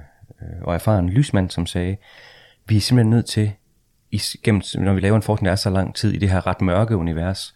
og 0.61 0.75
erfaren 0.75 1.09
lysmand, 1.09 1.49
som 1.49 1.65
sagde, 1.65 1.97
vi 2.65 2.77
er 2.77 2.81
simpelthen 2.81 3.09
nødt 3.09 3.25
til, 3.25 3.51
i, 4.11 4.21
gennem, 4.43 4.61
når 4.75 4.93
vi 4.93 4.99
laver 4.99 5.15
en 5.15 5.21
forskning, 5.21 5.45
der 5.45 5.51
er 5.51 5.55
så 5.55 5.69
lang 5.69 5.95
tid 5.95 6.13
i 6.13 6.17
det 6.17 6.29
her 6.29 6.47
ret 6.47 6.61
mørke 6.61 6.97
univers, 6.97 7.55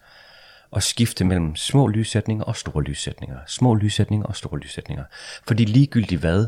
at 0.76 0.84
skifte 0.84 1.26
mellem 1.26 1.56
små 1.56 1.88
lyssætninger 1.88 2.46
og 2.46 2.56
store 2.56 2.84
lyssætninger. 2.84 3.38
Små 3.48 3.76
lyssætninger 3.76 4.28
og 4.28 4.36
store 4.36 4.60
lyssætninger. 4.60 5.04
Fordi 5.48 5.66
ligegyldigt 5.66 6.22
hvad, 6.22 6.48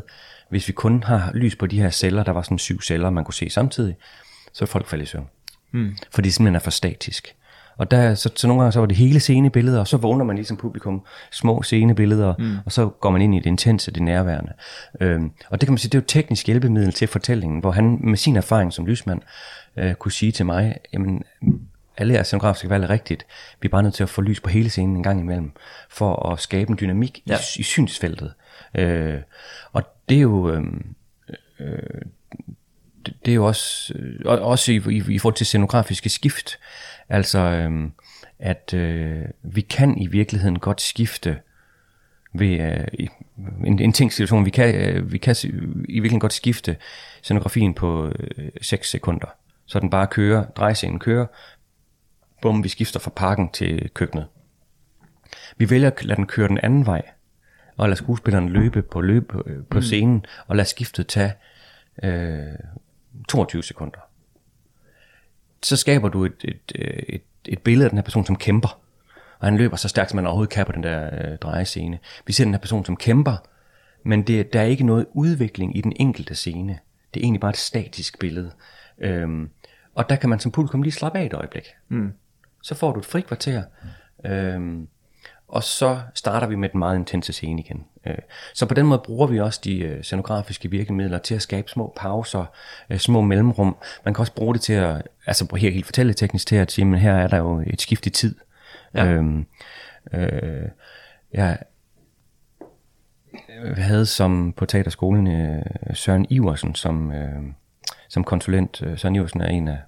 hvis 0.50 0.68
vi 0.68 0.72
kun 0.72 1.02
har 1.02 1.30
lys 1.34 1.56
på 1.56 1.66
de 1.66 1.80
her 1.80 1.90
celler, 1.90 2.22
der 2.22 2.32
var 2.32 2.42
sådan 2.42 2.58
syv 2.58 2.80
celler, 2.80 3.10
man 3.10 3.24
kunne 3.24 3.34
se 3.34 3.50
samtidig, 3.50 3.96
så 4.52 4.64
er 4.64 4.66
folk 4.66 4.88
falde 4.88 5.02
i 5.02 5.06
søvn. 5.06 5.28
Mm. 5.72 5.96
Fordi 6.10 6.26
det 6.26 6.34
simpelthen 6.34 6.54
er 6.54 6.60
for 6.60 6.70
statisk. 6.70 7.34
Og 7.76 7.90
der, 7.90 8.14
så, 8.14 8.30
så 8.36 8.46
nogle 8.46 8.62
gange 8.62 8.72
så 8.72 8.78
var 8.80 8.86
det 8.86 8.96
hele 8.96 9.20
scenebilleder, 9.20 9.80
og 9.80 9.88
så 9.88 9.96
vågner 9.96 10.24
man 10.24 10.36
ligesom 10.36 10.56
publikum 10.56 11.02
små 11.30 11.62
scenebilleder, 11.62 12.34
mm. 12.38 12.56
og 12.64 12.72
så 12.72 12.88
går 12.88 13.10
man 13.10 13.22
ind 13.22 13.34
i 13.34 13.38
det 13.38 13.46
intense, 13.46 13.90
det 13.90 14.02
nærværende. 14.02 14.52
Øhm, 15.00 15.30
og 15.50 15.60
det 15.60 15.66
kan 15.66 15.72
man 15.72 15.78
sige, 15.78 15.88
det 15.88 15.98
er 15.98 16.02
jo 16.02 16.06
teknisk 16.06 16.46
hjælpemiddel 16.46 16.92
til 16.92 17.08
fortællingen, 17.08 17.60
hvor 17.60 17.70
han 17.70 17.98
med 18.02 18.16
sin 18.16 18.36
erfaring 18.36 18.72
som 18.72 18.86
lysmand 18.86 19.20
øh, 19.76 19.94
kunne 19.94 20.12
sige 20.12 20.32
til 20.32 20.46
mig, 20.46 20.76
jamen 20.92 21.22
alle 22.00 22.14
jeres 22.14 22.26
scenografiske 22.26 22.70
valg 22.70 22.84
er 22.84 22.90
rigtigt. 22.90 23.26
Vi 23.60 23.66
er 23.66 23.70
bare 23.70 23.82
nødt 23.82 23.94
til 23.94 24.02
at 24.02 24.08
få 24.08 24.20
lys 24.20 24.40
på 24.40 24.50
hele 24.50 24.70
scenen 24.70 24.96
en 24.96 25.02
gang 25.02 25.20
imellem, 25.20 25.52
for 25.90 26.32
at 26.32 26.40
skabe 26.40 26.70
en 26.70 26.78
dynamik 26.80 27.22
ja. 27.26 27.36
i, 27.36 27.60
i 27.60 27.62
synsfeltet. 27.62 28.32
Øh, 28.74 29.18
og 29.72 29.82
det 30.08 30.16
er 30.16 30.20
jo... 30.20 30.52
Øh, 30.52 30.62
øh, 31.60 32.02
det 33.24 33.30
er 33.32 33.34
jo 33.34 33.46
også, 33.46 33.94
øh, 33.94 34.20
også 34.24 34.72
i, 34.72 34.74
i, 34.74 35.02
i 35.08 35.18
forhold 35.18 35.34
til 35.34 35.46
scenografiske 35.46 36.08
skift, 36.08 36.58
altså 37.08 37.38
øh, 37.38 37.90
at 38.38 38.74
øh, 38.74 39.24
vi 39.42 39.60
kan 39.60 39.98
i 39.98 40.06
virkeligheden 40.06 40.58
godt 40.58 40.80
skifte 40.80 41.38
ved 42.32 42.60
øh, 42.60 43.08
en, 43.66 43.78
en 43.78 43.92
ting 43.92 44.12
situation, 44.12 44.44
vi 44.44 44.50
kan, 44.50 44.74
øh, 44.74 45.12
vi 45.12 45.18
kan 45.18 45.36
i 45.42 45.50
virkeligheden 46.00 46.20
godt 46.20 46.32
skifte 46.32 46.76
scenografien 47.22 47.74
på 47.74 48.12
øh, 48.18 48.48
6 48.62 48.90
sekunder. 48.90 49.26
Så 49.66 49.80
den 49.80 49.90
bare 49.90 50.06
kører, 50.06 50.44
drejescenen 50.44 50.98
kører, 50.98 51.26
bum, 52.42 52.64
vi 52.64 52.68
skifter 52.68 53.00
fra 53.00 53.10
parken 53.16 53.48
til 53.48 53.90
køkkenet. 53.94 54.26
Vi 55.56 55.70
vælger 55.70 55.90
at 55.90 56.04
lade 56.04 56.16
den 56.16 56.26
køre 56.26 56.48
den 56.48 56.58
anden 56.58 56.86
vej, 56.86 57.02
og 57.76 57.88
lade 57.88 57.96
skuespilleren 57.96 58.48
løbe 58.48 58.82
på, 58.82 59.00
løbe 59.00 59.26
på, 59.26 59.42
øh, 59.46 59.64
på 59.70 59.78
mm. 59.78 59.82
scenen, 59.82 60.24
og 60.46 60.56
lade 60.56 60.68
skiftet 60.68 61.06
tage 61.06 61.32
øh, 62.02 62.58
22 63.28 63.62
sekunder. 63.62 63.98
Så 65.62 65.76
skaber 65.76 66.08
du 66.08 66.24
et, 66.24 66.44
et, 66.44 66.72
et, 67.08 67.22
et 67.44 67.58
billede 67.58 67.84
af 67.84 67.90
den 67.90 67.98
her 67.98 68.04
person, 68.04 68.26
som 68.26 68.36
kæmper. 68.36 68.80
Og 69.38 69.46
han 69.46 69.56
løber 69.56 69.76
så 69.76 69.88
stærkt, 69.88 70.10
som 70.10 70.16
man 70.16 70.26
overhovedet 70.26 70.52
kan 70.52 70.66
på 70.66 70.72
den 70.72 70.82
der 70.82 71.10
øh, 71.12 71.38
drejescene. 71.38 71.98
Vi 72.26 72.32
ser 72.32 72.44
den 72.44 72.54
her 72.54 72.60
person, 72.60 72.84
som 72.84 72.96
kæmper, 72.96 73.36
men 74.04 74.22
det, 74.22 74.52
der 74.52 74.60
er 74.60 74.64
ikke 74.64 74.86
noget 74.86 75.06
udvikling 75.12 75.76
i 75.76 75.80
den 75.80 75.92
enkelte 75.96 76.34
scene. 76.34 76.78
Det 77.14 77.20
er 77.20 77.24
egentlig 77.24 77.40
bare 77.40 77.50
et 77.50 77.56
statisk 77.56 78.18
billede. 78.18 78.52
Øhm, 78.98 79.50
og 79.94 80.08
der 80.08 80.16
kan 80.16 80.30
man 80.30 80.40
som 80.40 80.52
publikum 80.52 80.82
lige 80.82 80.92
slappe 80.92 81.18
af 81.18 81.24
et 81.24 81.34
øjeblik. 81.34 81.68
Mm. 81.88 82.12
Så 82.62 82.74
får 82.74 82.92
du 82.92 82.98
et 82.98 83.06
frikvarter. 83.06 83.62
Øhm, 84.24 84.88
og 85.48 85.62
så 85.62 86.00
starter 86.14 86.46
vi 86.46 86.54
med 86.54 86.68
den 86.68 86.78
meget 86.78 86.96
intense 86.96 87.32
scene 87.32 87.60
igen. 87.60 87.84
Øh, 88.06 88.14
så 88.54 88.66
på 88.66 88.74
den 88.74 88.86
måde 88.86 89.02
bruger 89.04 89.26
vi 89.26 89.40
også 89.40 89.60
de 89.64 89.78
øh, 89.78 90.02
scenografiske 90.02 90.70
virkemidler 90.70 91.18
til 91.18 91.34
at 91.34 91.42
skabe 91.42 91.68
små 91.68 91.92
pauser, 91.96 92.44
øh, 92.90 92.98
små 92.98 93.20
mellemrum. 93.20 93.76
Man 94.04 94.14
kan 94.14 94.22
også 94.22 94.34
bruge 94.34 94.54
det 94.54 94.62
til 94.62 94.72
at, 94.72 95.02
altså 95.26 95.56
helt, 95.56 95.74
helt 95.74 95.86
fortælleteknisk 95.86 96.46
til 96.46 96.56
at 96.56 96.72
sige, 96.72 96.84
men 96.84 97.00
her 97.00 97.14
er 97.14 97.28
der 97.28 97.36
jo 97.36 97.62
et 97.66 97.80
skift 97.80 98.06
i 98.06 98.10
tid. 98.10 98.34
Ja. 98.94 99.06
Øhm, 99.06 99.46
øh, 100.12 100.68
jeg 101.32 101.58
havde 103.76 104.06
som 104.06 104.52
på 104.56 104.66
teaterskolen 104.66 105.62
Søren 105.94 106.26
Iversen 106.30 106.74
som, 106.74 107.12
øh, 107.12 107.42
som 108.08 108.24
konsulent. 108.24 108.82
Søren 108.96 109.16
Iversen 109.16 109.40
er 109.40 109.48
en 109.48 109.68
af 109.68 109.78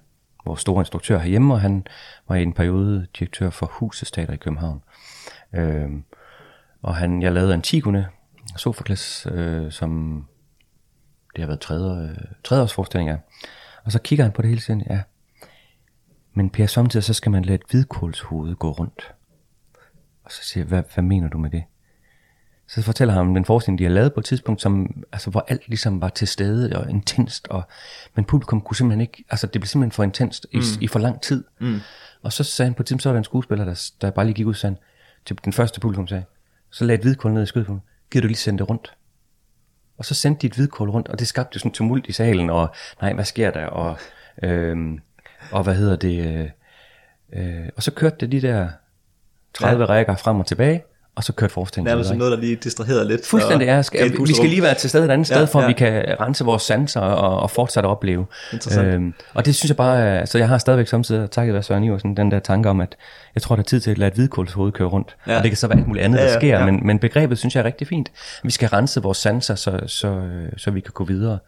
vores 0.45 0.61
store 0.61 0.81
instruktør 0.81 1.19
herhjemme, 1.19 1.53
og 1.53 1.61
han 1.61 1.87
var 2.27 2.35
i 2.35 2.43
en 2.43 2.53
periode 2.53 3.07
direktør 3.19 3.49
for 3.49 3.65
Husets 3.65 4.11
Teater 4.11 4.33
i 4.33 4.37
København. 4.37 4.83
Øh, 5.53 5.89
og 6.81 6.95
han, 6.95 7.21
jeg 7.21 7.31
lavede 7.31 7.53
Antigone, 7.53 8.07
Sofokles, 8.57 9.27
øh, 9.31 9.71
som 9.71 10.23
det 11.35 11.41
har 11.41 11.47
været 11.47 11.59
tredje, 11.59 12.09
øh, 12.09 12.17
tredje 12.43 12.63
års 12.63 12.73
forestilling 12.73 13.09
af. 13.09 13.17
Og 13.83 13.91
så 13.91 13.99
kigger 13.99 14.25
han 14.25 14.31
på 14.31 14.41
det 14.41 14.49
hele 14.49 14.61
tiden, 14.61 14.83
ja. 14.89 15.01
Men 16.33 16.49
Per, 16.49 16.65
samtidig 16.65 17.03
så 17.03 17.13
skal 17.13 17.31
man 17.31 17.45
lade 17.45 17.55
et 17.55 17.63
hvidkålshoved 17.71 18.55
gå 18.55 18.71
rundt. 18.71 19.13
Og 20.23 20.31
så 20.31 20.43
siger 20.43 20.63
jeg, 20.63 20.67
hvad, 20.67 20.83
hvad 20.93 21.03
mener 21.03 21.29
du 21.29 21.37
med 21.37 21.49
det? 21.49 21.63
Så 22.73 22.81
fortæller 22.81 23.13
han 23.13 23.21
om 23.21 23.33
den 23.33 23.45
forestilling, 23.45 23.79
de 23.79 23.83
har 23.83 23.91
lavet 23.91 24.13
på 24.13 24.19
et 24.19 24.25
tidspunkt, 24.25 24.61
som, 24.61 25.03
altså, 25.11 25.29
hvor 25.29 25.45
alt 25.47 25.67
ligesom 25.67 26.01
var 26.01 26.09
til 26.09 26.27
stede 26.27 26.75
og 26.75 26.89
intenst, 26.89 27.47
og, 27.47 27.63
men 28.15 28.25
publikum 28.25 28.61
kunne 28.61 28.75
simpelthen 28.75 29.01
ikke, 29.01 29.23
altså 29.29 29.47
det 29.47 29.61
blev 29.61 29.67
simpelthen 29.67 29.91
for 29.91 30.03
intenst 30.03 30.47
i, 30.51 30.57
mm. 30.57 30.63
i 30.81 30.87
for 30.87 30.99
lang 30.99 31.21
tid. 31.21 31.43
Mm. 31.59 31.79
Og 32.21 32.33
så 32.33 32.43
sagde 32.43 32.67
han 32.67 32.73
på 32.73 32.83
et 32.83 32.87
tidspunkt, 32.87 33.03
så 33.03 33.09
var 33.09 33.13
der 33.13 33.17
en 33.17 33.23
skuespiller, 33.23 33.65
der, 33.65 33.91
der 34.01 34.11
bare 34.11 34.25
lige 34.25 34.33
gik 34.35 34.45
ud 34.45 34.51
og 34.51 34.55
sagde, 34.55 34.75
til 35.25 35.37
den 35.45 35.53
første 35.53 35.79
publikum 35.79 36.07
sagde, 36.07 36.23
så 36.71 36.85
lagde 36.85 36.97
et 36.97 37.03
hvidkål 37.03 37.33
ned 37.33 37.43
i 37.43 37.45
skødet 37.45 37.67
på 37.67 37.79
Gider 38.11 38.21
du 38.21 38.27
lige 38.27 38.37
sende 38.37 38.59
det 38.59 38.69
rundt? 38.69 38.93
Og 39.97 40.05
så 40.05 40.13
sendte 40.13 40.41
de 40.41 40.47
et 40.47 40.55
hvidkål 40.55 40.89
rundt, 40.89 41.07
og 41.07 41.19
det 41.19 41.27
skabte 41.27 41.59
sådan 41.59 41.71
tumult 41.71 42.07
i 42.07 42.11
salen, 42.11 42.49
og 42.49 42.75
nej, 43.01 43.13
hvad 43.13 43.25
sker 43.25 43.51
der? 43.51 43.65
Og, 43.65 43.97
øhm, 44.43 44.99
og 45.51 45.63
hvad 45.63 45.75
hedder 45.75 45.95
det? 45.95 46.25
Øh, 46.25 46.49
øh, 47.33 47.69
og 47.75 47.83
så 47.83 47.91
kørte 47.91 48.15
det 48.19 48.31
de 48.31 48.41
der 48.41 48.69
30 49.53 49.83
ja. 49.83 49.89
rækker 49.89 50.15
frem 50.15 50.39
og 50.39 50.45
tilbage, 50.45 50.83
og 51.15 51.23
så 51.23 51.33
kørte 51.33 51.53
forestillingen. 51.53 51.97
Det 51.97 52.09
er 52.09 52.13
noget, 52.13 52.31
der 52.31 52.37
lige 52.37 52.55
distraherer 52.55 53.03
lidt. 53.03 53.25
Fuldstændig 53.25 53.67
er. 53.67 53.81
Skal, 53.81 54.11
vi 54.27 54.33
skal 54.33 54.49
lige 54.49 54.61
være 54.61 54.73
til 54.73 54.89
stede 54.89 55.05
et 55.05 55.11
andet 55.11 55.27
sted, 55.27 55.39
ja, 55.39 55.45
for 55.45 55.59
ja. 55.59 55.65
at 55.65 55.69
vi 55.69 55.73
kan 55.73 56.15
rense 56.19 56.45
vores 56.45 56.63
sanser 56.63 56.99
og, 56.99 57.39
og 57.39 57.51
fortsætte 57.51 57.87
at 57.87 57.91
opleve. 57.91 58.25
Øhm, 58.79 59.13
og 59.33 59.45
det 59.45 59.55
synes 59.55 59.69
jeg 59.69 59.77
bare, 59.77 60.19
altså 60.19 60.37
jeg 60.37 60.47
har 60.47 60.57
stadigvæk 60.57 60.87
samtidig 60.87 61.31
takket 61.31 61.53
være 61.53 61.63
Søren 61.63 61.83
Iversen, 61.83 62.17
den 62.17 62.31
der 62.31 62.39
tanke 62.39 62.69
om, 62.69 62.81
at 62.81 62.95
jeg 63.35 63.41
tror, 63.41 63.55
der 63.55 63.63
er 63.63 63.65
tid 63.65 63.79
til 63.79 63.91
at 63.91 63.97
lade 63.97 64.07
et 64.07 64.15
hvidkålshoved 64.15 64.71
køre 64.71 64.87
rundt. 64.87 65.15
Ja. 65.27 65.37
Og 65.37 65.43
det 65.43 65.51
kan 65.51 65.57
så 65.57 65.67
være 65.67 65.77
alt 65.77 65.87
muligt 65.87 66.05
andet, 66.05 66.17
ja, 66.17 66.23
ja, 66.23 66.31
der 66.31 66.39
sker, 66.39 66.59
ja. 66.59 66.65
men, 66.65 66.87
men 66.87 66.99
begrebet 66.99 67.37
synes 67.37 67.55
jeg 67.55 67.61
er 67.61 67.65
rigtig 67.65 67.87
fint. 67.87 68.11
Vi 68.43 68.51
skal 68.51 68.69
rense 68.69 69.01
vores 69.01 69.17
sanser, 69.17 69.55
så, 69.55 69.79
så, 69.87 70.21
så 70.57 70.71
vi 70.71 70.79
kan 70.79 70.91
gå 70.93 71.03
videre 71.03 71.39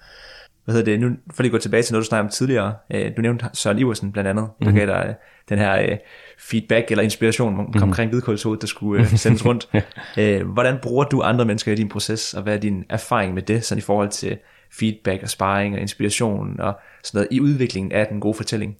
hvad 0.66 0.76
hedder 0.76 0.92
det, 0.92 1.00
nu 1.00 1.10
for 1.34 1.44
lige 1.44 1.50
at 1.50 1.52
gå 1.52 1.58
tilbage 1.58 1.84
til 1.84 1.94
noget, 1.94 2.04
du 2.04 2.08
snakkede 2.08 2.26
om 2.26 2.32
tidligere, 2.32 2.76
øh, 2.94 3.12
du 3.18 3.22
nævnte 3.22 3.46
Søren 3.54 3.80
Iversen 3.80 4.12
blandt 4.12 4.30
andet, 4.30 4.50
der 4.60 4.66
mm-hmm. 4.66 4.76
gav 4.76 4.88
dig 4.88 5.06
øh, 5.08 5.16
den 5.50 5.60
her 5.60 5.82
øh, 5.82 5.98
feedback 6.40 6.92
eller 6.92 7.04
inspiration 7.04 7.56
mm-hmm. 7.56 7.84
omkring 7.84 8.12
hvidkålshoved, 8.12 8.60
der 8.60 8.68
skulle 8.68 9.04
øh, 9.04 9.10
sendes 9.10 9.46
rundt. 9.46 9.70
ja. 10.18 10.44
hvordan 10.44 10.78
bruger 10.82 11.04
du 11.04 11.22
andre 11.22 11.46
mennesker 11.46 11.72
i 11.72 11.76
din 11.76 11.90
proces, 11.90 12.34
og 12.34 12.44
hvad 12.44 12.54
er 12.54 12.58
din 12.58 12.84
erfaring 12.90 13.34
med 13.34 13.42
det, 13.42 13.64
sådan 13.64 13.80
i 13.80 13.82
forhold 13.82 14.10
til 14.10 14.38
feedback 14.80 15.24
og 15.24 15.30
sparring 15.30 15.76
og 15.76 15.82
inspiration 15.82 16.60
og 16.60 16.80
sådan 17.04 17.18
noget 17.18 17.28
i 17.32 17.42
udviklingen 17.42 17.92
af 17.92 18.08
den 18.08 18.20
gode 18.20 18.34
fortælling? 18.34 18.78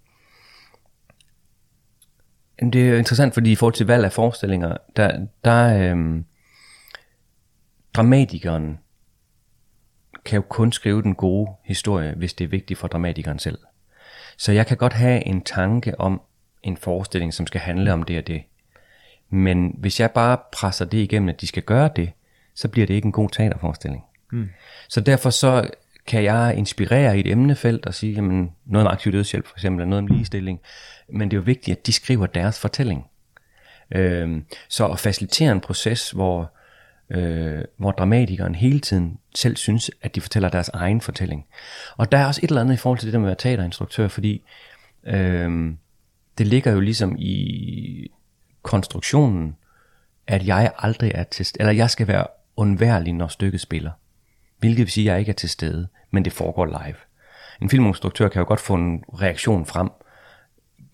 Det 2.64 2.76
er 2.76 2.90
jo 2.90 2.96
interessant, 2.96 3.34
fordi 3.34 3.52
i 3.52 3.56
forhold 3.56 3.74
til 3.74 3.88
valg 3.88 4.06
af 4.06 4.12
forestillinger, 4.12 4.78
der, 4.96 5.26
der 5.46 5.92
øhm, 5.92 6.26
dramatikeren 7.94 8.78
kan 10.26 10.38
jo 10.38 10.42
kun 10.42 10.72
skrive 10.72 11.02
den 11.02 11.16
gode 11.16 11.52
historie, 11.64 12.14
hvis 12.18 12.34
det 12.34 12.44
er 12.44 12.48
vigtigt 12.48 12.80
for 12.80 12.88
dramatikeren 12.88 13.40
selv. 13.40 13.58
Så 14.38 14.52
jeg 14.52 14.68
kan 14.68 14.78
godt 14.78 14.94
have 14.94 15.28
en 15.28 15.42
tanke 15.42 16.00
om 16.00 16.22
en 16.64 16.78
forestilling, 16.78 17.34
som 17.34 17.48
skal 17.48 17.62
handle 17.62 17.94
om 17.94 18.04
det 18.04 18.18
og 18.18 18.28
det. 18.28 18.44
Men 19.30 19.76
hvis 19.78 20.00
jeg 20.00 20.12
bare 20.12 20.38
presser 20.52 20.86
det 20.86 20.98
igennem, 20.98 21.30
at 21.30 21.42
de 21.42 21.48
skal 21.48 21.64
gøre 21.64 21.90
det, 21.96 22.12
så 22.56 22.68
bliver 22.68 22.88
det 22.88 22.94
ikke 22.94 23.06
en 23.06 23.12
god 23.12 23.30
teaterforestilling. 23.30 24.04
Mm. 24.32 24.50
Så 24.90 25.02
derfor 25.02 25.30
så 25.30 25.70
kan 26.08 26.24
jeg 26.24 26.54
inspirere 26.58 27.18
i 27.18 27.20
et 27.20 27.28
emnefelt 27.28 27.86
og 27.86 27.94
sige, 27.94 28.14
jamen, 28.14 28.52
noget 28.66 28.88
om 28.88 28.94
aktiv 28.94 29.12
dødshjælp 29.12 29.48
for 29.48 29.56
eksempel, 29.56 29.82
eller 29.82 29.90
noget 29.90 30.04
om 30.04 30.08
ligestilling. 30.08 30.60
Men 31.10 31.32
det 31.32 31.38
er 31.38 31.40
jo 31.40 31.44
vigtigt, 31.44 31.78
at 31.78 31.86
de 31.86 31.94
skriver 31.94 32.26
deres 32.26 32.60
fortælling. 32.60 33.06
Øh, 33.92 34.42
så 34.70 34.88
at 34.88 35.00
facilitere 35.00 35.52
en 35.52 35.62
proces, 35.62 36.12
hvor, 36.12 36.55
øh, 37.10 37.64
hvor 37.78 37.92
dramatikeren 37.92 38.56
hele 38.56 38.80
tiden 38.80 39.20
selv 39.36 39.58
synes, 39.58 39.92
at 40.02 40.16
de 40.16 40.22
fortæller 40.22 40.50
deres 40.50 40.70
egen 40.70 41.02
fortælling. 41.02 41.46
Og 41.98 42.12
der 42.12 42.18
er 42.18 42.26
også 42.26 42.42
et 42.44 42.48
eller 42.48 42.62
andet 42.62 42.74
i 42.74 42.78
forhold 42.78 43.00
til 43.00 43.06
det 43.06 43.14
der 43.14 43.20
med 43.20 43.28
at 43.28 43.30
være 43.30 43.52
teaterinstruktør, 43.52 44.08
fordi 44.08 44.42
øh, 45.04 45.74
det 46.38 46.48
ligger 46.48 46.72
jo 46.72 46.80
ligesom 46.80 47.16
i 47.20 48.12
konstruktionen, 48.62 49.56
at 50.28 50.48
jeg 50.48 50.72
aldrig 50.78 51.12
er 51.16 51.24
til 51.24 51.46
eller 51.60 51.74
jeg 51.74 51.90
skal 51.90 52.08
være 52.08 52.28
undværlig, 52.58 53.14
når 53.14 53.28
stykket 53.28 53.62
spiller. 53.62 53.92
Hvilket 54.60 54.80
vil 54.80 54.92
sige, 54.92 55.10
at 55.10 55.12
jeg 55.12 55.20
ikke 55.20 55.30
er 55.30 55.34
til 55.34 55.50
stede, 55.50 55.88
men 56.12 56.26
det 56.26 56.34
foregår 56.34 56.66
live. 56.66 56.96
En 57.62 57.70
filminstruktør 57.70 58.28
kan 58.28 58.40
jo 58.40 58.48
godt 58.48 58.60
få 58.60 58.74
en 58.74 59.04
reaktion 59.14 59.66
frem, 59.66 59.90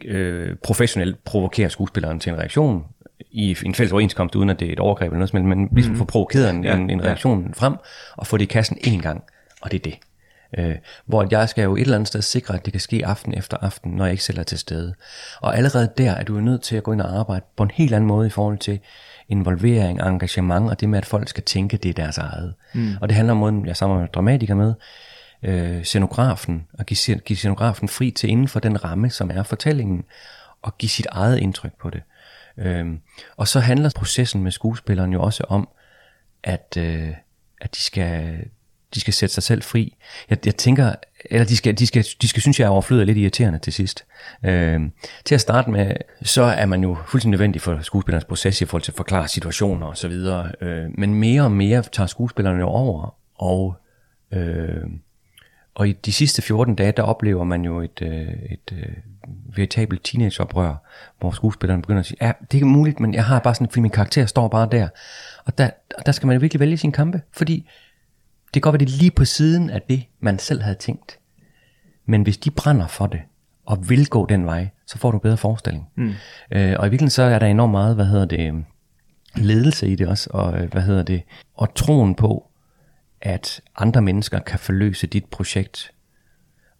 øh, 0.06 0.56
professionelt 0.64 1.24
provokere 1.24 1.70
skuespilleren 1.70 2.20
til 2.20 2.34
en 2.34 2.40
reaktion, 2.40 2.86
i 3.32 3.58
en 3.66 3.76
fælles 3.76 3.92
overenskomst, 3.92 4.36
uden 4.36 4.50
at 4.50 4.60
det 4.60 4.68
er 4.68 4.74
et 4.74 4.80
overgreb 4.80 5.12
eller 5.12 5.20
noget, 5.20 5.34
men, 5.34 5.48
men 5.48 5.70
ligesom 5.72 5.94
mm. 5.94 5.98
få 5.98 6.06
provokeret 6.06 6.50
en, 6.50 6.64
ja, 6.64 6.76
en, 6.76 6.90
en 6.90 7.04
reaktion 7.04 7.44
ja. 7.44 7.50
frem, 7.54 7.76
og 8.18 8.28
få 8.28 8.38
det 8.38 8.44
i 8.44 8.48
kassen 8.48 8.78
en 8.82 9.02
gang, 9.02 9.24
og 9.62 9.72
det 9.72 9.78
er 9.78 9.84
det. 9.84 9.98
Øh, 10.58 10.76
hvor 11.06 11.28
jeg 11.32 11.50
skal 11.50 11.64
jo 11.64 11.76
et 11.76 11.82
eller 11.82 11.96
andet 11.96 12.08
sted 12.08 12.22
sikre, 12.22 12.56
at 12.56 12.66
det 12.66 12.74
kan 12.74 12.80
ske 12.80 13.06
aften 13.06 13.34
efter 13.38 13.58
aften, 13.62 13.92
når 13.92 14.06
jeg 14.06 14.12
ikke 14.12 14.24
selv 14.24 14.40
er 14.40 14.44
til 14.44 14.58
stede. 14.58 14.94
Og 15.42 15.58
allerede 15.58 15.90
der 15.98 16.12
er 16.12 16.24
du 16.24 16.36
jo 16.36 16.42
nødt 16.42 16.62
til 16.62 16.76
at 16.76 16.84
gå 16.84 16.92
ind 16.94 17.02
og 17.02 17.20
arbejde 17.20 17.46
på 17.58 17.64
en 17.64 17.72
helt 17.74 17.94
anden 17.94 18.08
måde 18.08 18.28
i 18.28 18.30
forhold 18.30 18.58
til 18.58 18.80
involvering, 19.30 20.02
engagement, 20.02 20.70
og 20.70 20.80
det 20.80 20.90
med, 20.90 20.98
at 20.98 21.06
folk 21.06 21.30
skal 21.30 21.44
tænke, 21.44 21.78
det 21.78 21.90
er 21.90 21.94
deres 21.94 22.18
eget. 22.18 22.54
Mm. 22.74 22.94
Og 23.02 23.10
det 23.10 23.16
handler 23.16 23.32
om 23.32 23.38
måden, 23.38 23.66
jeg 23.66 23.78
sammen 23.78 24.00
med 24.00 24.08
dramatiker 24.08 24.56
med, 24.56 24.74
øh, 25.44 25.84
scenografen, 25.84 26.68
og 26.80 26.86
give, 26.86 27.20
give 27.20 27.38
scenografen 27.38 27.88
fri 27.88 28.12
til 28.12 28.30
inden 28.30 28.48
for 28.48 28.60
den 28.60 28.84
ramme, 28.84 29.10
som 29.10 29.32
er 29.34 29.44
fortællingen, 29.44 30.04
og 30.62 30.78
give 30.78 30.90
sit 30.90 31.06
eget 31.12 31.38
indtryk 31.38 31.72
på 31.82 31.90
det. 31.90 32.02
Øhm, 32.58 33.00
og 33.38 33.48
så 33.48 33.60
handler 33.60 33.92
processen 33.96 34.44
med 34.44 34.52
skuespilleren 34.52 35.14
jo 35.14 35.22
også 35.22 35.44
om, 35.44 35.70
at, 36.44 36.78
øh, 36.78 37.10
at 37.62 37.76
de 37.76 37.82
skal, 37.82 38.46
de 38.96 39.00
skal 39.00 39.14
sætte 39.14 39.34
sig 39.34 39.44
selv 39.44 39.64
fri. 39.64 39.96
Jeg, 40.30 40.38
jeg 40.46 40.56
tænker, 40.56 40.94
eller 41.26 41.46
de 41.46 41.58
skal, 41.58 41.78
de 41.78 41.88
skal, 41.88 42.06
de 42.22 42.28
skal 42.28 42.42
synes, 42.42 42.60
jeg 42.60 42.66
er 42.66 42.70
overflødet 42.70 43.08
lidt 43.08 43.18
irriterende 43.18 43.60
til 43.60 43.74
sidst. 43.74 44.06
Øhm, 44.46 44.92
til 45.26 45.36
at 45.36 45.42
starte 45.42 45.72
med, 45.72 45.96
så 46.22 46.42
er 46.42 46.66
man 46.66 46.84
jo 46.84 46.98
fuldstændig 47.08 47.32
nødvendig 47.32 47.62
for 47.62 47.82
skuespillerens 47.82 48.26
proces 48.26 48.62
i 48.62 48.66
forhold 48.66 48.82
til 48.82 48.92
at 48.92 48.98
forklare 48.98 49.28
situationer 49.28 49.88
og 49.88 49.98
så 49.98 50.08
videre. 50.08 50.52
Øh, 50.62 50.90
men 50.98 51.14
mere 51.16 51.42
og 51.42 51.52
mere 51.52 51.84
tager 51.92 52.08
skuespillerne 52.08 52.60
jo 52.60 52.68
over, 52.68 53.16
og 53.36 53.76
øh, 54.34 54.84
og 55.76 55.90
i 55.90 55.92
de 55.92 56.12
sidste 56.12 56.42
14 56.42 56.76
dage, 56.76 56.92
der 56.92 57.04
oplever 57.04 57.44
man 57.44 57.66
jo 57.66 57.80
et, 57.82 58.02
øh, 58.02 58.28
et 58.50 58.72
øh, 58.72 58.96
veritabelt 59.56 60.04
teenageoprør, 60.04 60.76
hvor 61.20 61.32
skuespilleren 61.32 61.82
begynder 61.82 62.00
at 62.00 62.06
sige, 62.06 62.26
ja, 62.26 62.32
det 62.52 62.62
er 62.62 62.66
muligt, 62.66 63.00
men 63.00 63.14
jeg 63.14 63.26
har 63.26 63.40
bare 63.40 63.56
sådan, 63.56 63.68
fordi 63.68 63.82
min 63.82 63.92
karakter 63.92 64.26
står 64.26 64.48
bare 64.48 64.68
der. 64.72 64.88
Og 65.46 65.58
der, 65.58 65.70
der 66.06 66.12
skal 66.12 66.28
man 66.28 66.42
virkelig 66.42 66.60
vælge 66.60 66.78
sin 66.78 66.92
kampe, 66.92 67.22
fordi 67.32 67.70
det 68.54 68.54
kan 68.54 68.62
godt 68.62 68.74
være, 68.74 68.86
det 68.86 68.94
er 68.94 68.98
lige 68.98 69.12
på 69.12 69.26
siden 69.26 69.70
af 69.70 69.82
det, 69.82 70.04
man 70.20 70.40
selv 70.40 70.62
havde 70.62 70.76
tænkt. 70.76 71.18
Men 72.06 72.22
hvis 72.22 72.38
de 72.38 72.52
brænder 72.52 72.88
for 72.88 73.08
det, 73.08 73.22
og 73.66 73.90
vil 73.90 74.08
gå 74.08 74.26
den 74.26 74.46
vej, 74.46 74.68
så 74.88 74.98
får 74.98 75.12
du 75.12 75.18
en 75.18 75.22
bedre 75.22 75.38
forestilling. 75.38 75.88
Mm. 75.96 76.14
Øh, 76.52 76.76
og 76.80 76.88
i 76.88 76.90
virkeligheden 76.90 77.10
så 77.10 77.24
er 77.24 77.40
der 77.40 77.48
enormt 77.48 77.72
meget, 77.72 77.96
hvad 77.96 78.06
hedder 78.06 78.26
det, 78.26 78.66
ledelse 79.36 79.88
i 79.88 79.96
det 79.96 80.08
også, 80.08 80.30
og 80.34 80.62
øh, 80.62 80.72
hvad 80.72 80.82
hedder 80.82 81.04
det, 81.04 81.22
og 81.56 81.76
troen 81.76 82.16
på, 82.16 82.51
at 83.22 83.62
andre 83.78 84.02
mennesker 84.02 84.40
kan 84.40 84.60
forløse 84.60 85.08
dit 85.08 85.26
projekt, 85.26 85.92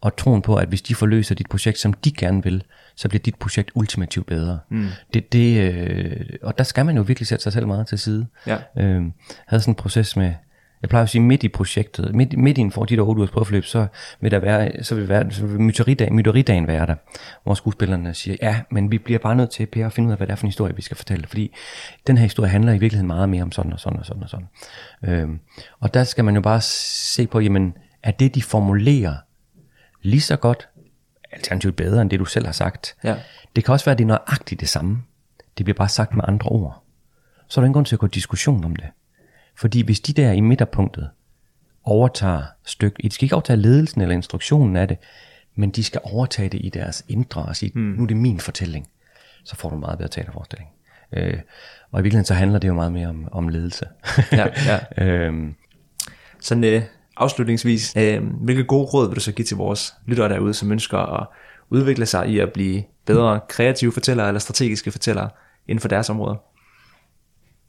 og 0.02 0.18
troen 0.18 0.42
på, 0.42 0.56
at 0.56 0.68
hvis 0.68 0.82
de 0.82 0.96
forløser 0.96 1.36
dit 1.36 1.50
projekt, 1.50 1.78
som 1.78 1.94
de 1.94 2.12
gerne 2.12 2.44
vil, 2.44 2.64
så 2.96 3.10
bliver 3.10 3.22
dit 3.22 3.36
projekt 3.36 3.72
ultimativt 3.76 4.28
bedre. 4.28 4.60
Mm. 4.70 4.88
Det, 5.14 5.34
det, 5.34 5.62
øh, 5.62 6.26
og 6.42 6.58
der 6.58 6.64
skal 6.64 6.86
man 6.86 6.96
jo 6.96 7.02
virkelig 7.02 7.28
sætte 7.28 7.44
sig 7.44 7.54
selv 7.54 7.68
meget 7.68 7.88
til 7.88 8.00
side. 8.00 8.28
Ja. 8.48 8.58
Øh, 8.78 9.04
havde 9.48 9.62
sådan 9.62 9.72
en 9.72 9.76
proces 9.76 10.16
med, 10.16 10.34
jeg 10.82 10.90
plejer 10.90 11.04
at 11.04 11.10
sige 11.10 11.22
midt 11.22 11.44
i 11.44 11.48
projektet, 11.48 12.16
midt, 12.16 12.38
midt 12.38 12.58
i 12.58 12.62
en 12.62 12.72
for 12.72 12.86
de 12.86 12.96
der 12.96 13.02
8 13.02 13.20
ugers 13.20 13.32
prøveforløb, 13.32 13.66
så 13.66 13.88
vil 14.22 14.32
der 14.32 14.40
være, 14.40 14.84
så 14.84 14.96
vil, 14.96 15.10
være, 15.10 15.32
så 15.32 15.46
vil 15.46 15.62
myteridagen, 15.62 16.16
myteridagen 16.16 16.68
være 16.68 16.86
der, 16.86 16.96
hvor 17.44 17.54
skuespillerne 17.54 18.14
siger, 18.14 18.38
ja, 18.42 18.62
men 18.72 18.92
vi 18.92 18.98
bliver 18.98 19.20
bare 19.20 19.36
nødt 19.36 19.50
til, 19.50 19.66
Per, 19.66 19.86
at 19.86 19.94
finde 19.94 20.08
ud 20.08 20.12
af, 20.12 20.18
hvad 20.18 20.28
det 20.28 20.32
er 20.32 20.36
for 20.36 20.44
en 20.44 20.50
historie, 20.50 20.76
vi 20.76 20.82
skal 20.82 20.98
fortælle, 20.98 21.28
fordi 21.28 21.56
den 22.08 22.18
her 22.18 22.24
historie 22.24 22.50
handler 22.50 22.74
i 22.74 22.78
virkeligheden 22.78 23.08
meget 23.08 23.30
mere 23.30 23.44
om 23.44 23.52
sådan 23.52 23.74
og 23.74 23.80
sådan 23.80 24.00
og 24.00 24.06
sådan 24.06 24.24
og 24.24 24.30
sådan. 24.30 24.48
Øhm, 25.04 25.40
og 25.80 25.94
der 25.94 26.04
skal 26.04 26.26
man 26.26 26.36
jo 26.36 26.42
bare 26.42 26.62
se 26.62 27.28
på, 27.28 27.40
jamen, 27.40 27.74
er 28.04 28.12
det, 28.12 28.36
de 28.36 28.42
formulerer, 28.42 29.16
lige 30.02 30.22
så 30.22 30.36
godt, 30.36 30.68
alternativt 31.32 31.76
bedre, 31.76 32.02
end 32.02 32.10
det 32.10 32.20
du 32.20 32.26
selv 32.26 32.46
har 32.46 32.54
sagt. 32.54 32.96
Ja. 33.04 33.16
Det 33.56 33.64
kan 33.66 33.72
også 33.72 33.86
være, 33.86 33.92
at 33.92 33.98
det 33.98 34.04
er 34.04 34.08
nøjagtigt 34.08 34.62
det 34.62 34.70
samme. 34.70 35.04
Det 35.58 35.66
bliver 35.66 35.78
bare 35.78 35.90
sagt 35.90 36.16
med 36.16 36.24
andre 36.28 36.50
ord. 36.50 36.84
Så 37.48 37.60
er 37.60 37.62
der 37.62 37.66
ingen 37.66 37.74
grund 37.74 37.86
til 37.86 37.96
at 37.96 38.00
gå 38.00 38.08
diskussion 38.08 38.66
om 38.66 38.76
det. 38.76 38.86
Fordi 39.62 39.82
hvis 39.82 40.00
de 40.00 40.14
der 40.14 40.32
i 40.32 40.40
midterpunktet 40.40 41.10
overtager 41.84 42.44
stykke, 42.66 43.04
de 43.04 43.12
skal 43.12 43.26
ikke 43.26 43.36
overtage 43.36 43.58
ledelsen 43.58 44.02
eller 44.02 44.16
instruktionen 44.16 44.76
af 44.76 44.88
det, 44.88 44.98
men 45.56 45.70
de 45.70 45.84
skal 45.84 46.02
overtage 46.04 46.50
det 46.50 46.62
i 46.64 46.70
deres 46.70 47.06
indre 47.08 47.42
og 47.42 47.56
sige, 47.56 47.72
mm. 47.76 47.82
nu 47.82 48.04
er 48.04 48.08
det 48.08 48.18
min 48.18 48.40
fortælling, 48.40 48.88
så 49.44 49.56
får 49.56 49.70
du 49.70 49.76
en 49.76 49.82
meget 49.82 49.98
bedre 49.98 50.10
teaterforestilling. 50.10 50.70
Øh, 51.14 51.38
og 51.92 52.00
i 52.00 52.04
virkeligheden 52.04 52.26
så 52.26 52.34
handler 52.34 52.60
det 52.60 52.68
jo 52.68 52.74
meget 52.74 52.92
mere 52.92 53.08
om, 53.08 53.28
om 53.32 53.50
ledelse. 53.50 53.86
ja, 54.32 54.48
ja. 54.66 54.80
øhm. 55.06 55.56
Sådan 56.40 56.64
øh, 56.64 56.84
afslutningsvis, 57.18 57.96
øh, 57.98 58.24
hvilke 58.24 58.64
gode 58.64 58.86
råd 58.86 59.08
vil 59.08 59.16
du 59.16 59.22
så 59.22 59.32
give 59.32 59.46
til 59.46 59.58
vores 59.58 59.94
lyttere 60.06 60.30
derude, 60.30 60.54
som 60.54 60.72
ønsker 60.72 60.98
at 60.98 61.28
udvikle 61.70 62.06
sig 62.06 62.30
i 62.30 62.40
at 62.40 62.54
blive 62.54 62.84
bedre 63.06 63.40
kreative 63.50 63.92
fortællere 63.92 64.28
eller 64.28 64.40
strategiske 64.40 64.92
fortællere 64.92 65.30
inden 65.68 65.82
for 65.82 65.88
deres 65.88 66.10
områder? 66.10 66.51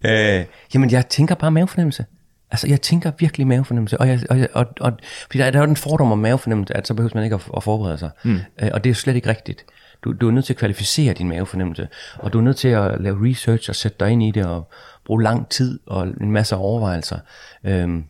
Øh, 0.04 0.44
jamen, 0.74 0.90
jeg 0.90 1.08
tænker 1.08 1.34
bare 1.34 1.50
mavefornemmelse. 1.50 2.04
Altså, 2.50 2.68
jeg 2.68 2.80
tænker 2.80 3.12
virkelig 3.18 3.46
mavefornemmelse, 3.46 4.00
og, 4.00 4.08
jeg, 4.08 4.20
og, 4.30 4.38
og, 4.52 4.66
og 4.80 4.92
fordi 5.22 5.38
der, 5.38 5.50
der 5.50 5.58
er 5.58 5.62
jo 5.62 5.66
den 5.66 5.76
fordom 5.76 6.12
om 6.12 6.18
mavefornemmelse, 6.18 6.76
at 6.76 6.86
så 6.86 6.94
behøver 6.94 7.10
man 7.14 7.24
ikke 7.24 7.36
at, 7.36 7.48
at 7.56 7.62
forberede 7.62 7.98
sig. 7.98 8.10
Mm. 8.24 8.38
Øh, 8.62 8.70
og 8.72 8.84
det 8.84 8.90
er 8.90 8.90
jo 8.90 8.94
slet 8.94 9.16
ikke 9.16 9.28
rigtigt. 9.28 9.64
Du, 10.04 10.12
du 10.12 10.28
er 10.28 10.32
nødt 10.32 10.44
til 10.44 10.52
at 10.52 10.58
kvalificere 10.58 11.14
din 11.14 11.28
mavefornemmelse, 11.28 11.88
og 12.18 12.32
du 12.32 12.38
er 12.38 12.42
nødt 12.42 12.56
til 12.56 12.68
at 12.68 13.00
lave 13.00 13.30
research 13.30 13.70
og 13.70 13.76
sætte 13.76 13.96
dig 14.00 14.10
ind 14.10 14.22
i 14.22 14.30
det, 14.30 14.46
og 14.46 14.70
bruge 15.04 15.22
lang 15.22 15.48
tid 15.48 15.80
og 15.86 16.06
en 16.20 16.30
masse 16.30 16.56
overvejelser. 16.56 17.18
Øhm, 17.64 18.04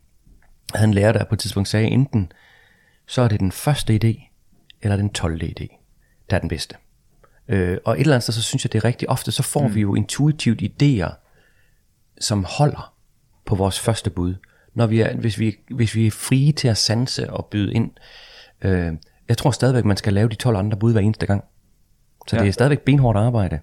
havde 0.74 0.88
en 0.88 0.94
lærer, 0.94 1.12
der 1.12 1.24
på 1.24 1.34
et 1.34 1.38
tidspunkt 1.38 1.68
sagde, 1.68 1.86
enten 1.86 2.32
så 3.06 3.22
er 3.22 3.28
det 3.28 3.40
den 3.40 3.52
første 3.52 4.00
idé, 4.04 4.30
eller 4.82 4.96
den 4.96 5.10
12. 5.10 5.42
idé, 5.42 5.66
der 6.30 6.36
er 6.36 6.40
den 6.40 6.48
bedste. 6.48 6.76
Øh, 7.48 7.78
og 7.84 7.94
et 7.94 8.00
eller 8.00 8.14
andet 8.14 8.22
sted, 8.22 8.34
så 8.34 8.42
synes 8.42 8.64
jeg, 8.64 8.72
det 8.72 8.78
er 8.78 8.84
rigtig 8.84 9.10
ofte, 9.10 9.32
så 9.32 9.42
får 9.42 9.68
mm. 9.68 9.74
vi 9.74 9.80
jo 9.80 9.94
intuitivt 9.94 10.62
idéer, 10.62 11.21
som 12.22 12.46
holder 12.58 12.94
på 13.46 13.54
vores 13.54 13.80
første 13.80 14.10
bud. 14.10 14.34
Når 14.74 14.86
vi 14.86 15.00
er, 15.00 15.16
hvis, 15.16 15.38
vi, 15.38 15.56
hvis 15.70 15.94
vi 15.94 16.06
er 16.06 16.10
frie 16.10 16.52
til 16.52 16.68
at 16.68 16.76
sanse 16.76 17.30
og 17.30 17.46
byde 17.46 17.72
ind. 17.72 17.90
Øh, 18.62 18.92
jeg 19.28 19.38
tror 19.38 19.50
stadigvæk, 19.50 19.84
man 19.84 19.96
skal 19.96 20.12
lave 20.12 20.28
de 20.28 20.34
12 20.34 20.56
andre 20.56 20.78
bud 20.78 20.92
hver 20.92 21.00
eneste 21.00 21.26
gang. 21.26 21.44
Så 22.28 22.36
ja. 22.36 22.42
det 22.42 22.48
er 22.48 22.52
stadigvæk 22.52 22.80
benhårdt 22.80 23.18
arbejde. 23.18 23.58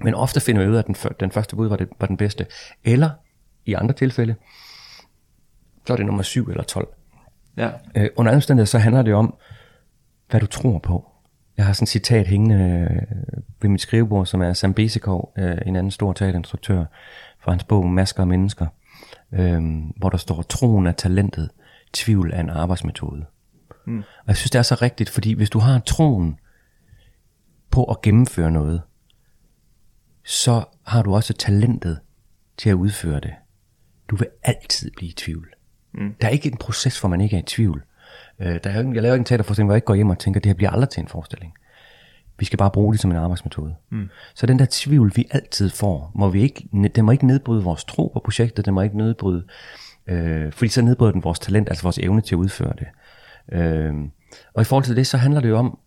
Men 0.00 0.14
ofte 0.14 0.40
finder 0.40 0.62
vi 0.62 0.68
ud 0.68 0.74
af, 0.74 0.78
at 0.78 0.86
den, 0.86 0.96
den 1.20 1.30
første 1.30 1.56
bud 1.56 1.68
var, 1.68 1.76
det, 1.76 1.88
var 2.00 2.06
den 2.06 2.16
bedste. 2.16 2.46
Eller 2.84 3.10
i 3.66 3.74
andre 3.74 3.94
tilfælde, 3.94 4.34
så 5.86 5.92
er 5.92 5.96
det 5.96 6.06
nummer 6.06 6.22
7 6.22 6.48
eller 6.48 6.62
12. 6.62 6.88
Ja. 7.56 7.70
Øh, 7.94 8.08
under 8.16 8.32
andre 8.32 8.42
steder, 8.42 8.64
så 8.64 8.78
handler 8.78 9.02
det 9.02 9.14
om, 9.14 9.34
hvad 10.30 10.40
du 10.40 10.46
tror 10.46 10.78
på. 10.78 11.10
Jeg 11.56 11.66
har 11.66 11.72
sådan 11.72 11.84
et 11.84 11.88
citat 11.88 12.26
hængende 12.26 12.88
øh, 12.90 13.42
ved 13.62 13.70
mit 13.70 13.80
skrivebord, 13.80 14.26
som 14.26 14.42
er 14.42 14.52
Sam 14.52 14.74
Besikov, 14.74 15.32
øh, 15.38 15.58
en 15.66 15.76
anden 15.76 15.90
stor 15.90 16.12
teaterinstruktør, 16.12 16.84
fra 17.44 17.52
hans 17.52 17.64
bog 17.64 17.86
Masker 17.86 18.22
og 18.22 18.28
Mennesker, 18.28 18.66
øh, 19.32 19.62
hvor 19.96 20.08
der 20.08 20.16
står, 20.16 20.42
troen 20.42 20.86
er 20.86 20.92
talentet, 20.92 21.50
tvivl 21.92 22.30
er 22.32 22.40
en 22.40 22.50
arbejdsmetode. 22.50 23.24
Mm. 23.86 23.98
Og 23.98 24.28
jeg 24.28 24.36
synes, 24.36 24.50
det 24.50 24.58
er 24.58 24.62
så 24.62 24.74
rigtigt, 24.74 25.10
fordi 25.10 25.32
hvis 25.32 25.50
du 25.50 25.58
har 25.58 25.78
troen 25.78 26.38
på 27.70 27.84
at 27.84 28.02
gennemføre 28.02 28.50
noget, 28.50 28.82
så 30.24 30.64
har 30.86 31.02
du 31.02 31.14
også 31.14 31.32
talentet 31.32 32.00
til 32.56 32.70
at 32.70 32.74
udføre 32.74 33.20
det. 33.20 33.34
Du 34.08 34.16
vil 34.16 34.28
altid 34.42 34.90
blive 34.96 35.10
i 35.10 35.14
tvivl. 35.14 35.54
Mm. 35.94 36.14
Der 36.20 36.26
er 36.26 36.30
ikke 36.30 36.48
en 36.48 36.56
proces, 36.56 37.00
hvor 37.00 37.08
man 37.08 37.20
ikke 37.20 37.36
er 37.36 37.40
i 37.40 37.46
tvivl. 37.46 37.84
Øh, 38.38 38.60
der 38.64 38.70
er, 38.70 38.92
jeg 38.92 39.02
laver 39.02 39.14
ikke 39.14 39.22
en 39.22 39.24
teaterforestilling, 39.24 39.66
hvor 39.66 39.74
jeg 39.74 39.78
ikke 39.78 39.86
går 39.86 39.94
hjem 39.94 40.10
og 40.10 40.18
tænker, 40.18 40.40
det 40.40 40.48
her 40.48 40.54
bliver 40.54 40.70
aldrig 40.70 40.88
til 40.88 41.00
en 41.00 41.08
forestilling. 41.08 41.54
Vi 42.38 42.44
skal 42.44 42.58
bare 42.58 42.70
bruge 42.70 42.92
det 42.92 43.00
som 43.00 43.10
en 43.10 43.16
arbejdsmetode. 43.16 43.74
Mm. 43.90 44.08
Så 44.34 44.46
den 44.46 44.58
der 44.58 44.66
tvivl, 44.70 45.12
vi 45.16 45.26
altid 45.30 45.70
får, 45.70 46.12
må 46.14 46.28
vi 46.28 46.42
ikke, 46.42 46.68
den 46.94 47.04
må 47.04 47.12
ikke 47.12 47.26
nedbryde 47.26 47.62
vores 47.62 47.84
tro 47.84 48.10
på 48.14 48.20
projektet, 48.24 48.66
den 48.66 48.74
må 48.74 48.82
ikke 48.82 48.96
nedbryde, 48.96 49.44
øh, 50.06 50.52
fordi 50.52 50.68
så 50.68 50.82
nedbryder 50.82 51.12
den 51.12 51.24
vores 51.24 51.38
talent, 51.38 51.68
altså 51.68 51.82
vores 51.82 51.98
evne 51.98 52.20
til 52.20 52.34
at 52.34 52.38
udføre 52.38 52.72
det. 52.78 52.86
Øh, 53.52 53.94
og 54.54 54.62
i 54.62 54.64
forhold 54.64 54.84
til 54.84 54.96
det, 54.96 55.06
så 55.06 55.16
handler 55.16 55.40
det 55.40 55.48
jo 55.48 55.56
om 55.56 55.78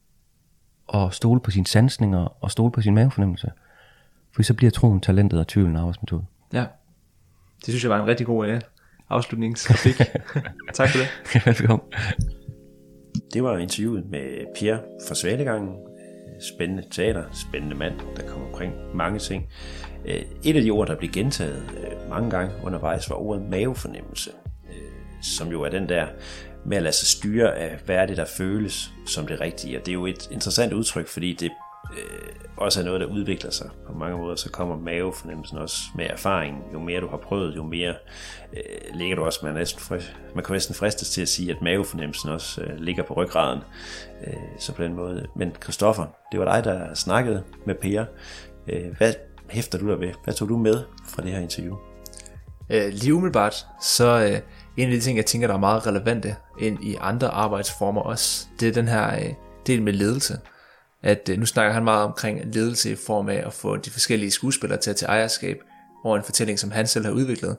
at 0.93 1.13
stole 1.13 1.39
på 1.39 1.51
sine 1.51 1.67
sansninger 1.67 2.43
og 2.43 2.51
stole 2.51 2.71
på 2.71 2.81
sin 2.81 2.95
mavefornemmelse. 2.95 3.51
For 4.35 4.43
så 4.43 4.53
bliver 4.53 4.71
troen, 4.71 5.01
talentet 5.01 5.39
og 5.39 5.47
tvivlen 5.47 5.71
en 5.71 5.77
arbejdsmetode. 5.77 6.25
Ja. 6.53 6.65
Det 7.57 7.65
synes 7.65 7.83
jeg 7.83 7.91
var 7.91 8.01
en 8.01 8.07
rigtig 8.07 8.25
god 8.25 8.49
uh, 8.49 8.59
afslutningsreplik. 9.09 9.95
tak 10.73 10.89
for 10.89 10.97
det. 10.97 11.45
Velkommen. 11.45 11.87
Det 13.33 13.43
var 13.43 13.57
interviewet 13.57 14.05
med 14.09 14.45
Pierre 14.55 14.79
fra 15.07 15.15
Svalegangen. 15.15 15.86
Spændende 16.39 16.83
teater, 16.91 17.23
spændende 17.33 17.75
mand, 17.75 17.93
der 18.15 18.27
kommer 18.27 18.47
omkring 18.47 18.73
mange 18.93 19.19
ting. 19.19 19.49
Øh, 20.05 20.21
et 20.43 20.55
af 20.55 20.61
de 20.61 20.71
ord, 20.71 20.87
der 20.87 20.95
blev 20.95 21.11
gentaget 21.11 21.63
øh, 21.77 22.09
mange 22.09 22.29
gange 22.29 22.53
undervejs, 22.63 23.09
var 23.09 23.15
ordet 23.15 23.49
mavefornemmelse, 23.49 24.31
øh, 24.69 24.91
som 25.21 25.47
jo 25.47 25.61
er 25.61 25.69
den 25.69 25.89
der 25.89 26.07
med 26.65 26.77
at 26.77 26.83
lade 26.83 26.95
sig 26.95 27.07
styre 27.07 27.55
af, 27.55 27.77
hvad 27.85 27.95
er 27.95 28.05
det, 28.05 28.17
der 28.17 28.25
føles 28.25 28.91
som 29.05 29.27
det 29.27 29.41
rigtige. 29.41 29.79
Og 29.79 29.85
det 29.85 29.91
er 29.91 29.93
jo 29.93 30.05
et 30.05 30.29
interessant 30.31 30.73
udtryk, 30.73 31.07
fordi 31.07 31.33
det 31.33 31.51
øh, 31.93 32.29
også 32.57 32.79
er 32.79 32.85
noget, 32.85 33.01
der 33.01 33.07
udvikler 33.07 33.51
sig 33.51 33.69
på 33.87 33.93
mange 33.93 34.17
måder, 34.17 34.35
så 34.35 34.51
kommer 34.51 34.77
mavefornemmelsen 34.77 35.57
også 35.57 35.77
med 35.95 36.05
erfaringen. 36.09 36.61
Jo 36.73 36.79
mere 36.79 37.01
du 37.01 37.07
har 37.07 37.17
prøvet, 37.17 37.55
jo 37.55 37.63
mere 37.63 37.95
øh, 38.53 38.95
ligger 38.95 39.15
du 39.15 39.25
også, 39.25 39.39
man, 39.43 39.53
er 39.53 39.57
næsten 39.57 39.81
fri, 39.81 39.99
man 40.35 40.43
kan 40.43 40.53
næsten 40.53 40.75
fristes 40.75 41.09
til 41.09 41.21
at 41.21 41.27
sige, 41.27 41.51
at 41.51 41.61
mavefornemmelsen 41.61 42.29
også 42.29 42.61
øh, 42.61 42.77
ligger 42.77 43.03
på 43.03 43.13
ryggraden. 43.13 43.61
Øh, 44.27 44.33
så 44.59 44.73
på 44.73 44.83
den 44.83 44.93
måde. 44.93 45.27
Men 45.35 45.51
Christoffer, 45.63 46.05
det 46.31 46.39
var 46.39 46.55
dig, 46.55 46.63
der 46.63 46.93
snakkede 46.93 47.43
med 47.65 47.75
Per. 47.75 48.05
Øh, 48.67 48.97
hvad 48.97 49.13
hæfter 49.49 49.77
du 49.77 49.89
der 49.89 49.95
ved? 49.95 50.11
Hvad 50.23 50.33
tog 50.33 50.49
du 50.49 50.57
med 50.57 50.83
fra 51.07 51.21
det 51.21 51.31
her 51.31 51.39
interview? 51.39 51.75
Øh, 52.69 52.93
lige 52.93 53.13
umiddelbart, 53.13 53.67
så 53.81 54.29
øh, 54.31 54.39
en 54.77 54.89
af 54.89 54.91
de 54.95 54.99
ting, 54.99 55.17
jeg 55.17 55.25
tænker, 55.25 55.47
der 55.47 55.55
er 55.55 55.59
meget 55.59 55.87
relevante 55.87 56.35
ind 56.59 56.83
i 56.83 56.95
andre 57.01 57.27
arbejdsformer 57.27 58.01
også, 58.01 58.47
det 58.59 58.67
er 58.67 58.73
den 58.73 58.87
her 58.87 59.15
øh, 59.15 59.33
del 59.67 59.81
med 59.81 59.93
ledelse. 59.93 60.39
At 61.07 61.29
øh, 61.29 61.39
nu 61.39 61.45
snakker 61.45 61.73
han 61.73 61.83
meget 61.83 62.03
omkring 62.03 62.55
ledelse 62.55 62.91
i 62.91 62.95
form 62.95 63.29
af 63.29 63.43
at 63.45 63.53
få 63.53 63.77
de 63.77 63.89
forskellige 63.89 64.31
skuespillere 64.31 64.79
til 64.79 64.89
at 64.89 64.95
tage 64.95 65.09
ejerskab 65.09 65.57
over 66.03 66.17
en 66.17 66.23
fortælling, 66.23 66.59
som 66.59 66.71
han 66.71 66.87
selv 66.87 67.05
har 67.05 67.11
udviklet. 67.11 67.57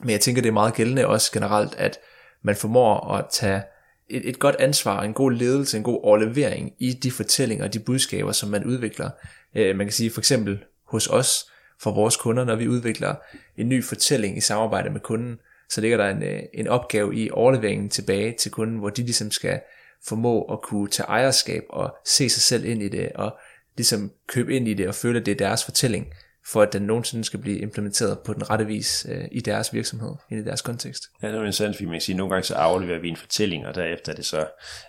Men 0.00 0.10
jeg 0.10 0.20
tænker, 0.20 0.42
det 0.42 0.48
er 0.48 0.52
meget 0.52 0.74
gældende 0.74 1.06
også 1.06 1.32
generelt, 1.32 1.74
at 1.74 1.98
man 2.42 2.56
formår 2.56 3.14
at 3.14 3.24
tage 3.30 3.62
et, 4.10 4.28
et 4.28 4.38
godt 4.38 4.56
ansvar, 4.58 5.02
en 5.02 5.12
god 5.12 5.32
ledelse, 5.32 5.76
en 5.76 5.82
god 5.82 6.00
overlevering 6.04 6.72
i 6.78 6.92
de 6.92 7.10
fortællinger 7.10 7.64
og 7.64 7.74
de 7.74 7.78
budskaber, 7.78 8.32
som 8.32 8.48
man 8.48 8.64
udvikler. 8.64 9.10
Øh, 9.56 9.76
man 9.76 9.86
kan 9.86 9.92
sige 9.92 10.10
for 10.10 10.20
eksempel 10.20 10.58
hos 10.88 11.06
os, 11.06 11.44
for 11.82 11.94
vores 11.94 12.16
kunder, 12.16 12.44
når 12.44 12.56
vi 12.56 12.68
udvikler 12.68 13.14
en 13.56 13.68
ny 13.68 13.84
fortælling 13.84 14.36
i 14.36 14.40
samarbejde 14.40 14.90
med 14.90 15.00
kunden, 15.00 15.36
så 15.68 15.80
ligger 15.80 15.96
der 15.96 16.08
en, 16.08 16.22
øh, 16.22 16.42
en 16.54 16.68
opgave 16.68 17.16
i 17.16 17.30
overleveringen 17.30 17.88
tilbage 17.88 18.34
til 18.38 18.50
kunden, 18.50 18.78
hvor 18.78 18.90
de 18.90 19.02
ligesom 19.02 19.30
skal 19.30 19.60
formå 20.04 20.42
at 20.42 20.62
kunne 20.62 20.88
tage 20.88 21.06
ejerskab 21.06 21.62
og 21.70 21.96
se 22.04 22.28
sig 22.28 22.42
selv 22.42 22.64
ind 22.64 22.82
i 22.82 22.88
det, 22.88 23.12
og 23.14 23.38
ligesom 23.76 24.12
købe 24.28 24.56
ind 24.56 24.68
i 24.68 24.74
det 24.74 24.88
og 24.88 24.94
føle, 24.94 25.20
at 25.20 25.26
det 25.26 25.32
er 25.32 25.36
deres 25.36 25.64
fortælling, 25.64 26.06
for 26.46 26.62
at 26.62 26.72
den 26.72 26.82
nogensinde 26.82 27.24
skal 27.24 27.40
blive 27.40 27.58
implementeret 27.58 28.18
på 28.18 28.32
den 28.32 28.50
rette 28.50 28.66
vis 28.66 29.06
øh, 29.08 29.24
i 29.32 29.40
deres 29.40 29.72
virksomhed, 29.72 30.14
i 30.30 30.34
deres 30.36 30.62
kontekst. 30.62 31.02
Ja, 31.22 31.26
det 31.26 31.34
er 31.34 31.38
jo 31.38 31.42
interessant, 31.42 31.76
fordi 31.76 31.84
man 31.84 31.94
kan 31.94 32.00
sige, 32.00 32.14
at 32.14 32.16
nogle 32.16 32.30
gange 32.30 32.44
så 32.44 32.54
afleverer 32.54 32.98
vi 32.98 33.08
en 33.08 33.16
fortælling, 33.16 33.66
og 33.66 33.74
derefter 33.74 34.12
er 34.12 34.16
det 34.16 34.26
så 34.26 34.46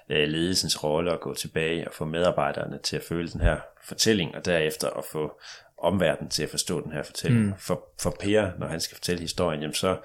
øh, 0.09 0.27
ledelsens 0.27 0.83
rolle 0.83 1.11
at 1.11 1.19
gå 1.19 1.33
tilbage 1.33 1.87
og 1.87 1.93
få 1.93 2.05
medarbejderne 2.05 2.79
til 2.83 2.95
at 2.95 3.03
føle 3.03 3.29
den 3.29 3.41
her 3.41 3.57
fortælling, 3.83 4.35
og 4.35 4.45
derefter 4.45 4.89
at 4.89 5.05
få 5.11 5.39
omverdenen 5.77 6.29
til 6.29 6.43
at 6.43 6.49
forstå 6.49 6.81
den 6.81 6.91
her 6.91 7.03
fortælling. 7.03 7.45
Mm. 7.45 7.53
For, 7.57 7.83
for 8.01 8.15
Per, 8.19 8.51
når 8.59 8.67
han 8.67 8.79
skal 8.79 8.95
fortælle 8.95 9.21
historien, 9.21 9.61
jamen 9.61 9.73
så 9.73 9.97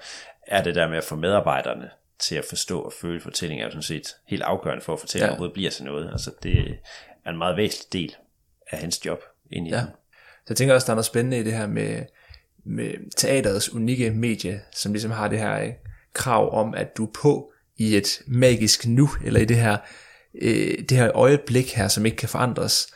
er 0.47 0.63
det 0.63 0.75
der 0.75 0.87
med 0.87 0.97
at 0.97 1.03
få 1.03 1.15
medarbejderne 1.15 1.89
til 2.19 2.35
at 2.35 2.45
forstå 2.49 2.79
og 2.81 2.93
føle 3.01 3.21
fortællingen, 3.21 3.61
er 3.61 3.65
jo 3.65 3.71
sådan 3.71 3.83
set 3.83 4.07
helt 4.27 4.41
afgørende 4.41 4.83
for 4.83 4.93
at 4.93 4.99
fortællingen 4.99 5.27
ja. 5.27 5.31
overhovedet 5.31 5.53
bliver 5.53 5.71
til 5.71 5.83
noget. 5.85 6.09
Altså 6.11 6.31
det 6.43 6.77
er 7.25 7.31
en 7.31 7.37
meget 7.37 7.57
væsentlig 7.57 7.93
del 7.93 8.15
af 8.71 8.77
hans 8.79 9.05
job 9.05 9.19
ind 9.51 9.67
i 9.67 9.69
Ja. 9.69 9.77
den. 9.77 9.85
Så 10.31 10.45
jeg 10.49 10.57
tænker 10.57 10.73
også, 10.75 10.85
der 10.85 10.91
er 10.91 10.95
noget 10.95 11.05
spændende 11.05 11.39
i 11.39 11.43
det 11.43 11.53
her 11.53 11.67
med, 11.67 12.03
med 12.65 13.11
teaterets 13.17 13.73
unikke 13.73 14.11
medie, 14.11 14.61
som 14.71 14.93
ligesom 14.93 15.11
har 15.11 15.27
det 15.27 15.39
her 15.39 15.63
øh, 15.63 15.69
krav 16.13 16.53
om, 16.59 16.73
at 16.73 16.97
du 16.97 17.05
er 17.05 17.11
på 17.21 17.51
i 17.77 17.95
et 17.95 18.21
magisk 18.27 18.87
nu, 18.87 19.09
eller 19.25 19.39
i 19.39 19.45
det 19.45 19.57
her, 19.57 19.77
øh, 20.41 20.77
det 20.89 20.97
her 20.97 21.11
øjeblik 21.15 21.73
her, 21.73 21.87
som 21.87 22.05
ikke 22.05 22.17
kan 22.17 22.29
forandres. 22.29 22.87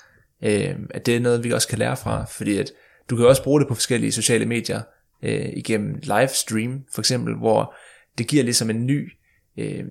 Øh, 0.43 0.75
at 0.89 1.05
det 1.05 1.15
er 1.15 1.19
noget, 1.19 1.43
vi 1.43 1.51
også 1.51 1.67
kan 1.67 1.79
lære 1.79 1.97
fra, 1.97 2.25
fordi 2.25 2.57
at 2.57 2.71
du 3.09 3.15
kan 3.15 3.25
også 3.25 3.43
bruge 3.43 3.59
det 3.59 3.67
på 3.67 3.73
forskellige 3.75 4.11
sociale 4.11 4.45
medier, 4.45 4.81
øh, 5.23 5.49
igennem 5.53 5.99
livestream 6.03 6.83
for 6.93 7.01
eksempel, 7.01 7.35
hvor 7.35 7.75
det 8.17 8.27
giver 8.27 8.43
ligesom 8.43 8.69
en 8.69 8.85
ny 8.85 9.11
øh, 9.57 9.85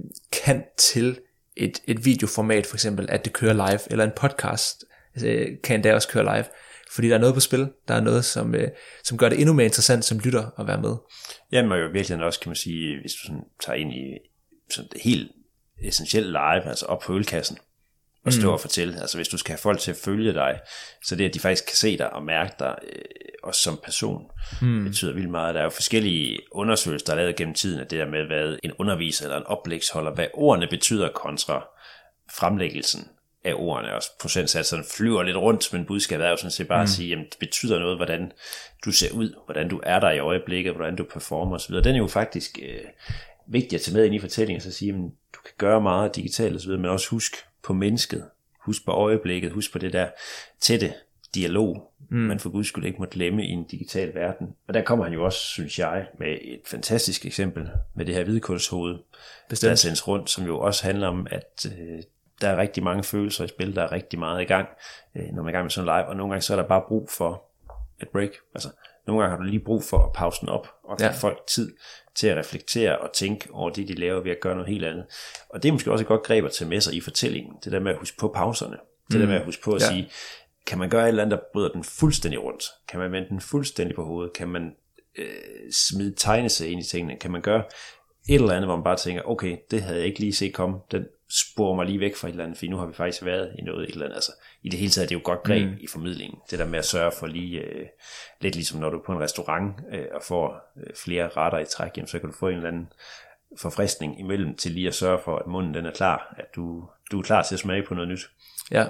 kant 0.45 0.66
til 0.79 1.18
et, 1.57 1.83
et 1.87 2.05
videoformat 2.05 2.66
for 2.66 2.77
eksempel, 2.77 3.07
at 3.11 3.24
det 3.24 3.33
kører 3.33 3.53
live, 3.53 3.81
eller 3.91 4.05
en 4.05 4.12
podcast 4.16 4.85
altså, 5.14 5.29
øh, 5.29 5.47
kan 5.64 5.74
endda 5.74 5.95
også 5.95 6.09
køre 6.09 6.37
live, 6.37 6.45
fordi 6.91 7.09
der 7.09 7.14
er 7.14 7.18
noget 7.18 7.35
på 7.35 7.41
spil, 7.41 7.68
der 7.89 7.95
er 7.95 8.01
noget, 8.01 8.24
som, 8.24 8.55
øh, 8.55 8.68
som 9.05 9.18
gør 9.18 9.29
det 9.29 9.41
endnu 9.41 9.55
mere 9.55 9.66
interessant 9.66 10.05
som 10.05 10.18
lytter 10.18 10.61
at 10.61 10.66
være 10.66 10.81
med. 10.81 10.97
Jamen 11.53 11.72
og 11.72 11.81
jo 11.81 11.89
virkelig 11.93 12.24
også, 12.24 12.41
kan 12.41 12.49
man 12.49 12.57
sige, 12.57 13.01
hvis 13.01 13.12
du 13.12 13.27
sådan 13.27 13.43
tager 13.61 13.77
ind 13.77 13.93
i 13.93 14.18
sådan 14.70 14.91
det 14.93 15.01
helt 15.01 15.33
essentielt 15.83 16.27
live, 16.27 16.68
altså 16.68 16.87
op 16.87 17.01
på 17.01 17.14
ølkassen, 17.14 17.59
og 18.27 18.33
stå 18.33 18.47
mm. 18.47 18.53
og 18.53 18.61
fortælle. 18.61 19.01
Altså 19.01 19.18
hvis 19.18 19.29
du 19.29 19.37
skal 19.39 19.53
have 19.53 19.59
folk 19.59 19.81
til 19.81 19.91
at 19.91 19.97
følge 20.05 20.35
dig, 20.35 20.61
så 21.05 21.16
det 21.16 21.24
at 21.24 21.35
de 21.35 21.41
faktisk 21.41 21.66
kan 21.66 21.77
se 21.77 21.99
dig 21.99 22.12
og 22.12 22.22
mærke 22.22 22.55
dig, 22.59 22.74
øh, 22.93 23.03
også 23.43 23.61
som 23.61 23.81
person, 23.85 24.22
mm. 24.62 24.85
betyder 24.85 25.12
vildt 25.12 25.31
meget. 25.31 25.55
Der 25.55 25.61
er 25.61 25.64
jo 25.64 25.70
forskellige 25.70 26.39
undersøgelser, 26.53 27.07
der 27.07 27.12
er 27.12 27.16
lavet 27.16 27.37
gennem 27.37 27.55
tiden, 27.55 27.81
af 27.81 27.87
det 27.87 27.99
der 27.99 28.07
med, 28.07 28.27
hvad 28.27 28.59
en 28.62 28.72
underviser 28.79 29.24
eller 29.24 29.37
en 29.37 29.47
oplægsholder, 29.47 30.14
hvad 30.14 30.27
ordene 30.35 30.66
betyder 30.66 31.09
kontra 31.09 31.66
fremlæggelsen 32.33 33.09
af 33.45 33.55
ordene, 33.57 33.95
og 33.95 34.03
procentsatserne 34.20 34.85
flyver 34.97 35.22
lidt 35.22 35.37
rundt, 35.37 35.72
men 35.72 35.85
budskabet 35.85 36.27
er 36.27 36.31
jo 36.31 36.37
sådan 36.37 36.51
set 36.51 36.68
bare 36.68 36.79
mm. 36.79 36.83
at 36.83 36.89
sige, 36.89 37.09
jamen 37.09 37.24
det 37.24 37.39
betyder 37.41 37.79
noget, 37.79 37.97
hvordan 37.99 38.33
du 38.85 38.93
ser 38.93 39.12
ud, 39.12 39.35
hvordan 39.45 39.68
du 39.68 39.81
er 39.83 40.01
der 40.01 40.11
i 40.11 40.18
øjeblikket, 40.18 40.74
hvordan 40.74 40.97
du 40.97 41.05
performer 41.05 41.55
osv. 41.55 41.74
Den 41.74 41.95
er 41.95 41.99
jo 41.99 42.07
faktisk 42.07 42.59
øh, 42.62 42.85
vigtig 43.49 43.76
at 43.76 43.80
tage 43.80 43.97
med 43.97 44.05
ind 44.05 44.14
i 44.14 44.18
fortællingen, 44.18 44.61
så 44.61 44.68
at 44.68 44.74
sige, 44.74 44.92
jamen, 44.92 45.09
du 45.09 45.40
kan 45.44 45.55
gøre 45.59 45.80
meget 45.80 46.16
digitalt 46.16 46.57
osv., 46.57 46.70
men 46.70 46.84
også 46.84 47.11
husk 47.11 47.36
på 47.62 47.72
mennesket, 47.72 48.24
husk 48.61 48.84
på 48.84 48.90
øjeblikket, 48.90 49.53
husk 49.53 49.72
på 49.72 49.78
det 49.78 49.92
der 49.92 50.09
tætte 50.61 50.92
dialog, 51.34 51.92
mm. 52.11 52.16
man 52.16 52.40
for 52.40 52.51
guds 52.51 52.66
skyld 52.66 52.84
ikke 52.84 52.99
må 52.99 53.07
glemme 53.11 53.47
i 53.47 53.51
en 53.51 53.64
digital 53.64 54.14
verden. 54.14 54.49
Og 54.68 54.74
der 54.74 54.82
kommer 54.82 55.05
han 55.05 55.14
jo 55.14 55.24
også, 55.24 55.38
synes 55.38 55.78
jeg, 55.78 56.07
med 56.18 56.38
et 56.42 56.61
fantastisk 56.64 57.26
eksempel 57.26 57.68
med 57.94 58.05
det 58.05 58.14
her 58.14 58.24
hvidkulshoved, 58.24 58.99
Bestemt. 59.49 59.70
der 59.70 59.74
sendes 59.74 60.09
rundt, 60.09 60.30
som 60.30 60.47
jo 60.47 60.59
også 60.59 60.84
handler 60.84 61.09
om, 61.09 61.26
at 61.30 61.66
øh, 61.66 62.03
der 62.40 62.49
er 62.49 62.57
rigtig 62.57 62.82
mange 62.82 63.05
følelser 63.05 63.44
i 63.44 63.49
spil, 63.49 63.76
der 63.76 63.82
er 63.82 63.92
rigtig 63.92 64.18
meget 64.18 64.42
i 64.42 64.44
gang, 64.44 64.68
øh, 65.14 65.24
når 65.32 65.42
man 65.42 65.47
er 65.47 65.49
i 65.49 65.53
gang 65.53 65.64
med 65.64 65.70
sådan 65.70 65.88
en 65.88 65.97
live, 65.97 66.07
og 66.07 66.16
nogle 66.16 66.30
gange 66.32 66.42
så 66.42 66.53
er 66.53 66.57
der 66.57 66.68
bare 66.68 66.82
brug 66.88 67.11
for 67.11 67.44
et 68.03 68.09
break. 68.09 68.30
Altså, 68.55 68.68
nogle 69.07 69.22
gange 69.22 69.36
har 69.36 69.42
du 69.44 69.49
lige 69.51 69.64
brug 69.64 69.84
for 69.84 69.99
at 69.99 70.12
pause 70.12 70.40
den 70.40 70.49
op, 70.49 70.68
og 70.84 70.99
give 70.99 71.09
ja. 71.09 71.14
folk 71.14 71.47
tid 71.47 71.76
til 72.16 72.26
at 72.26 72.36
reflektere 72.36 72.98
og 72.98 73.12
tænke 73.12 73.48
over 73.52 73.70
det, 73.70 73.88
de 73.88 73.94
laver 73.94 74.20
ved 74.20 74.30
at 74.30 74.40
gøre 74.40 74.54
noget 74.54 74.68
helt 74.68 74.84
andet. 74.84 75.04
Og 75.50 75.62
det 75.62 75.68
er 75.68 75.72
måske 75.72 75.92
også 75.92 76.02
et 76.02 76.08
godt 76.08 76.22
greb 76.22 76.44
at 76.44 76.52
tage 76.52 76.68
med 76.68 76.80
sig 76.80 76.94
i 76.94 77.00
fortællingen, 77.00 77.54
det 77.64 77.72
der 77.72 77.80
med 77.80 77.92
at 77.92 77.98
huske 77.98 78.16
på 78.16 78.28
pauserne, 78.28 78.76
det 79.12 79.20
der 79.20 79.26
med 79.26 79.34
at 79.34 79.44
huske 79.44 79.62
på 79.62 79.72
at 79.72 79.82
ja. 79.82 79.86
sige, 79.86 80.10
kan 80.66 80.78
man 80.78 80.90
gøre 80.90 81.02
et 81.02 81.08
eller 81.08 81.22
andet, 81.22 81.38
der 81.38 81.44
bryder 81.52 81.68
den 81.68 81.84
fuldstændig 81.84 82.42
rundt? 82.42 82.64
Kan 82.88 83.00
man 83.00 83.12
vende 83.12 83.28
den 83.28 83.40
fuldstændig 83.40 83.96
på 83.96 84.04
hovedet? 84.04 84.32
Kan 84.32 84.48
man 84.48 84.72
øh, 85.18 85.26
smide 85.72 86.14
tegneserier 86.16 86.72
ind 86.72 86.80
i 86.80 86.84
tingene? 86.84 87.18
Kan 87.18 87.30
man 87.30 87.40
gøre 87.40 87.64
et 88.28 88.34
eller 88.34 88.52
andet, 88.52 88.68
hvor 88.68 88.76
man 88.76 88.84
bare 88.84 88.96
tænker, 88.96 89.22
okay, 89.22 89.56
det 89.70 89.82
havde 89.82 89.98
jeg 89.98 90.06
ikke 90.06 90.20
lige 90.20 90.32
set 90.32 90.54
komme, 90.54 90.76
den 90.90 91.04
sporer 91.31 91.74
mig 91.77 91.87
lige 91.87 92.01
væk 92.01 92.16
fra 92.16 92.29
et 92.29 92.33
eller 92.33 92.45
andet, 92.45 92.59
for 92.59 92.66
nu 92.66 92.77
har 92.77 92.87
vi 92.87 92.93
faktisk 92.95 93.24
været 93.24 93.53
i 93.59 93.62
noget 93.62 93.89
et 93.89 93.93
eller 93.93 94.05
andet. 94.05 94.14
Altså, 94.14 94.33
I 94.62 94.68
det 94.68 94.79
hele 94.79 94.91
taget 94.91 95.05
er 95.05 95.09
det 95.09 95.14
jo 95.14 95.20
godt 95.24 95.43
greb 95.43 95.68
mm. 95.68 95.77
i 95.81 95.87
formidlingen. 95.87 96.39
Det 96.51 96.59
der 96.59 96.66
med 96.66 96.79
at 96.79 96.85
sørge 96.85 97.12
for 97.18 97.27
lige, 97.27 97.61
øh, 97.61 97.87
lidt 98.41 98.55
ligesom 98.55 98.81
når 98.81 98.91
du 98.91 98.99
er 98.99 99.03
på 99.07 99.12
en 99.12 99.20
restaurant 99.20 99.74
øh, 99.93 100.05
og 100.14 100.22
får 100.22 100.72
øh, 100.77 100.95
flere 101.05 101.29
retter 101.29 101.59
i 101.59 101.64
træk, 101.64 101.97
jamen, 101.97 102.09
så 102.09 102.18
kan 102.18 102.29
du 102.29 102.35
få 102.37 102.49
en 102.49 102.57
eller 102.57 102.68
anden 102.68 102.89
forfriskning 103.59 104.20
imellem 104.20 104.57
til 104.57 104.72
lige 104.72 104.89
at 104.89 104.95
sørge 104.95 105.18
for, 105.24 105.37
at 105.37 105.47
munden 105.47 105.74
den 105.74 105.87
er 105.87 105.93
klar, 105.93 106.35
at 106.39 106.47
du, 106.57 106.89
du 107.11 107.18
er 107.18 107.22
klar 107.22 107.43
til 107.43 107.55
at 107.55 107.59
smage 107.59 107.83
på 107.83 107.95
noget 107.95 108.09
nyt. 108.09 108.31
Ja. 108.70 108.87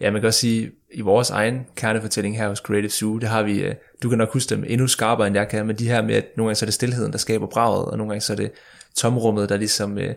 Ja, 0.00 0.10
man 0.10 0.20
kan 0.20 0.28
også 0.28 0.40
sige, 0.40 0.72
i 0.92 1.00
vores 1.00 1.30
egen 1.30 1.66
kernefortælling 1.76 2.36
her 2.36 2.48
hos 2.48 2.58
Creative 2.58 2.90
Zoo, 2.90 3.18
der 3.18 3.26
har 3.26 3.42
vi, 3.42 3.62
øh, 3.62 3.74
du 4.02 4.08
kan 4.08 4.18
nok 4.18 4.32
huske 4.32 4.54
dem 4.54 4.64
endnu 4.66 4.86
skarpere 4.86 5.26
end 5.26 5.36
jeg 5.36 5.48
kan, 5.48 5.66
men 5.66 5.78
de 5.78 5.88
her 5.88 6.02
med, 6.02 6.14
at 6.14 6.24
nogle 6.36 6.48
gange 6.48 6.54
så 6.54 6.64
er 6.64 6.66
det 6.66 6.74
stillheden, 6.74 7.12
der 7.12 7.18
skaber 7.18 7.46
braget, 7.46 7.84
og 7.86 7.98
nogle 7.98 8.10
gange 8.10 8.20
så 8.20 8.32
er 8.32 8.36
det 8.36 8.52
tomrummet, 8.94 9.48
der 9.48 9.56
ligesom, 9.56 9.98
øh, 9.98 10.14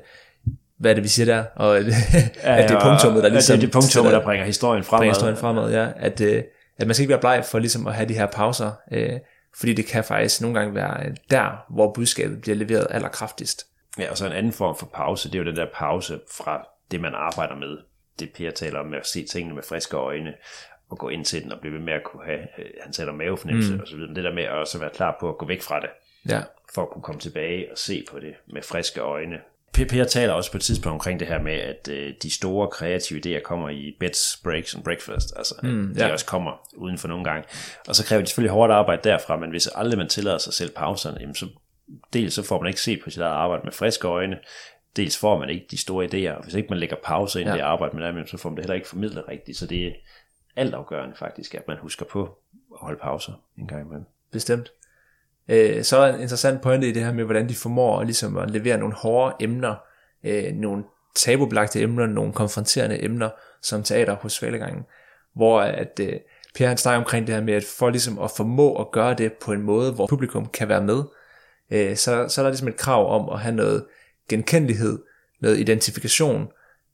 hvad 0.80 0.92
er 0.92 0.96
det 0.96 1.04
vi 1.04 1.08
siger 1.08 1.26
der, 1.26 1.44
og 1.56 1.78
at 1.78 1.86
det 1.86 2.76
er 2.76 2.82
punktummet, 2.82 3.24
der 3.24 3.30
ligesom 3.30 3.54
Ja, 3.54 3.62
det 3.62 3.64
er 3.64 3.68
det 3.68 3.74
punktummet, 3.74 4.14
der 4.14 4.24
bringer 4.24 4.46
historien 4.46 4.84
fremad. 4.84 5.00
bringer 5.00 5.14
historien 5.14 5.38
fremad, 5.38 5.72
ja, 5.72 5.88
at, 5.96 6.22
øh, 6.22 6.44
at 6.78 6.88
man 6.88 6.94
skal 6.94 7.04
ikke 7.04 7.12
være 7.12 7.20
bleg 7.20 7.44
for 7.46 7.60
ligesom 7.60 7.88
at 7.88 7.94
have 7.94 8.10
de 8.10 8.14
her 8.14 8.26
pauser, 8.26 8.72
øh, 8.92 9.20
fordi 9.60 9.74
det 9.74 9.86
kan 9.86 10.04
faktisk 10.04 10.42
nogle 10.42 10.60
gange 10.60 10.76
være 10.76 11.06
øh, 11.06 11.16
der, 11.30 11.66
hvor 11.70 11.94
budskabet 11.94 12.42
bliver 12.42 12.56
leveret 12.56 12.88
allerkraftigst. 12.90 13.66
Ja, 14.00 14.12
og 14.12 14.18
så 14.18 14.26
en 14.26 14.32
anden 14.32 14.54
form 14.54 14.76
for 14.78 14.86
pause, 14.86 15.30
det 15.30 15.36
er 15.36 15.40
jo 15.40 15.46
den 15.46 15.56
der 15.56 15.68
pause 15.74 16.20
fra 16.38 16.68
det, 16.92 17.02
man 17.02 17.14
arbejder 17.16 17.56
med. 17.56 17.78
Det 18.20 18.30
Per 18.38 18.52
taler 18.52 18.80
om 18.80 18.86
med 18.86 18.98
at 18.98 19.08
se 19.08 19.26
tingene 19.32 19.56
med 19.56 19.64
friske 19.64 19.98
øjne, 19.98 20.34
og 20.90 20.98
gå 20.98 21.10
ind 21.10 21.26
til 21.26 21.44
den 21.44 21.52
og 21.52 21.60
blive 21.60 21.74
ved 21.74 21.82
med 21.82 21.94
at 21.94 22.04
kunne 22.04 22.26
have, 22.26 22.40
øh, 22.40 22.66
han 22.84 22.94
taler 22.94 23.12
mavefornemmelse 23.12 23.74
mm. 23.74 23.80
og 23.80 23.88
så 23.88 23.96
videre, 23.96 24.14
det 24.14 24.24
der 24.24 24.34
med 24.34 24.44
at 24.44 24.52
også 24.52 24.80
være 24.80 24.90
klar 24.94 25.18
på 25.20 25.30
at 25.30 25.38
gå 25.38 25.48
væk 25.48 25.62
fra 25.62 25.80
det, 25.80 25.90
Ja, 26.30 26.42
for 26.74 26.82
at 26.82 26.90
kunne 26.90 27.02
komme 27.02 27.22
tilbage 27.22 27.72
og 27.72 27.78
se 27.78 28.06
på 28.12 28.20
det 28.20 28.34
med 28.54 28.62
friske 28.62 29.02
øjne. 29.02 29.40
Per 29.74 30.04
taler 30.04 30.34
også 30.34 30.52
på 30.52 30.58
et 30.58 30.62
tidspunkt 30.62 30.94
omkring 30.94 31.20
det 31.20 31.28
her 31.28 31.40
med, 31.40 31.54
at 31.54 31.88
øh, 31.92 32.14
de 32.24 32.34
store 32.34 32.68
kreative 32.68 33.22
idéer 33.26 33.42
kommer 33.42 33.70
i 33.70 33.96
beds, 34.00 34.40
breaks 34.44 34.76
and 34.76 34.84
breakfast. 34.84 35.34
Altså, 35.36 35.56
mm, 35.64 35.92
ja. 35.92 36.08
de 36.08 36.14
også 36.14 36.26
kommer 36.26 36.70
uden 36.76 36.98
for 36.98 37.08
nogle 37.08 37.24
gange. 37.24 37.44
Og 37.88 37.96
så 37.96 38.06
kræver 38.06 38.22
de 38.22 38.28
selvfølgelig 38.28 38.52
hårdt 38.52 38.74
arbejde 38.74 39.10
derfra, 39.10 39.38
men 39.38 39.50
hvis 39.50 39.70
aldrig 39.76 39.98
man 39.98 40.10
tillader 40.10 40.38
sig 40.38 40.54
selv 40.54 40.72
pauserne, 40.76 41.18
jamen 41.20 41.36
så 41.36 41.48
dels 42.14 42.34
så 42.34 42.44
får 42.44 42.62
man 42.62 42.68
ikke 42.68 42.82
set 42.82 43.02
på 43.04 43.10
sit 43.10 43.22
eget 43.22 43.34
arbejde 43.34 43.64
med 43.64 43.72
friske 43.72 44.08
øjne, 44.08 44.38
dels 44.96 45.18
får 45.18 45.40
man 45.40 45.50
ikke 45.50 45.66
de 45.72 45.78
store 45.78 46.06
idéer, 46.06 46.38
og 46.38 46.44
hvis 46.44 46.54
ikke 46.54 46.70
man 46.70 46.80
lægger 46.80 46.96
pause 47.04 47.42
ind 47.42 47.50
ja. 47.50 47.56
i 47.56 47.58
det 47.58 47.64
arbejde 47.64 47.96
med 47.96 48.08
dem, 48.08 48.28
så 48.28 48.38
får 48.38 48.50
man 48.50 48.58
det 48.58 48.64
heller 48.64 48.76
ikke 48.76 48.88
formidlet 48.88 49.24
rigtigt, 49.28 49.58
så 49.58 49.68
det 49.68 49.88
er 49.88 49.92
altafgørende 50.56 51.16
faktisk, 51.16 51.56
at 51.56 51.68
man 51.68 51.78
husker 51.78 52.06
på 52.06 52.24
at 52.74 52.80
holde 52.80 53.00
pauser 53.02 53.34
en 53.58 53.68
gang 53.68 53.82
imellem. 53.82 54.06
Bestemt. 54.32 54.72
Øh, 55.50 55.84
så 55.84 55.98
er 55.98 56.14
en 56.14 56.22
interessant 56.22 56.62
pointe 56.62 56.90
i 56.90 56.92
det 56.92 57.04
her 57.04 57.14
med, 57.14 57.24
hvordan 57.24 57.50
de 57.50 57.56
formår 57.56 58.04
ligesom 58.04 58.38
at 58.38 58.52
levere 58.52 58.78
nogle 58.78 58.96
hårde 58.96 59.36
emner, 59.40 59.76
øh, 60.24 60.54
nogle 60.54 60.84
tabubelagte 61.16 61.82
emner, 61.82 62.08
nogle 62.08 62.34
konfronterende 62.34 63.04
emner, 63.04 63.30
som 63.62 63.84
teater 63.84 64.16
hos 64.16 64.34
Svalegangen, 64.34 64.84
hvor 65.36 65.62
at 65.62 66.00
øh, 66.02 66.14
Per 66.56 66.68
han 66.68 66.78
snakker 66.78 67.00
omkring 67.00 67.28
det 67.28 67.36
her 67.36 67.42
med, 67.42 67.54
at 67.54 67.64
for 67.64 67.90
ligesom 67.90 68.20
at 68.20 68.32
formå 68.38 68.76
at 68.76 68.92
gøre 68.92 69.14
det 69.14 69.34
på 69.34 69.52
en 69.54 69.62
måde, 69.62 69.92
hvor 69.92 70.08
publikum 70.08 70.46
kan 70.46 70.70
være 70.70 70.84
med, 70.84 71.04
øh, 71.72 71.96
så, 71.96 72.28
så 72.30 72.42
er 72.42 72.44
der 72.44 72.50
ligesom 72.50 72.68
et 72.68 72.78
krav 72.78 73.22
om 73.22 73.30
at 73.30 73.40
have 73.40 73.56
noget 73.56 73.86
genkendelighed, 74.30 75.00
noget 75.42 75.60
identifikation, 75.60 76.48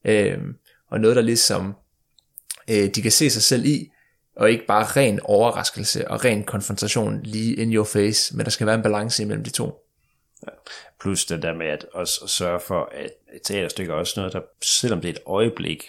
øh, 0.06 0.38
og 0.90 1.00
noget, 1.00 1.16
der 1.16 1.22
ligesom 1.22 1.76
øh, 2.70 2.90
de 2.96 3.02
kan 3.02 3.12
se 3.12 3.30
sig 3.30 3.42
selv 3.42 3.66
i, 3.66 3.92
og 4.40 4.52
ikke 4.52 4.66
bare 4.66 4.84
ren 4.84 5.20
overraskelse 5.24 6.08
og 6.08 6.26
ren 6.26 6.44
konfrontation 6.44 7.24
lige 7.24 7.56
in 7.56 7.74
your 7.74 7.86
face, 7.86 8.38
men 8.38 8.46
der 8.46 8.52
skal 8.52 8.68
være 8.68 8.76
en 8.76 8.82
balance 8.82 9.24
imellem 9.24 9.44
de 9.44 9.50
to. 9.50 9.86
Ja. 10.48 10.52
Plus 11.02 11.26
det 11.26 11.42
der 11.42 11.54
med 11.54 11.68
at 11.68 11.86
også 11.94 12.28
sørge 12.28 12.60
for, 12.60 12.90
at 12.92 13.12
et 13.34 13.42
teaterstykke 13.44 13.92
er 13.92 13.96
også 13.96 14.20
noget, 14.20 14.34
der 14.34 14.42
selvom 14.62 15.02
det 15.02 15.10
er 15.10 15.14
et 15.14 15.22
øjeblik, 15.26 15.86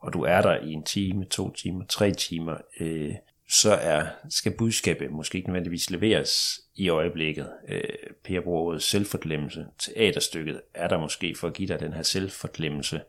og 0.00 0.12
du 0.12 0.22
er 0.22 0.42
der 0.42 0.60
i 0.60 0.72
en 0.72 0.82
time, 0.82 1.24
to 1.24 1.52
timer, 1.52 1.84
tre 1.88 2.12
timer, 2.12 2.56
øh, 2.80 3.14
så 3.50 3.72
er, 3.72 4.06
skal 4.30 4.56
budskabet 4.58 5.10
måske 5.10 5.38
ikke 5.38 5.48
nødvendigvis 5.48 5.90
leveres 5.90 6.60
i 6.74 6.88
øjeblikket. 6.88 7.52
Øh, 7.68 7.82
per 8.24 8.40
bruger 8.40 8.60
ordet 8.60 8.82
selvforglemmelse. 8.82 9.66
Teaterstykket 9.78 10.60
er 10.74 10.88
der 10.88 10.98
måske 10.98 11.34
for 11.34 11.48
at 11.48 11.54
give 11.54 11.68
dig 11.68 11.80
den 11.80 11.92
her 11.92 12.02
selvforglemmelse, 12.02 13.00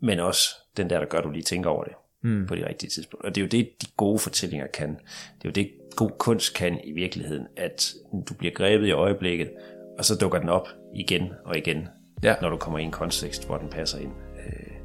men 0.00 0.20
også 0.20 0.48
den 0.76 0.90
der, 0.90 0.98
der 0.98 1.06
gør, 1.06 1.18
at 1.18 1.24
du 1.24 1.30
lige 1.30 1.42
tænker 1.42 1.70
over 1.70 1.84
det 1.84 1.94
mm. 2.22 2.46
på 2.46 2.54
de 2.54 2.68
rigtige 2.68 2.90
tidspunkt. 2.90 3.24
Og 3.24 3.34
det 3.34 3.40
er 3.40 3.44
jo 3.44 3.48
det, 3.48 3.82
de 3.82 3.86
gode 3.96 4.18
fortællinger 4.18 4.66
kan. 4.66 4.88
Det 4.88 5.44
er 5.44 5.48
jo 5.48 5.50
det, 5.50 5.70
god 5.96 6.10
kunst 6.18 6.54
kan 6.54 6.80
i 6.84 6.92
virkeligheden, 6.92 7.46
at 7.56 7.94
du 8.28 8.34
bliver 8.34 8.54
grebet 8.54 8.86
i 8.86 8.90
øjeblikket, 8.90 9.50
og 9.98 10.04
så 10.04 10.14
dukker 10.14 10.38
den 10.38 10.48
op 10.48 10.68
igen 10.94 11.32
og 11.44 11.58
igen, 11.58 11.88
ja. 12.22 12.34
når 12.42 12.48
du 12.48 12.56
kommer 12.56 12.78
i 12.78 12.82
en 12.82 12.90
kontekst, 12.90 13.46
hvor 13.46 13.56
den 13.56 13.68
passer 13.68 13.98
ind. 13.98 14.12
Øh, 14.46 14.76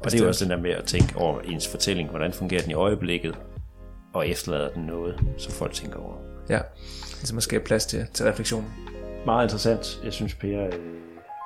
og 0.00 0.04
det 0.04 0.14
er 0.14 0.22
jo 0.22 0.28
også 0.28 0.44
den 0.44 0.50
der 0.50 0.58
med 0.58 0.70
at 0.70 0.84
tænke 0.84 1.16
over 1.16 1.40
ens 1.40 1.68
fortælling, 1.68 2.10
hvordan 2.10 2.32
fungerer 2.32 2.62
den 2.62 2.70
i 2.70 2.74
øjeblikket, 2.74 3.38
og 4.14 4.28
efterlader 4.28 4.68
den 4.68 4.82
noget, 4.82 5.20
som 5.38 5.52
folk 5.52 5.72
tænker 5.72 5.98
over. 5.98 6.16
Ja, 6.48 6.60
ligesom 7.14 7.36
at 7.36 7.42
skabe 7.42 7.64
plads 7.64 7.86
til, 7.86 8.06
til 8.14 8.26
refleksion. 8.26 8.64
Meget 9.26 9.44
interessant. 9.44 10.00
Jeg 10.04 10.12
synes, 10.12 10.34
Per, 10.34 10.66
øh, 10.66 10.72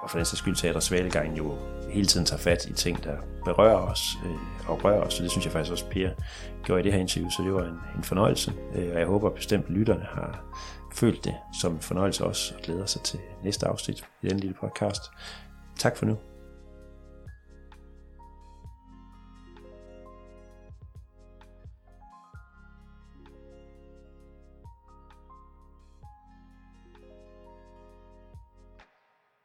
og 0.03 0.11
for 0.11 0.19
den 0.19 0.25
sags 0.25 0.39
skyld 0.39 0.57
teater 0.57 0.81
Svalegangen 0.81 1.37
jo 1.37 1.59
hele 1.93 2.07
tiden 2.07 2.27
tager 2.27 2.41
fat 2.41 2.67
i 2.67 2.73
ting, 2.73 3.05
der 3.05 3.17
berører 3.45 3.77
os 3.77 4.01
øh, 4.25 4.71
og 4.71 4.85
rører 4.85 5.01
os, 5.01 5.15
så 5.15 5.23
det 5.23 5.31
synes 5.31 5.45
jeg 5.45 5.53
faktisk 5.53 5.73
også, 5.73 5.87
Per 5.87 6.11
gjorde 6.65 6.81
i 6.81 6.85
det 6.85 6.93
her 6.93 7.01
interview, 7.01 7.31
så 7.31 7.43
det 7.43 7.55
var 7.55 7.65
en, 7.65 7.81
en 7.97 8.03
fornøjelse, 8.03 8.53
øh, 8.75 8.93
og 8.93 8.99
jeg 8.99 9.07
håber 9.07 9.31
bestemt, 9.31 9.65
at 9.65 9.71
lytterne 9.71 10.05
har 10.05 10.45
følt 10.95 11.25
det 11.25 11.35
som 11.61 11.73
en 11.73 11.81
fornøjelse 11.81 12.25
også, 12.25 12.55
og 12.55 12.63
glæder 12.63 12.87
sig 12.87 13.03
til 13.03 13.19
næste 13.45 13.67
afsnit 13.67 14.05
i 14.23 14.29
den 14.29 14.41
lille 14.41 14.55
podcast. 14.61 15.03
Tak 15.79 15.97
for 15.97 16.07
nu. 16.07 16.17